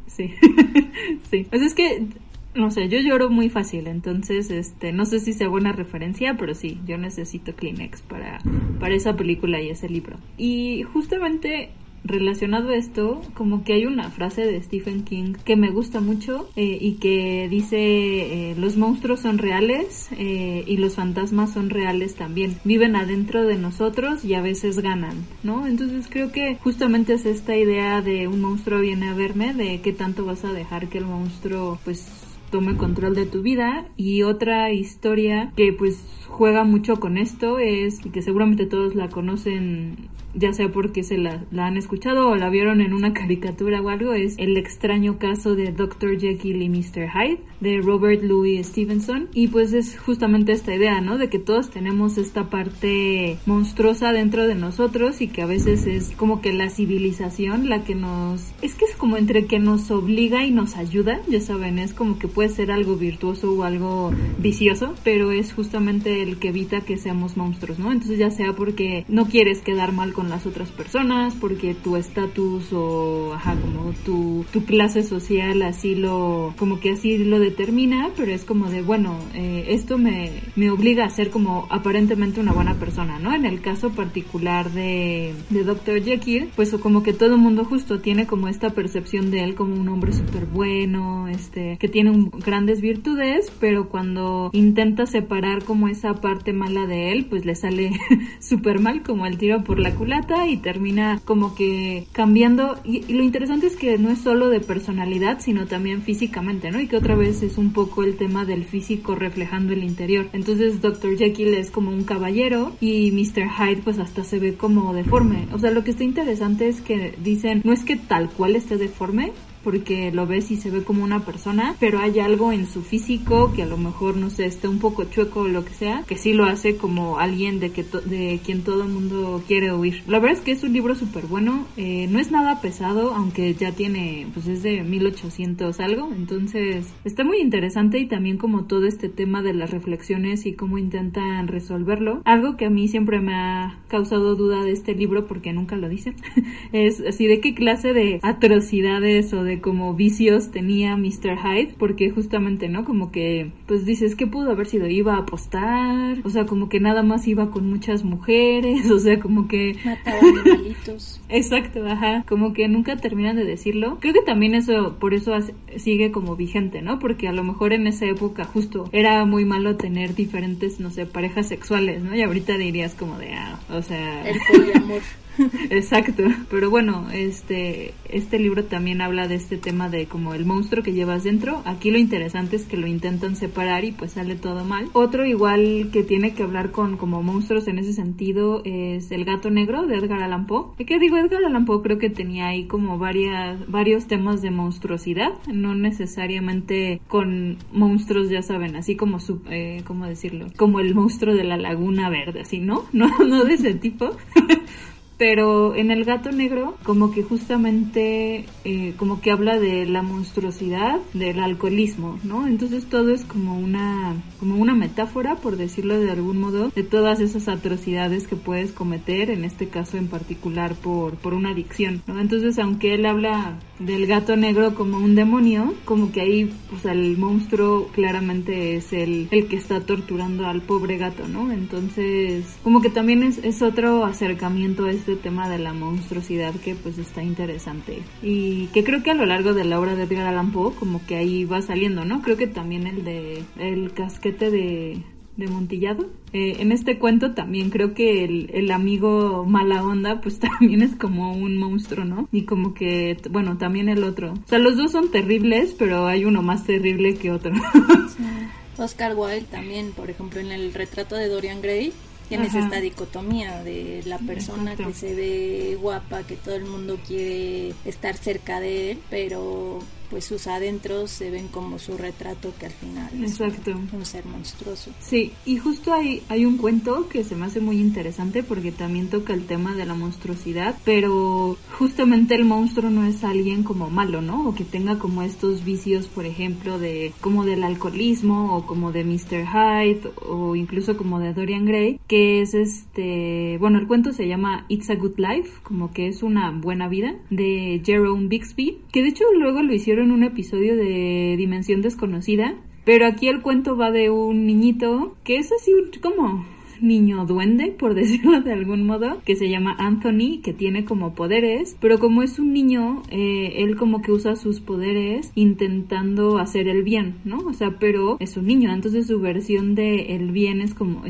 Sí, 0.08 0.34
sí. 1.30 1.46
Pues 1.50 1.62
es 1.62 1.74
que 1.74 2.08
no 2.56 2.72
sé, 2.72 2.88
yo 2.90 3.00
lloro 3.00 3.30
muy 3.30 3.50
fácil, 3.50 3.88
entonces, 3.88 4.50
este, 4.50 4.92
no 4.92 5.06
sé 5.06 5.20
si 5.20 5.34
sea 5.34 5.50
buena 5.50 5.72
referencia, 5.72 6.36
pero 6.38 6.56
sí, 6.56 6.80
yo 6.86 6.98
necesito 6.98 7.56
Kleenex 7.56 8.02
para, 8.02 8.40
para 8.80 8.96
esa 8.96 9.16
película 9.16 9.62
y 9.62 9.70
ese 9.70 9.90
libro. 9.90 10.18
Y 10.38 10.84
justamente 10.84 11.72
relacionado 12.06 12.70
a 12.70 12.76
esto, 12.76 13.22
como 13.34 13.64
que 13.64 13.74
hay 13.74 13.86
una 13.86 14.12
frase 14.12 14.46
de 14.46 14.62
Stephen 14.62 15.04
King 15.04 15.34
que 15.44 15.56
me 15.56 15.72
gusta 15.72 16.02
mucho 16.02 16.50
eh, 16.56 16.78
y 16.80 16.94
que 16.94 17.48
dice 17.50 17.78
eh, 17.78 18.56
los 18.58 18.78
monstruos 18.78 19.22
son 19.22 19.40
reales 19.40 20.10
eh, 20.12 20.64
y 20.68 20.78
los 20.78 20.96
fantasmas 20.96 21.54
son 21.54 21.70
reales 21.72 22.16
también. 22.16 22.58
Viven 22.64 22.96
adentro 22.96 23.44
de 23.44 23.58
nosotros 23.58 24.24
y 24.24 24.36
a 24.36 24.42
veces 24.42 24.80
ganan, 24.80 25.26
¿no? 25.44 25.66
Entonces 25.66 26.06
creo 26.08 26.32
que 26.32 26.58
justamente 26.62 27.14
es 27.14 27.26
esta 27.26 27.58
idea 27.58 28.02
de 28.02 28.28
un 28.28 28.40
monstruo 28.40 28.80
viene 28.82 29.10
a 29.10 29.14
verme, 29.14 29.54
de 29.54 29.82
qué 29.82 29.92
tanto 29.92 30.26
vas 30.26 30.46
a 30.46 30.54
dejar 30.54 30.88
que 30.90 31.00
el 31.00 31.06
monstruo 31.06 31.80
pues 31.84 32.25
tome 32.56 32.78
control 32.78 33.16
de 33.16 33.26
tu 33.26 33.42
vida 33.42 33.86
y 33.98 34.24
otra 34.24 34.72
historia 34.72 35.52
que 35.58 35.74
pues 35.74 36.02
juega 36.36 36.66
mucho 36.66 36.98
con 36.98 37.18
esto 37.18 37.60
es 37.60 38.06
y 38.06 38.10
que 38.10 38.22
seguramente 38.22 38.66
todos 38.66 38.94
la 38.94 39.08
conocen 39.08 40.10
ya 40.36 40.54
sea 40.54 40.70
porque 40.70 41.04
se 41.04 41.18
la, 41.18 41.42
han 41.58 41.78
escuchado 41.78 42.28
o 42.28 42.36
la 42.36 42.50
vieron 42.50 42.82
en 42.82 42.94
una 42.94 43.14
caricatura 43.14 43.82
o 43.82 43.90
algo, 43.90 44.14
es 44.14 44.36
El 44.38 44.58
extraño 44.58 45.18
caso 45.18 45.56
de 45.56 45.72
Dr. 45.72 46.20
Jekyll 46.20 46.62
y 46.62 46.70
Mr. 46.70 47.10
Hyde 47.10 47.40
de 47.62 47.82
Robert 47.82 48.22
Louis 48.22 48.68
Stevenson. 48.68 49.30
Y 49.34 49.48
pues 49.48 49.74
es 49.74 49.98
justamente 49.98 50.52
esta 50.52 50.76
idea, 50.76 51.02
¿no? 51.02 51.18
De 51.18 51.30
que 51.30 51.40
todos 51.40 51.70
tenemos 51.70 52.18
esta 52.18 52.50
parte 52.50 53.38
monstruosa 53.46 54.12
dentro 54.12 54.48
de 54.48 54.56
nosotros 54.56 55.22
y 55.22 55.28
que 55.28 55.42
a 55.42 55.46
veces 55.46 55.88
es 55.88 56.12
como 56.12 56.42
que 56.42 56.54
la 56.54 56.70
civilización 56.70 57.70
la 57.70 57.84
que 57.84 57.96
nos... 57.96 58.54
Es 58.62 58.76
que 58.76 58.86
es 58.86 58.96
como 58.96 59.18
entre 59.18 59.46
que 59.46 59.60
nos 59.60 59.90
obliga 59.92 60.44
y 60.44 60.52
nos 60.52 60.76
ayuda, 60.76 61.22
ya 61.28 61.40
saben, 61.40 61.80
es 61.80 61.94
como 61.94 62.20
que 62.20 62.28
puede 62.28 62.50
ser 62.50 62.72
algo 62.72 62.96
virtuoso 62.98 63.54
o 63.54 63.64
algo 63.64 64.12
vicioso, 64.40 64.94
pero 65.04 65.32
es 65.32 65.54
justamente 65.54 66.25
el 66.28 66.38
que 66.38 66.50
evita 66.50 66.82
que 66.82 66.98
seamos 66.98 67.38
monstruos, 67.38 67.80
¿no? 67.80 67.92
Entonces 67.92 68.18
ya 68.18 68.30
sea 68.30 68.54
porque 68.54 69.06
no 69.08 69.28
quieres 69.28 69.62
quedar 69.62 69.92
mal 69.92 70.14
con 70.14 70.30
las 70.30 70.46
otras 70.46 70.70
personas, 70.72 71.34
porque 71.36 71.74
tu 71.74 71.96
estatus 71.96 72.72
o, 72.74 73.34
ajá, 73.34 73.56
como 73.56 73.92
tu, 74.06 74.46
tu 74.52 74.66
clase 74.66 75.04
social 75.04 75.62
así 75.62 75.96
lo, 75.96 76.54
como 76.58 76.80
que 76.80 76.92
así 76.92 77.18
lo 77.18 77.40
determina, 77.40 78.12
pero 78.16 78.32
es 78.32 78.44
como 78.44 78.70
de, 78.70 78.82
bueno, 78.82 79.18
eh, 79.34 79.66
esto 79.70 79.98
me, 79.98 80.32
me 80.56 80.70
obliga 80.70 81.06
a 81.06 81.10
ser 81.10 81.30
como 81.30 81.68
aparentemente 81.70 82.40
una 82.40 82.54
buena 82.54 82.76
persona, 82.76 83.20
¿no? 83.20 83.34
En 83.34 83.46
el 83.46 83.62
caso 83.62 83.92
particular 83.92 84.72
de, 84.72 85.34
de 85.50 85.64
Dr. 85.64 86.04
Jekyll, 86.04 86.50
pues 86.56 86.72
como 86.82 87.04
que 87.04 87.14
todo 87.14 87.36
el 87.36 87.42
mundo 87.42 87.66
justo 87.66 88.00
tiene 88.00 88.28
como 88.28 88.48
esta 88.48 88.72
percepción 88.72 89.32
de 89.32 89.44
él 89.44 89.56
como 89.56 89.76
un 89.76 89.88
hombre 89.90 90.14
súper 90.14 90.46
bueno, 90.46 91.28
este, 91.28 91.78
que 91.78 91.88
tiene 91.88 92.30
grandes 92.46 92.82
virtudes, 92.82 93.52
pero 93.60 93.90
cuando 93.90 94.50
intenta 94.54 95.06
separar 95.06 95.64
como 95.64 95.88
esa 95.88 96.15
parte 96.22 96.54
mala 96.54 96.86
de 96.86 97.12
él, 97.12 97.26
pues 97.26 97.46
le 97.46 97.56
sale 97.56 97.92
súper 98.40 98.80
mal, 98.80 99.04
como 99.04 99.26
el 99.26 99.38
tiro 99.38 99.64
por 99.64 99.80
la 99.80 99.94
culata 99.96 100.48
y 100.48 100.58
termina 100.58 101.22
como 101.26 101.56
que 101.56 102.08
cambiando. 102.12 102.78
Y, 102.84 103.14
lo 103.14 103.24
interesante 103.24 103.68
es 103.68 103.76
que 103.76 103.98
no 103.98 104.10
es 104.10 104.20
solo 104.20 104.50
de 104.50 104.60
personalidad, 104.60 105.40
sino 105.40 105.66
también 105.66 106.02
físicamente, 106.02 106.72
¿no? 106.72 106.80
Y 106.80 106.88
que 106.88 106.98
otra 106.98 107.16
vez 107.16 107.44
es 107.44 107.58
un 107.58 107.74
poco 107.74 108.04
el 108.04 108.18
tema 108.18 108.46
del 108.46 108.66
físico 108.66 109.16
reflejando 109.16 109.74
el 109.74 109.84
interior. 109.84 110.28
Entonces 110.34 110.82
Dr. 110.82 111.18
Jekyll 111.18 111.54
es 111.54 111.72
como 111.72 111.92
un 111.92 112.04
caballero 112.04 112.76
y 112.82 113.12
Mr. 113.12 113.50
Hyde 113.50 113.82
pues 113.84 114.00
hasta 114.00 114.24
se 114.24 114.40
ve 114.40 114.56
como 114.56 114.94
deforme. 114.94 115.48
O 115.52 115.60
sea, 115.60 115.72
lo 115.72 115.84
que 115.84 115.92
está 115.92 116.04
interesante 116.04 116.68
es 116.68 116.82
que 116.82 117.16
dicen, 117.24 117.62
no 117.64 117.74
es 117.74 117.84
que 117.84 117.96
tal 117.96 118.30
cual 118.30 118.56
esté 118.56 118.78
deforme, 118.78 119.32
porque 119.66 120.12
lo 120.12 120.28
ves 120.28 120.52
y 120.52 120.58
se 120.58 120.70
ve 120.70 120.84
como 120.84 121.04
una 121.04 121.26
persona, 121.26 121.76
pero 121.80 122.00
hay 122.00 122.20
algo 122.20 122.54
en 122.54 122.68
su 122.68 122.84
físico 122.84 123.52
que 123.54 123.64
a 123.64 123.66
lo 123.66 123.78
mejor, 123.78 124.16
no 124.16 124.30
sé, 124.30 124.46
está 124.46 124.70
un 124.70 124.78
poco 124.78 125.06
chueco 125.06 125.42
o 125.42 125.48
lo 125.48 125.66
que 125.66 125.74
sea, 125.74 126.04
que 126.08 126.18
sí 126.18 126.34
lo 126.34 126.46
hace 126.46 126.78
como 126.78 127.18
alguien 127.18 127.60
de, 127.60 127.72
que 127.72 127.84
de 127.84 128.40
quien 128.46 128.62
todo 128.62 128.84
el 128.84 128.90
mundo 128.90 129.44
quiere 129.48 129.74
huir. 129.74 130.04
La 130.08 130.20
verdad 130.20 130.38
es 130.38 130.44
que 130.44 130.52
es 130.52 130.64
un 130.64 130.72
libro 130.72 130.94
súper 130.94 131.26
bueno, 131.26 131.66
eh, 131.78 132.08
no 132.12 132.20
es 132.20 132.30
nada 132.30 132.62
pesado, 132.62 133.16
aunque 133.16 133.56
ya 133.56 133.72
tiene, 133.72 134.28
pues 134.36 134.48
es 134.48 134.62
de 134.62 134.84
1800 134.84 135.80
algo, 135.80 136.12
entonces 136.16 136.94
está 137.04 137.24
muy 137.24 137.40
interesante 137.40 137.98
y 137.98 138.06
también 138.06 138.38
como 138.38 138.66
todo 138.66 138.86
este 138.86 139.10
tema 139.10 139.42
de 139.42 139.56
las 139.56 139.72
reflexiones 139.72 140.46
y 140.46 140.54
cómo 140.54 140.78
intentan 140.78 141.48
resolverlo. 141.48 142.22
Algo 142.24 142.56
que 142.56 142.66
a 142.66 142.70
mí 142.70 142.88
siempre 142.88 143.20
me 143.20 143.34
ha 143.34 143.80
causado 143.88 144.36
duda 144.36 144.64
de 144.64 144.72
este 144.72 144.94
libro, 144.94 145.26
porque 145.26 145.54
nunca 145.54 145.76
lo 145.76 145.90
dice, 145.90 146.14
es 146.72 147.02
así 147.02 147.26
de 147.26 147.40
qué 147.40 147.56
clase 147.56 147.94
de 147.94 148.20
atrocidades 148.22 149.34
o 149.34 149.44
de 149.44 149.55
como 149.62 149.94
vicios 149.94 150.52
tenía 150.52 150.96
Mr. 150.98 151.38
Hyde, 151.38 151.76
porque 151.78 152.10
justamente, 152.10 152.70
¿no? 152.70 152.86
Como 152.86 153.12
que, 153.12 153.52
pues 153.68 153.86
dices, 153.86 154.16
¿qué 154.16 154.28
pudo 154.28 154.52
haber 154.52 154.68
sido? 154.68 154.88
Iba 154.88 155.16
a 155.16 155.20
apostar, 155.20 156.18
o 156.24 156.30
sea, 156.30 156.46
como 156.46 156.70
que 156.70 156.80
nada 156.80 157.04
más 157.04 157.28
iba 157.28 157.52
con 157.52 157.70
muchas 157.70 158.04
mujeres, 158.04 158.90
o 158.92 159.00
sea, 159.00 159.20
como 159.20 159.48
que... 159.48 159.76
Mataba 159.84 160.20
animalitos. 160.46 161.22
Exacto, 161.30 161.86
ajá, 161.86 162.24
como 162.28 162.54
que 162.54 162.68
nunca 162.68 162.98
terminan 162.98 163.36
de 163.36 163.46
decirlo. 163.46 163.98
Creo 164.00 164.14
que 164.14 164.22
también 164.22 164.56
eso, 164.56 164.98
por 165.00 165.14
eso 165.14 165.34
sigue 165.78 166.12
como 166.12 166.36
vigente, 166.36 166.82
¿no? 166.82 167.00
Porque 167.00 167.28
a 167.28 167.34
lo 167.34 167.44
mejor 167.44 167.74
en 167.74 167.88
esa 167.88 168.06
época 168.06 168.46
justo 168.46 168.90
era 168.92 169.26
muy 169.26 169.46
malo 169.46 169.76
tener 169.76 170.16
diferentes, 170.16 170.80
no 170.80 170.90
sé, 170.90 171.06
parejas 171.06 171.48
sexuales, 171.48 172.04
¿no? 172.04 172.16
Y 172.16 172.22
ahorita 172.22 172.58
dirías 172.58 172.96
como 172.96 173.18
de, 173.18 173.34
ah, 173.34 173.60
o 173.70 173.82
sea... 173.82 174.28
El 174.28 174.38
poliamor. 174.50 175.02
Exacto, 175.70 176.24
pero 176.50 176.70
bueno, 176.70 177.08
este 177.14 177.94
este 178.10 178.40
libro 178.40 178.66
también 178.66 179.02
habla 179.02 179.28
de 179.28 179.36
este 179.36 179.58
tema 179.58 179.90
de 179.90 180.06
como 180.06 180.34
el 180.34 180.46
monstruo 180.46 180.84
que 180.84 180.94
llevas 180.94 181.24
dentro. 181.24 181.62
Aquí 181.66 181.92
lo 181.92 181.98
interesante 181.98 182.56
es 182.56 182.66
que 182.66 182.78
lo 182.78 182.88
intentan 182.88 183.36
separar 183.36 183.84
y 183.84 183.92
pues 183.92 184.14
sale 184.14 184.36
todo 184.36 184.64
mal. 184.64 184.88
Otro 184.94 185.26
igual 185.26 185.90
que 185.92 186.04
tiene 186.04 186.34
que 186.34 186.44
hablar 186.44 186.72
con 186.72 186.98
como 186.98 187.24
monstruos 187.24 187.68
en 187.68 187.80
ese 187.80 187.94
sentido 187.94 188.62
es 188.64 189.12
El 189.12 189.26
gato 189.26 189.50
negro 189.50 189.86
de 189.86 189.98
Edgar 189.98 190.24
Allan 190.24 190.48
Poe. 190.48 190.86
¿Qué 190.86 191.00
digo? 191.00 191.18
Edgar 191.18 191.44
Allan 191.44 191.66
Poe 191.66 191.82
creo 191.82 191.98
que 191.98 192.10
tenía 192.10 192.48
ahí 192.48 192.66
como 192.66 192.98
varias 192.98 193.60
varios 193.68 194.08
temas 194.08 194.42
de 194.42 194.52
monstruosidad, 194.52 195.34
no 195.52 195.76
necesariamente 195.76 197.02
con 197.08 197.58
monstruos, 197.72 198.30
ya 198.30 198.42
saben, 198.42 198.76
así 198.76 198.96
como 198.96 199.20
su, 199.20 199.42
eh, 199.50 199.82
¿cómo 199.86 200.06
decirlo? 200.06 200.48
Como 200.56 200.80
el 200.80 200.96
monstruo 200.96 201.36
de 201.36 201.44
la 201.44 201.58
laguna 201.58 202.10
verde, 202.10 202.42
así, 202.42 202.60
¿no? 202.60 202.86
No, 202.96 203.10
no 203.20 203.44
de 203.44 203.56
ese 203.56 203.74
tipo. 203.74 204.12
pero 205.18 205.76
en 205.76 205.92
el 205.92 206.04
gato 206.04 206.32
negro 206.32 206.78
como 206.84 207.12
que 207.12 207.24
justamente 207.24 208.46
eh, 208.64 208.94
como 208.98 209.22
que 209.22 209.32
habla 209.32 209.60
de 209.60 209.86
la 209.86 210.02
monstruosidad 210.02 211.00
del 211.14 211.40
alcoholismo 211.40 212.20
no 212.24 212.48
entonces 212.48 212.86
todo 212.86 213.12
es 213.12 213.24
como 213.26 213.58
una 213.58 214.16
como 214.40 214.56
una 214.56 214.74
metáfora 214.74 215.36
por 215.36 215.58
decirlo 215.58 216.00
de 216.00 216.12
algún 216.12 216.40
modo 216.40 216.70
de 216.70 216.84
todas 216.84 217.20
esas 217.20 217.48
atrocidades 217.48 218.28
que 218.28 218.36
puedes 218.36 218.72
cometer 218.72 219.30
en 219.30 219.46
este 219.46 219.70
caso 219.70 219.98
en 219.98 220.08
particular 220.08 220.76
por 220.76 221.16
por 221.16 221.34
una 221.34 221.52
adicción 221.52 222.02
no 222.08 222.20
entonces 222.20 222.60
aunque 222.60 222.94
él 222.94 223.06
habla 223.06 223.60
del 223.80 224.08
gato 224.08 224.36
negro 224.36 224.74
como 224.76 224.98
un 224.98 225.16
demonio, 225.16 225.74
como 225.84 226.12
que 226.12 226.22
ahí 226.22 226.54
pues 226.70 226.86
el 226.86 227.18
monstruo 227.18 227.88
claramente 227.94 228.76
es 228.76 228.94
el, 228.94 229.28
el 229.32 229.48
que 229.48 229.58
está 229.58 229.82
torturando 229.82 230.48
al 230.48 230.62
pobre 230.62 230.98
gato, 230.98 231.28
¿no? 231.28 231.52
Entonces, 231.52 232.46
como 232.64 232.82
que 232.82 232.90
también 232.90 233.24
es, 233.24 233.38
es 233.40 233.62
otro 233.62 234.06
acercamiento 234.06 234.86
a 234.86 234.92
tema 235.14 235.48
de 235.48 235.60
la 235.60 235.74
monstruosidad 235.74 236.56
que 236.56 236.74
pues 236.74 236.98
está 236.98 237.22
interesante 237.22 238.02
y 238.24 238.68
que 238.68 238.84
creo 238.84 239.04
que 239.04 239.12
a 239.12 239.16
lo 239.16 239.28
largo 239.28 239.54
de 239.54 239.64
la 239.66 239.80
obra 239.80 239.96
de 239.96 240.04
Edgar 240.04 240.28
Allan 240.28 240.52
Poe 240.52 240.74
como 240.74 241.06
que 241.06 241.18
ahí 241.18 241.46
va 241.46 241.62
saliendo, 241.62 242.04
¿no? 242.06 242.24
Creo 242.24 242.38
que 242.38 242.48
también 242.48 242.88
el 242.88 243.04
de 243.04 243.44
el 243.58 243.94
casquete 243.94 244.50
de 244.50 245.04
de 245.38 245.48
Montillado. 245.48 246.10
Eh, 246.34 246.58
en 246.60 246.72
este 246.72 246.98
cuento 246.98 247.34
también 247.34 247.70
creo 247.70 247.94
que 247.94 248.24
el, 248.24 248.50
el, 248.54 248.72
amigo 248.72 249.46
mala 249.46 249.84
onda 249.84 250.22
pues 250.22 250.40
también 250.60 250.82
es 250.82 250.96
como 250.96 251.34
un 251.34 251.58
monstruo, 251.58 252.06
¿no? 252.06 252.28
Y 252.32 252.44
como 252.44 252.74
que, 252.74 253.18
bueno, 253.30 253.58
también 253.58 253.90
el 253.90 254.04
otro. 254.04 254.34
O 254.34 254.48
sea, 254.48 254.60
los 254.60 254.78
dos 254.78 254.92
son 254.92 255.12
terribles, 255.12 255.76
pero 255.78 256.08
hay 256.08 256.26
uno 256.26 256.42
más 256.42 256.66
terrible 256.66 257.16
que 257.16 257.32
otro. 257.32 257.54
Oscar 258.78 259.16
Wilde 259.16 259.46
también, 259.50 259.92
por 259.92 260.10
ejemplo, 260.10 260.40
en 260.40 260.52
el 260.52 260.74
retrato 260.74 261.16
de 261.16 261.30
Dorian 261.30 261.62
Gray, 261.62 261.94
tienes 262.28 262.54
esta 262.56 262.80
dicotomía 262.80 263.64
de 263.64 264.02
la 264.06 264.18
persona 264.20 264.76
que 264.76 264.94
se 264.94 265.14
ve 265.14 265.78
guapa, 265.80 266.24
que 266.24 266.36
todo 266.36 266.56
el 266.56 266.66
mundo 266.66 266.98
quiere 267.06 267.74
estar 267.86 268.16
cerca 268.16 268.60
de 268.60 268.92
él, 268.92 269.00
pero 269.10 269.80
pues 270.10 270.26
sus 270.26 270.48
adentros 270.48 271.12
se 271.12 271.30
ven 271.32 271.48
como 271.48 271.80
su 271.80 271.98
retrato 271.98 272.54
que 272.60 272.68
al 272.68 272.72
final 272.72 273.10
Exacto. 273.22 273.72
es 273.72 273.94
un 273.94 274.06
ser 274.06 274.26
monstruoso. 274.26 274.92
Sí, 275.00 275.34
y 275.46 275.58
justo 275.58 275.94
hay, 275.94 276.24
hay 276.30 276.46
un 276.46 276.58
cuento 276.58 277.08
que 277.10 277.24
se 277.24 277.36
me 277.36 277.46
hace 277.46 277.60
muy 277.60 277.80
interesante 277.80 278.44
porque 278.44 278.72
también 278.72 279.10
toca 279.10 279.34
el 279.34 279.46
tema 279.46 279.76
de 279.76 279.86
la 279.86 279.94
monstruosidad, 279.94 280.76
pero 280.84 281.58
justamente 281.78 282.36
el 282.36 282.46
monstruo 282.46 282.90
no 282.90 283.06
es 283.06 283.24
alguien 283.24 283.64
como 283.64 283.90
malo, 283.90 284.22
¿no? 284.22 284.48
O 284.48 284.56
que 284.56 284.64
tenga 284.64 285.00
como 285.00 285.22
estos 285.22 285.64
vicios, 285.64 286.08
por 286.08 286.26
ejemplo, 286.26 286.80
de 286.80 287.14
como 287.22 287.46
del 287.46 287.64
alcoholismo 287.64 288.56
o 288.56 288.66
como 288.66 288.92
de 288.92 289.04
Mr. 289.04 289.46
Hyde 289.46 290.12
o 290.28 290.56
incluso 290.56 290.98
como 290.98 291.20
de 291.20 291.34
Dorian 291.34 291.66
Gray, 291.66 292.00
que 292.08 292.42
es 292.42 292.54
este, 292.54 293.58
bueno, 293.60 293.80
el 293.80 293.88
cuento 293.88 294.14
se 294.14 294.28
llama 294.28 294.66
It's 294.70 294.90
a 294.90 294.96
Good 294.96 295.18
Life, 295.18 295.52
como 295.64 295.92
que 295.92 296.08
es 296.08 296.24
una 296.24 296.52
buena 296.52 296.88
vida, 296.88 297.16
de 297.30 297.82
Jerome 297.84 298.28
Bixby, 298.28 298.80
que 298.92 299.02
de 299.02 299.10
hecho 299.10 299.26
luego 299.38 299.62
lo 299.62 299.74
hicieron 299.74 299.95
un 300.04 300.24
episodio 300.24 300.76
de 300.76 301.36
Dimensión 301.38 301.82
Desconocida, 301.82 302.56
pero 302.84 303.08
aquí 303.08 303.28
el 303.28 303.42
cuento 303.42 303.76
va 303.78 303.92
de 303.92 304.10
un 304.10 304.46
niñito 304.46 305.16
que 305.24 305.38
es 305.38 305.52
así 305.52 305.72
como 306.02 306.46
niño 306.82 307.26
duende, 307.26 307.68
por 307.72 307.94
decirlo 307.96 308.42
de 308.42 308.54
algún 308.54 308.86
modo, 308.86 309.22
que 309.26 309.36
se 309.36 309.50
llama 309.50 309.76
Anthony, 309.78 310.42
que 310.44 310.54
tiene 310.54 310.86
como 310.86 311.16
poderes, 311.16 311.78
pero 311.80 312.00
como 312.00 312.24
es 312.24 312.40
un 312.40 312.54
niño, 312.54 313.04
eh, 313.10 313.54
él 313.58 313.76
como 313.76 314.02
que 314.02 314.12
usa 314.12 314.36
sus 314.36 314.60
poderes 314.60 315.32
intentando 315.36 316.38
hacer 316.38 316.68
el 316.68 316.84
bien, 316.84 317.16
¿no? 317.26 317.40
O 317.40 317.54
sea, 317.54 317.78
pero 317.80 318.18
es 318.20 318.38
un 318.38 318.48
niño, 318.48 318.74
entonces 318.74 319.08
su 319.08 319.20
versión 319.20 319.76
de 319.76 320.16
el 320.16 320.32
bien 320.32 320.62
es 320.62 320.74
como, 320.74 321.06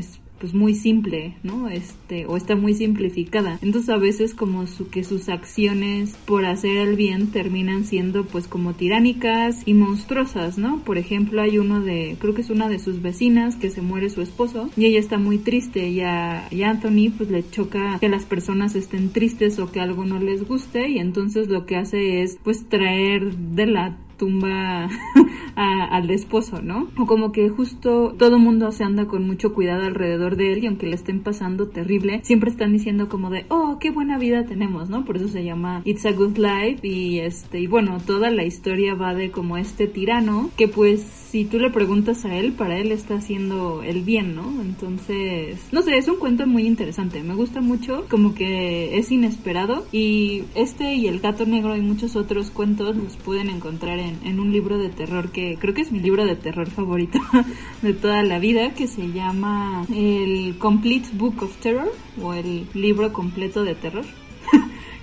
pues 0.46 0.54
muy 0.54 0.74
simple, 0.76 1.34
¿no? 1.42 1.68
Este, 1.68 2.24
o 2.26 2.36
está 2.36 2.54
muy 2.54 2.72
simplificada. 2.72 3.58
Entonces 3.62 3.90
a 3.90 3.96
veces 3.96 4.32
como 4.32 4.68
su, 4.68 4.88
que 4.90 5.02
sus 5.02 5.28
acciones 5.28 6.14
por 6.24 6.44
hacer 6.44 6.76
el 6.76 6.94
bien 6.94 7.32
terminan 7.32 7.84
siendo 7.84 8.24
pues 8.26 8.46
como 8.46 8.74
tiránicas 8.74 9.62
y 9.66 9.74
monstruosas, 9.74 10.56
¿no? 10.56 10.84
Por 10.84 10.98
ejemplo, 10.98 11.42
hay 11.42 11.58
uno 11.58 11.80
de, 11.80 12.16
creo 12.20 12.32
que 12.32 12.42
es 12.42 12.50
una 12.50 12.68
de 12.68 12.78
sus 12.78 13.02
vecinas 13.02 13.56
que 13.56 13.70
se 13.70 13.82
muere 13.82 14.08
su 14.08 14.22
esposo 14.22 14.70
y 14.76 14.84
ella 14.84 15.00
está 15.00 15.18
muy 15.18 15.38
triste 15.38 15.88
y 15.88 16.02
a, 16.02 16.46
y 16.52 16.62
Anthony 16.62 17.10
pues 17.16 17.28
le 17.28 17.50
choca 17.50 17.98
que 17.98 18.08
las 18.08 18.24
personas 18.24 18.76
estén 18.76 19.10
tristes 19.10 19.58
o 19.58 19.72
que 19.72 19.80
algo 19.80 20.04
no 20.04 20.20
les 20.20 20.46
guste 20.46 20.88
y 20.88 20.98
entonces 20.98 21.48
lo 21.48 21.66
que 21.66 21.74
hace 21.74 22.22
es 22.22 22.38
pues 22.44 22.68
traer 22.68 23.34
de 23.34 23.66
la 23.66 23.96
tumba 24.16 24.88
a- 25.56 25.84
al 25.96 26.10
esposo, 26.10 26.62
¿no? 26.62 26.88
O 26.98 27.06
como 27.06 27.32
que 27.32 27.48
justo 27.48 28.14
todo 28.18 28.38
mundo 28.38 28.72
se 28.72 28.84
anda 28.84 29.06
con 29.06 29.26
mucho 29.26 29.52
cuidado 29.54 29.84
alrededor 29.84 30.36
de 30.36 30.52
él 30.52 30.64
y 30.64 30.66
aunque 30.66 30.86
le 30.86 30.94
estén 30.94 31.20
pasando 31.20 31.68
terrible, 31.68 32.20
siempre 32.24 32.50
están 32.50 32.72
diciendo 32.72 33.08
como 33.08 33.30
de, 33.30 33.46
oh, 33.48 33.78
qué 33.80 33.90
buena 33.90 34.18
vida 34.18 34.44
tenemos, 34.44 34.88
¿no? 34.90 35.04
Por 35.04 35.16
eso 35.16 35.28
se 35.28 35.44
llama 35.44 35.82
It's 35.84 36.06
a 36.06 36.12
Good 36.12 36.36
Life 36.38 36.86
y 36.86 37.18
este, 37.20 37.60
y 37.60 37.66
bueno, 37.66 37.98
toda 38.06 38.30
la 38.30 38.44
historia 38.44 38.94
va 38.94 39.14
de 39.14 39.30
como 39.30 39.56
este 39.56 39.86
tirano 39.86 40.50
que 40.56 40.68
pues 40.68 41.02
si 41.02 41.44
tú 41.44 41.58
le 41.58 41.70
preguntas 41.70 42.24
a 42.24 42.34
él, 42.36 42.52
para 42.52 42.78
él 42.78 42.92
está 42.92 43.14
haciendo 43.16 43.82
el 43.82 44.02
bien, 44.02 44.34
¿no? 44.34 44.44
Entonces, 44.62 45.58
no 45.72 45.82
sé, 45.82 45.96
es 45.98 46.08
un 46.08 46.16
cuento 46.16 46.46
muy 46.46 46.66
interesante, 46.66 47.22
me 47.22 47.34
gusta 47.34 47.60
mucho, 47.60 48.06
como 48.08 48.34
que 48.34 48.96
es 48.98 49.10
inesperado 49.10 49.84
y 49.92 50.44
este 50.54 50.94
y 50.94 51.08
el 51.08 51.20
gato 51.20 51.44
negro 51.44 51.76
y 51.76 51.80
muchos 51.80 52.16
otros 52.16 52.50
cuentos 52.50 52.96
los 52.96 53.16
pueden 53.16 53.50
encontrar 53.50 53.98
en, 53.98 54.05
en 54.24 54.40
un 54.40 54.52
libro 54.52 54.78
de 54.78 54.88
terror 54.88 55.30
que 55.30 55.56
creo 55.58 55.74
que 55.74 55.82
es 55.82 55.92
mi 55.92 56.00
libro 56.00 56.24
de 56.24 56.36
terror 56.36 56.68
favorito 56.70 57.18
de 57.82 57.92
toda 57.92 58.22
la 58.22 58.38
vida, 58.38 58.74
que 58.74 58.86
se 58.86 59.12
llama 59.12 59.84
el 59.94 60.56
Complete 60.58 61.08
Book 61.12 61.42
of 61.42 61.56
Terror 61.58 61.92
o 62.22 62.34
el 62.34 62.66
libro 62.74 63.12
completo 63.12 63.64
de 63.64 63.74
terror 63.74 64.04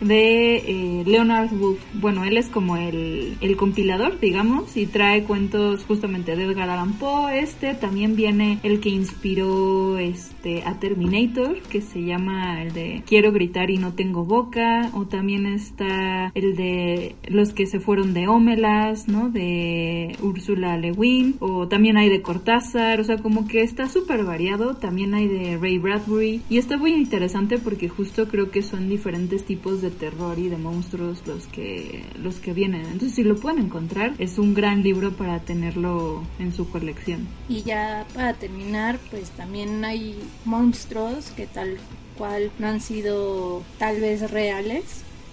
de 0.03 0.55
eh, 0.57 1.03
Leonard 1.05 1.51
Wood. 1.53 1.77
Bueno, 1.93 2.23
él 2.23 2.37
es 2.37 2.49
como 2.49 2.77
el, 2.77 3.37
el 3.41 3.55
compilador, 3.55 4.19
digamos, 4.19 4.75
y 4.77 4.85
trae 4.85 5.23
cuentos 5.23 5.83
justamente 5.85 6.35
de 6.35 6.43
Edgar 6.43 6.69
Allan 6.69 6.93
Poe. 6.93 7.39
Este 7.39 7.73
también 7.73 8.15
viene 8.15 8.59
el 8.63 8.79
que 8.79 8.89
inspiró 8.89 9.97
este 9.97 10.63
a 10.63 10.79
Terminator, 10.79 11.61
que 11.63 11.81
se 11.81 12.03
llama 12.03 12.61
el 12.61 12.73
de 12.73 13.03
Quiero 13.05 13.31
gritar 13.31 13.69
y 13.69 13.77
no 13.77 13.93
tengo 13.93 14.25
boca, 14.25 14.89
o 14.93 15.05
también 15.05 15.45
está 15.45 16.31
el 16.33 16.55
de 16.55 17.15
Los 17.27 17.53
que 17.53 17.65
se 17.65 17.79
fueron 17.79 18.13
de 18.13 18.27
Ómelas, 18.27 19.07
¿no? 19.07 19.29
De 19.29 20.15
Úrsula 20.21 20.77
Le 20.77 20.91
Guin, 20.91 21.35
o 21.39 21.67
también 21.67 21.97
hay 21.97 22.09
de 22.09 22.21
Cortázar, 22.21 22.99
o 22.99 23.03
sea, 23.03 23.17
como 23.17 23.47
que 23.47 23.61
está 23.61 23.87
súper 23.87 24.23
variado. 24.23 24.75
También 24.75 25.13
hay 25.13 25.27
de 25.27 25.57
Ray 25.57 25.77
Bradbury, 25.77 26.41
y 26.49 26.57
está 26.57 26.77
muy 26.77 26.93
interesante 26.93 27.57
porque 27.57 27.89
justo 27.89 28.27
creo 28.27 28.51
que 28.51 28.61
son 28.61 28.89
diferentes 28.89 29.45
tipos 29.45 29.81
de 29.81 29.89
terror 29.93 30.37
y 30.39 30.49
de 30.49 30.57
monstruos 30.57 31.25
los 31.25 31.47
que 31.47 32.03
los 32.21 32.35
que 32.35 32.53
vienen. 32.53 32.85
Entonces, 32.85 33.13
si 33.15 33.23
lo 33.23 33.35
pueden 33.35 33.65
encontrar, 33.65 34.13
es 34.17 34.37
un 34.37 34.53
gran 34.53 34.83
libro 34.83 35.13
para 35.13 35.39
tenerlo 35.39 36.23
en 36.39 36.53
su 36.53 36.69
colección. 36.69 37.27
Y 37.49 37.63
ya 37.63 38.05
para 38.13 38.33
terminar, 38.33 38.99
pues 39.09 39.29
también 39.31 39.83
hay 39.85 40.15
monstruos 40.45 41.31
que 41.31 41.47
tal 41.47 41.77
cual 42.17 42.51
no 42.59 42.67
han 42.67 42.81
sido 42.81 43.63
tal 43.77 43.99
vez 43.99 44.29
reales. 44.31 44.83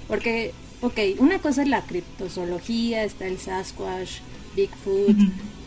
Porque, 0.09 0.53
ok, 0.81 0.99
una 1.19 1.39
cosa 1.39 1.63
es 1.63 1.69
la 1.69 1.83
criptozoología, 1.83 3.05
está 3.05 3.27
el 3.27 3.39
Sasquatch, 3.39 4.21
Bigfoot, 4.57 5.17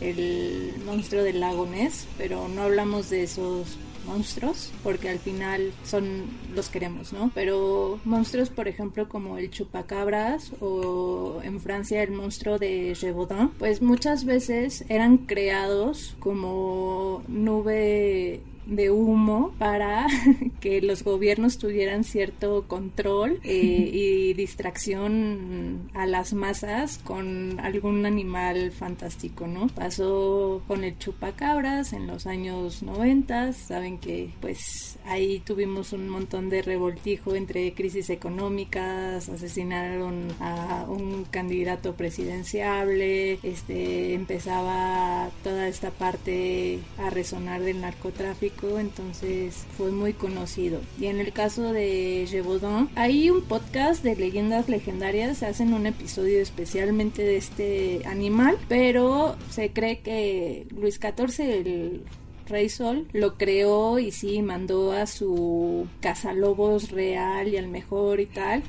el 0.00 0.74
monstruo 0.84 1.22
del 1.22 1.40
lago 1.40 1.66
Ness, 1.66 2.06
pero 2.18 2.48
no 2.48 2.62
hablamos 2.62 3.10
de 3.10 3.22
esos 3.22 3.78
monstruos 4.04 4.72
porque 4.82 5.08
al 5.08 5.18
final 5.18 5.72
son 5.84 6.24
los 6.54 6.68
queremos, 6.68 7.12
¿no? 7.12 7.30
Pero 7.34 8.00
monstruos, 8.04 8.50
por 8.50 8.68
ejemplo, 8.68 9.08
como 9.08 9.38
el 9.38 9.50
chupacabras 9.50 10.52
o 10.60 11.40
en 11.42 11.60
Francia 11.60 12.02
el 12.02 12.12
monstruo 12.12 12.58
de 12.58 12.94
Gévaudan, 12.94 13.50
pues 13.58 13.82
muchas 13.82 14.24
veces 14.24 14.84
eran 14.88 15.18
creados 15.18 16.16
como 16.20 17.22
nube 17.28 18.40
de 18.66 18.90
humo 18.90 19.52
para 19.58 20.06
que 20.64 20.80
los 20.80 21.04
gobiernos 21.04 21.58
tuvieran 21.58 22.04
cierto 22.04 22.64
control 22.66 23.38
eh, 23.44 23.52
y 23.52 24.32
distracción 24.32 25.90
a 25.92 26.06
las 26.06 26.32
masas 26.32 26.96
con 27.04 27.60
algún 27.60 28.06
animal 28.06 28.72
fantástico, 28.72 29.46
¿no? 29.46 29.66
Pasó 29.66 30.62
con 30.66 30.82
el 30.82 30.98
chupacabras 30.98 31.92
en 31.92 32.06
los 32.06 32.26
años 32.26 32.82
90, 32.82 33.52
saben 33.52 33.98
que 33.98 34.30
pues 34.40 34.98
ahí 35.04 35.40
tuvimos 35.40 35.92
un 35.92 36.08
montón 36.08 36.48
de 36.48 36.62
revoltijo 36.62 37.34
entre 37.34 37.74
crisis 37.74 38.08
económicas, 38.08 39.28
asesinaron 39.28 40.28
a 40.40 40.86
un 40.88 41.26
candidato 41.30 41.92
presidenciable, 41.92 43.38
este 43.42 44.14
empezaba 44.14 45.28
toda 45.42 45.68
esta 45.68 45.90
parte 45.90 46.78
a 46.96 47.10
resonar 47.10 47.60
del 47.60 47.82
narcotráfico, 47.82 48.78
entonces 48.78 49.66
fue 49.76 49.90
muy 49.90 50.14
conocido. 50.14 50.53
Y 50.56 51.06
en 51.06 51.18
el 51.18 51.32
caso 51.32 51.72
de 51.72 52.26
Gévaudan, 52.28 52.88
hay 52.94 53.30
un 53.30 53.42
podcast 53.42 54.04
de 54.04 54.14
leyendas 54.14 54.68
legendarias, 54.68 55.42
hacen 55.42 55.74
un 55.74 55.86
episodio 55.86 56.40
especialmente 56.40 57.22
de 57.22 57.36
este 57.36 58.02
animal, 58.06 58.56
pero 58.68 59.36
se 59.50 59.72
cree 59.72 60.00
que 60.00 60.66
Luis 60.70 61.00
XIV, 61.00 61.40
el 61.40 62.02
Rey 62.46 62.68
Sol 62.68 63.08
lo 63.12 63.36
creó 63.36 63.98
y 63.98 64.12
sí 64.12 64.42
mandó 64.42 64.92
a 64.92 65.06
su 65.06 65.88
cazalobos 66.00 66.90
real 66.90 67.48
y 67.48 67.56
al 67.56 67.68
mejor 67.68 68.20
y 68.20 68.26
tal 68.26 68.62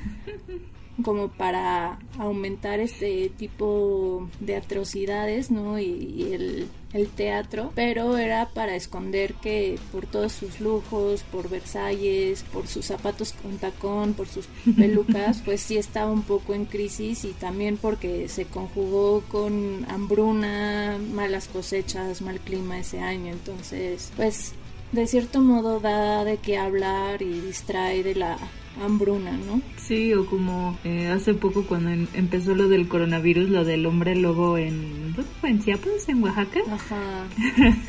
como 1.02 1.28
para 1.28 1.98
aumentar 2.18 2.80
este 2.80 3.30
tipo 3.36 4.28
de 4.40 4.56
atrocidades, 4.56 5.50
¿no? 5.50 5.78
Y, 5.78 5.84
y 5.84 6.32
el, 6.32 6.68
el 6.92 7.08
teatro, 7.08 7.72
pero 7.74 8.16
era 8.16 8.48
para 8.48 8.74
esconder 8.74 9.34
que 9.34 9.78
por 9.92 10.06
todos 10.06 10.32
sus 10.32 10.60
lujos, 10.60 11.22
por 11.24 11.48
Versalles, 11.48 12.42
por 12.44 12.66
sus 12.66 12.86
zapatos 12.86 13.34
con 13.34 13.58
tacón, 13.58 14.14
por 14.14 14.28
sus 14.28 14.46
pelucas, 14.76 15.42
pues 15.44 15.60
sí 15.60 15.76
estaba 15.76 16.10
un 16.10 16.22
poco 16.22 16.54
en 16.54 16.64
crisis 16.64 17.24
y 17.24 17.32
también 17.32 17.76
porque 17.76 18.28
se 18.28 18.46
conjugó 18.46 19.22
con 19.28 19.86
hambruna, 19.88 20.98
malas 21.12 21.48
cosechas, 21.48 22.22
mal 22.22 22.40
clima 22.40 22.78
ese 22.78 23.00
año, 23.00 23.32
entonces, 23.32 24.12
pues 24.16 24.52
de 24.92 25.06
cierto 25.06 25.40
modo 25.40 25.80
da 25.80 26.24
de 26.24 26.38
qué 26.38 26.56
hablar 26.58 27.20
y 27.20 27.40
distrae 27.40 28.02
de 28.02 28.14
la 28.14 28.38
hambruna, 28.82 29.32
¿no? 29.32 29.60
Sí, 29.76 30.12
o 30.14 30.26
como 30.26 30.78
eh, 30.84 31.08
hace 31.08 31.34
poco 31.34 31.64
cuando 31.64 31.90
em- 31.90 32.06
empezó 32.14 32.54
lo 32.54 32.68
del 32.68 32.88
coronavirus, 32.88 33.48
lo 33.48 33.64
del 33.64 33.86
hombre 33.86 34.16
lobo 34.16 34.58
en... 34.58 35.14
¿dónde 35.14 35.30
fue? 35.40 35.50
¿En 35.50 35.62
Chiapas? 35.62 36.08
¿En 36.08 36.22
Oaxaca? 36.22 36.60
Ajá. 36.70 37.26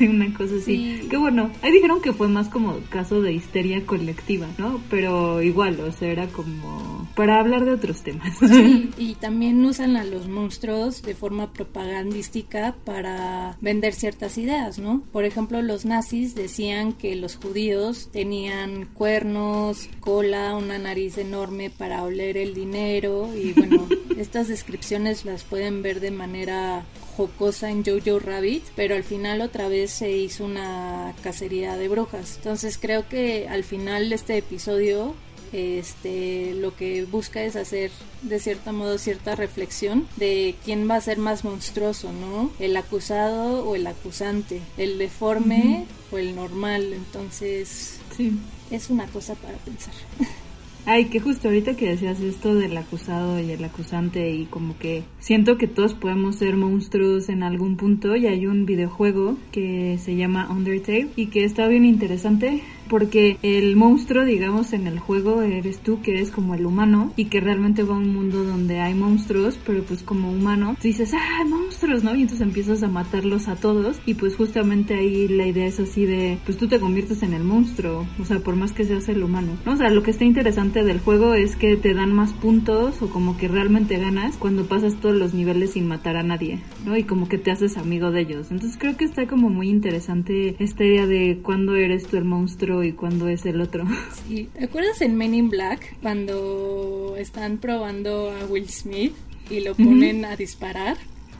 Una 0.00 0.32
cosa 0.32 0.54
así. 0.56 1.00
Sí. 1.02 1.08
Que 1.08 1.16
bueno, 1.16 1.50
ahí 1.62 1.72
dijeron 1.72 2.00
que 2.00 2.12
fue 2.12 2.28
más 2.28 2.48
como 2.48 2.78
caso 2.88 3.20
de 3.20 3.32
histeria 3.32 3.84
colectiva, 3.84 4.46
¿no? 4.56 4.80
Pero 4.88 5.42
igual, 5.42 5.78
o 5.80 5.92
sea, 5.92 6.08
era 6.10 6.26
como 6.28 6.97
para 7.18 7.40
hablar 7.40 7.64
de 7.64 7.72
otros 7.72 8.02
temas. 8.02 8.32
Sí, 8.38 8.90
y 8.96 9.16
también 9.16 9.64
usan 9.64 9.96
a 9.96 10.04
los 10.04 10.28
monstruos 10.28 11.02
de 11.02 11.16
forma 11.16 11.52
propagandística 11.52 12.76
para 12.84 13.56
vender 13.60 13.92
ciertas 13.92 14.38
ideas, 14.38 14.78
¿no? 14.78 15.02
Por 15.10 15.24
ejemplo, 15.24 15.60
los 15.60 15.84
nazis 15.84 16.36
decían 16.36 16.92
que 16.92 17.16
los 17.16 17.34
judíos 17.34 18.08
tenían 18.12 18.84
cuernos, 18.94 19.88
cola, 19.98 20.54
una 20.54 20.78
nariz 20.78 21.18
enorme 21.18 21.70
para 21.70 22.04
oler 22.04 22.36
el 22.36 22.54
dinero 22.54 23.30
y 23.34 23.52
bueno, 23.52 23.88
Estas 24.18 24.48
descripciones 24.48 25.24
las 25.24 25.44
pueden 25.44 25.80
ver 25.80 26.00
de 26.00 26.10
manera 26.10 26.84
jocosa 27.16 27.70
en 27.70 27.84
Jojo 27.84 28.18
Rabbit, 28.18 28.64
pero 28.74 28.96
al 28.96 29.04
final 29.04 29.40
otra 29.40 29.68
vez 29.68 29.92
se 29.92 30.10
hizo 30.10 30.44
una 30.44 31.14
cacería 31.22 31.76
de 31.76 31.88
brujas. 31.88 32.36
Entonces 32.36 32.78
creo 32.78 33.08
que 33.08 33.46
al 33.48 33.62
final 33.62 34.08
de 34.08 34.16
este 34.16 34.36
episodio 34.36 35.14
este 35.52 36.54
lo 36.54 36.74
que 36.76 37.04
busca 37.04 37.42
es 37.42 37.56
hacer 37.56 37.90
de 38.22 38.38
cierto 38.40 38.72
modo 38.72 38.98
cierta 38.98 39.34
reflexión 39.34 40.06
de 40.16 40.54
quién 40.64 40.88
va 40.88 40.96
a 40.96 41.00
ser 41.00 41.18
más 41.18 41.44
monstruoso, 41.44 42.12
¿no? 42.12 42.50
El 42.58 42.76
acusado 42.76 43.64
o 43.68 43.74
el 43.76 43.86
acusante, 43.86 44.60
el 44.76 44.98
deforme 44.98 45.84
o 46.10 46.18
el 46.18 46.34
normal. 46.34 46.92
Entonces, 46.92 47.98
Sí. 48.16 48.32
es 48.70 48.90
una 48.90 49.06
cosa 49.06 49.34
para 49.36 49.56
pensar. 49.58 49.94
Ay, 50.86 51.06
que 51.06 51.20
justo 51.20 51.48
ahorita 51.48 51.76
que 51.76 51.86
decías 51.90 52.18
esto 52.20 52.54
del 52.54 52.74
acusado 52.78 53.38
y 53.38 53.50
el 53.50 53.62
acusante 53.62 54.30
y 54.30 54.46
como 54.46 54.78
que 54.78 55.02
siento 55.20 55.58
que 55.58 55.66
todos 55.66 55.92
podemos 55.92 56.36
ser 56.36 56.56
monstruos 56.56 57.28
en 57.28 57.42
algún 57.42 57.76
punto 57.76 58.16
y 58.16 58.26
hay 58.26 58.46
un 58.46 58.64
videojuego 58.64 59.36
que 59.52 59.98
se 60.02 60.16
llama 60.16 60.48
Undertale 60.50 61.08
y 61.14 61.26
que 61.26 61.44
está 61.44 61.68
bien 61.68 61.84
interesante 61.84 62.62
porque 62.88 63.38
el 63.42 63.76
monstruo, 63.76 64.24
digamos, 64.24 64.72
en 64.72 64.86
el 64.86 64.98
juego 64.98 65.42
eres 65.42 65.78
tú 65.78 66.00
que 66.02 66.12
eres 66.12 66.30
como 66.30 66.54
el 66.54 66.66
humano 66.66 67.12
y 67.16 67.26
que 67.26 67.40
realmente 67.40 67.82
va 67.82 67.94
a 67.94 67.98
un 67.98 68.12
mundo 68.12 68.44
donde 68.44 68.80
hay 68.80 68.94
monstruos, 68.94 69.58
pero 69.64 69.82
pues 69.82 70.02
como 70.02 70.30
humano 70.30 70.76
dices, 70.82 71.12
ah, 71.14 71.44
monstruos, 71.44 72.04
¿no? 72.04 72.14
Y 72.14 72.22
entonces 72.22 72.46
empiezas 72.46 72.82
a 72.82 72.88
matarlos 72.88 73.48
a 73.48 73.56
todos 73.56 74.00
y 74.06 74.14
pues 74.14 74.36
justamente 74.36 74.94
ahí 74.94 75.28
la 75.28 75.46
idea 75.46 75.66
es 75.66 75.80
así 75.80 76.06
de, 76.06 76.38
pues 76.44 76.56
tú 76.58 76.68
te 76.68 76.80
conviertes 76.80 77.22
en 77.22 77.34
el 77.34 77.44
monstruo, 77.44 78.06
o 78.20 78.24
sea, 78.24 78.40
por 78.40 78.56
más 78.56 78.72
que 78.72 78.84
seas 78.84 79.08
el 79.08 79.22
humano, 79.22 79.52
¿no? 79.64 79.72
O 79.72 79.76
sea, 79.76 79.90
lo 79.90 80.02
que 80.02 80.10
está 80.10 80.24
interesante 80.24 80.82
del 80.82 81.00
juego 81.00 81.34
es 81.34 81.56
que 81.56 81.76
te 81.76 81.94
dan 81.94 82.12
más 82.12 82.32
puntos 82.32 83.02
o 83.02 83.08
como 83.10 83.36
que 83.36 83.48
realmente 83.48 83.98
ganas 83.98 84.36
cuando 84.36 84.66
pasas 84.66 84.94
todos 85.00 85.16
los 85.16 85.34
niveles 85.34 85.72
sin 85.72 85.86
matar 85.86 86.16
a 86.16 86.22
nadie, 86.22 86.60
¿no? 86.84 86.96
Y 86.96 87.04
como 87.04 87.28
que 87.28 87.38
te 87.38 87.50
haces 87.50 87.76
amigo 87.76 88.10
de 88.10 88.22
ellos. 88.22 88.50
Entonces 88.50 88.78
creo 88.78 88.96
que 88.96 89.04
está 89.04 89.26
como 89.26 89.50
muy 89.50 89.68
interesante 89.68 90.56
esta 90.58 90.84
idea 90.84 91.06
de 91.06 91.40
cuándo 91.42 91.74
eres 91.74 92.06
tú 92.06 92.16
el 92.16 92.24
monstruo 92.24 92.77
y 92.82 92.92
cuándo 92.92 93.28
es 93.28 93.44
el 93.46 93.60
otro. 93.60 93.84
Sí, 94.28 94.48
¿te 94.56 94.64
acuerdas 94.64 95.00
en 95.02 95.16
Men 95.16 95.34
in 95.34 95.48
Black 95.50 95.96
cuando 96.02 97.14
están 97.18 97.58
probando 97.58 98.30
a 98.30 98.44
Will 98.46 98.68
Smith 98.68 99.14
y 99.50 99.60
lo 99.60 99.74
ponen 99.74 100.24
a 100.24 100.36
disparar? 100.36 100.96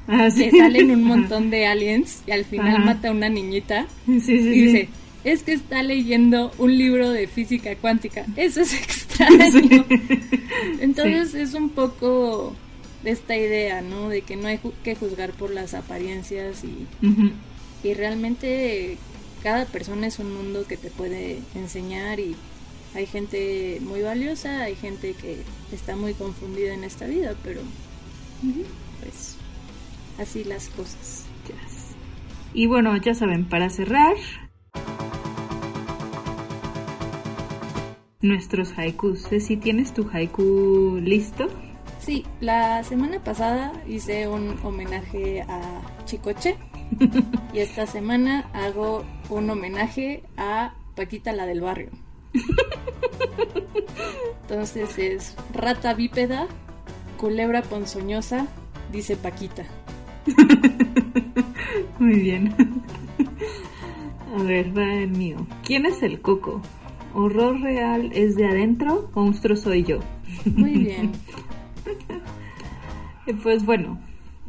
Ah, 0.06 0.28
Que 0.34 0.50
salen 0.50 0.90
un 0.90 1.04
montón 1.12 1.50
de 1.50 1.66
aliens 1.66 2.22
y 2.26 2.30
al 2.30 2.44
final 2.46 2.76
Ajá. 2.76 2.84
mata 2.84 3.08
a 3.08 3.12
una 3.12 3.28
niñita 3.28 3.86
Sí, 4.06 4.20
sí, 4.20 4.32
y 4.34 4.42
sí. 4.42 4.50
dice, 4.50 4.88
es 5.24 5.42
que 5.42 5.52
está 5.52 5.82
leyendo 5.82 6.50
un 6.58 6.78
libro 6.78 7.10
de 7.10 7.26
física 7.26 7.74
cuántica. 7.76 8.24
Eso 8.36 8.62
es 8.62 8.72
extraño. 8.82 9.84
Entonces 10.80 11.34
es 11.34 11.54
un 11.54 11.70
poco 11.70 12.54
de 13.04 13.10
esta 13.10 13.36
idea, 13.36 13.82
¿no? 13.82 14.08
De 14.08 14.22
que 14.22 14.36
no 14.36 14.48
hay 14.48 14.56
ju- 14.58 14.72
que 14.82 14.94
juzgar 14.94 15.32
por 15.32 15.50
las 15.50 15.74
apariencias 15.74 16.64
y, 16.64 16.86
y 17.86 17.94
realmente 17.94 18.96
cada 19.42 19.66
persona 19.66 20.06
es 20.06 20.18
un 20.18 20.34
mundo 20.34 20.66
que 20.66 20.76
te 20.76 20.90
puede 20.90 21.40
enseñar 21.54 22.20
y 22.20 22.36
hay 22.94 23.06
gente 23.06 23.78
muy 23.82 24.02
valiosa, 24.02 24.62
hay 24.62 24.74
gente 24.74 25.14
que 25.14 25.42
está 25.72 25.96
muy 25.96 26.14
confundida 26.14 26.74
en 26.74 26.84
esta 26.84 27.06
vida, 27.06 27.34
pero 27.44 27.60
pues 29.00 29.36
así 30.18 30.44
las 30.44 30.68
cosas. 30.70 31.24
Y 32.54 32.66
bueno, 32.66 32.96
ya 32.96 33.14
saben, 33.14 33.48
para 33.48 33.68
cerrar, 33.70 34.16
nuestros 38.20 38.76
haikus. 38.76 39.28
Si 39.40 39.56
tienes 39.56 39.92
tu 39.92 40.08
haiku 40.10 40.98
listo. 41.02 41.48
Sí, 42.00 42.24
la 42.40 42.82
semana 42.84 43.22
pasada 43.22 43.72
hice 43.86 44.28
un 44.28 44.56
homenaje 44.64 45.42
a 45.42 45.82
Chicoche 46.06 46.56
y 47.52 47.58
esta 47.58 47.86
semana 47.86 48.48
hago 48.54 49.04
un 49.28 49.50
homenaje 49.50 50.22
a 50.36 50.74
Paquita 50.94 51.32
la 51.32 51.46
del 51.46 51.60
barrio. 51.60 51.90
Entonces 54.42 54.98
es 54.98 55.36
rata 55.52 55.94
bípeda, 55.94 56.48
culebra 57.18 57.62
ponzoñosa, 57.62 58.46
dice 58.92 59.16
Paquita. 59.16 59.64
Muy 61.98 62.20
bien. 62.20 62.54
A 64.36 64.42
ver, 64.42 64.76
va 64.76 64.94
el 64.94 65.10
mío. 65.10 65.46
¿Quién 65.64 65.86
es 65.86 66.02
el 66.02 66.20
coco? 66.20 66.62
¿Horror 67.14 67.60
real 67.60 68.10
es 68.12 68.36
de 68.36 68.46
adentro? 68.46 69.10
¿Monstruo 69.14 69.56
soy 69.56 69.84
yo? 69.84 70.00
Muy 70.44 70.72
bien. 70.78 71.12
Pues 73.42 73.66
bueno, 73.66 74.00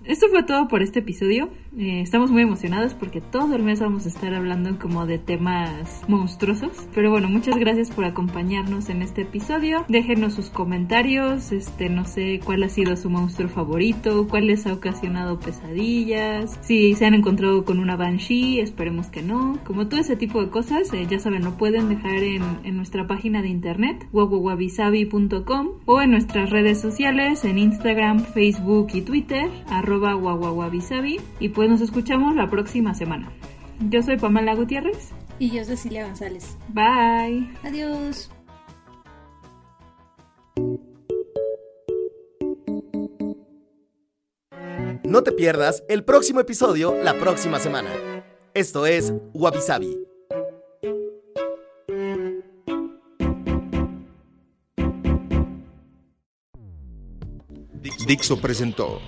esto 0.05 0.29
fue 0.29 0.43
todo 0.43 0.69
por 0.69 0.81
este 0.81 0.99
episodio. 0.99 1.49
Eh, 1.77 2.01
estamos 2.01 2.31
muy 2.31 2.41
emocionados 2.41 2.93
porque 2.93 3.21
todo 3.21 3.55
el 3.55 3.63
mes 3.63 3.79
vamos 3.79 4.05
a 4.05 4.09
estar 4.09 4.33
hablando 4.33 4.77
como 4.79 5.05
de 5.05 5.19
temas 5.19 6.01
monstruosos. 6.07 6.87
Pero 6.95 7.11
bueno, 7.11 7.29
muchas 7.29 7.57
gracias 7.57 7.91
por 7.91 8.05
acompañarnos 8.05 8.89
en 8.89 9.01
este 9.01 9.21
episodio. 9.21 9.85
Déjenos 9.87 10.33
sus 10.33 10.49
comentarios, 10.49 11.51
este, 11.51 11.89
no 11.89 12.05
sé 12.05 12.39
cuál 12.43 12.63
ha 12.63 12.69
sido 12.69 12.95
su 12.95 13.09
monstruo 13.09 13.49
favorito, 13.49 14.27
cuál 14.27 14.47
les 14.47 14.65
ha 14.65 14.73
ocasionado 14.73 15.39
pesadillas, 15.39 16.57
si 16.61 16.93
se 16.95 17.05
han 17.05 17.13
encontrado 17.13 17.65
con 17.65 17.79
una 17.79 17.95
banshee, 17.95 18.59
esperemos 18.59 19.07
que 19.07 19.21
no. 19.21 19.59
Como 19.63 19.87
todo 19.87 19.99
ese 19.99 20.15
tipo 20.15 20.43
de 20.43 20.49
cosas, 20.49 20.91
eh, 20.93 21.05
ya 21.09 21.19
saben, 21.19 21.43
lo 21.43 21.57
pueden 21.57 21.89
dejar 21.89 22.23
en, 22.23 22.43
en 22.63 22.77
nuestra 22.77 23.07
página 23.07 23.41
de 23.41 23.49
internet, 23.49 24.07
wawawabisabi.com 24.11 25.69
o 25.85 26.01
en 26.01 26.11
nuestras 26.11 26.49
redes 26.49 26.81
sociales, 26.81 27.45
en 27.45 27.57
Instagram, 27.57 28.19
Facebook 28.19 28.87
y 28.93 29.01
Twitter, 29.01 29.49
arroba 29.69 30.15
wawawabisabi. 30.15 31.19
Pues 31.59 31.69
nos 31.69 31.81
escuchamos 31.81 32.37
la 32.37 32.49
próxima 32.49 32.93
semana. 32.93 33.29
Yo 33.89 34.01
soy 34.01 34.17
Pamela 34.17 34.55
Gutiérrez. 34.55 35.09
Y 35.39 35.51
yo 35.51 35.65
Cecilia 35.65 36.05
González. 36.05 36.55
Bye. 36.69 37.49
Adiós. 37.63 38.31
No 45.03 45.21
te 45.21 45.33
pierdas 45.33 45.83
el 45.89 46.05
próximo 46.05 46.39
episodio 46.39 46.95
la 47.03 47.15
próxima 47.15 47.59
semana. 47.59 47.89
Esto 48.53 48.85
es 48.85 49.13
Wabi 49.33 49.59
Sabi. 49.59 49.97
Dixo 58.07 58.39
presentó 58.39 59.01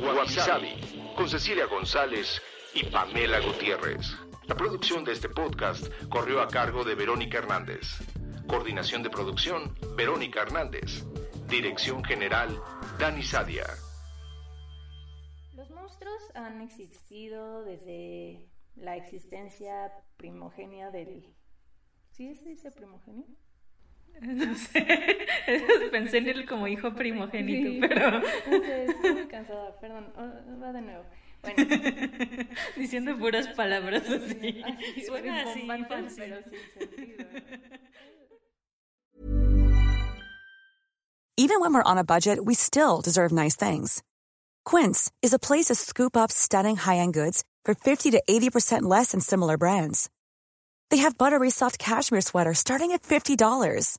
Wabi 0.00 0.93
con 1.14 1.28
Cecilia 1.28 1.66
González 1.66 2.42
y 2.74 2.84
Pamela 2.84 3.40
Gutiérrez. 3.40 4.16
La 4.46 4.56
producción 4.56 5.04
de 5.04 5.12
este 5.12 5.28
podcast 5.28 5.86
corrió 6.08 6.42
a 6.42 6.48
cargo 6.48 6.84
de 6.84 6.94
Verónica 6.94 7.38
Hernández. 7.38 7.98
Coordinación 8.46 9.02
de 9.02 9.10
producción, 9.10 9.74
Verónica 9.96 10.42
Hernández. 10.42 11.04
Dirección 11.48 12.04
general, 12.04 12.60
Dani 12.98 13.22
Sadia. 13.22 13.64
Los 15.54 15.70
monstruos 15.70 16.22
han 16.34 16.60
existido 16.60 17.64
desde 17.64 18.48
la 18.74 18.96
existencia 18.96 19.92
primogenia 20.16 20.90
del... 20.90 21.34
¿Sí 22.10 22.34
se 22.34 22.48
dice? 22.48 22.70
No 24.20 24.54
sé. 24.54 25.26
Pensé 25.90 26.18
en 26.18 26.28
él 26.28 26.46
como 26.46 26.66
hijo 26.68 26.94
primogénito, 26.94 27.68
Sí. 27.70 27.80
pero 27.80 28.10
No 28.20 28.26
sé, 28.60 28.84
estoy 28.86 29.12
muy 29.12 29.26
cansada, 29.26 29.78
perdón. 29.80 30.12
Va 30.62 30.72
de 30.72 30.80
nuevo. 30.82 31.04
Bueno, 31.42 31.56
diciendo 32.76 33.18
puras 33.18 33.48
palabras 33.48 34.02
así. 34.08 34.62
así, 34.64 35.00
Suena 35.06 35.42
así, 35.42 35.60
rimbombantes, 35.60 36.14
pero 36.16 36.36
sin 36.42 36.88
sentido. 36.88 37.26
Even 41.36 41.60
when 41.60 41.74
we're 41.74 41.82
on 41.82 41.98
a 41.98 42.04
budget, 42.04 42.38
we 42.44 42.54
still 42.54 43.00
deserve 43.00 43.32
nice 43.32 43.56
things. 43.56 44.02
Quince 44.64 45.10
is 45.20 45.32
a 45.34 45.38
place 45.38 45.66
to 45.66 45.74
scoop 45.74 46.16
up 46.16 46.30
stunning 46.30 46.76
high-end 46.76 47.12
goods 47.12 47.44
for 47.64 47.74
50 47.74 48.12
to 48.12 48.22
80% 48.28 48.82
less 48.82 49.10
than 49.12 49.20
similar 49.20 49.58
brands. 49.58 50.08
They 50.90 50.98
have 50.98 51.18
buttery 51.18 51.50
soft 51.50 51.78
cashmere 51.78 52.20
sweaters 52.20 52.58
starting 52.60 52.92
at 52.92 53.02
$50, 53.02 53.98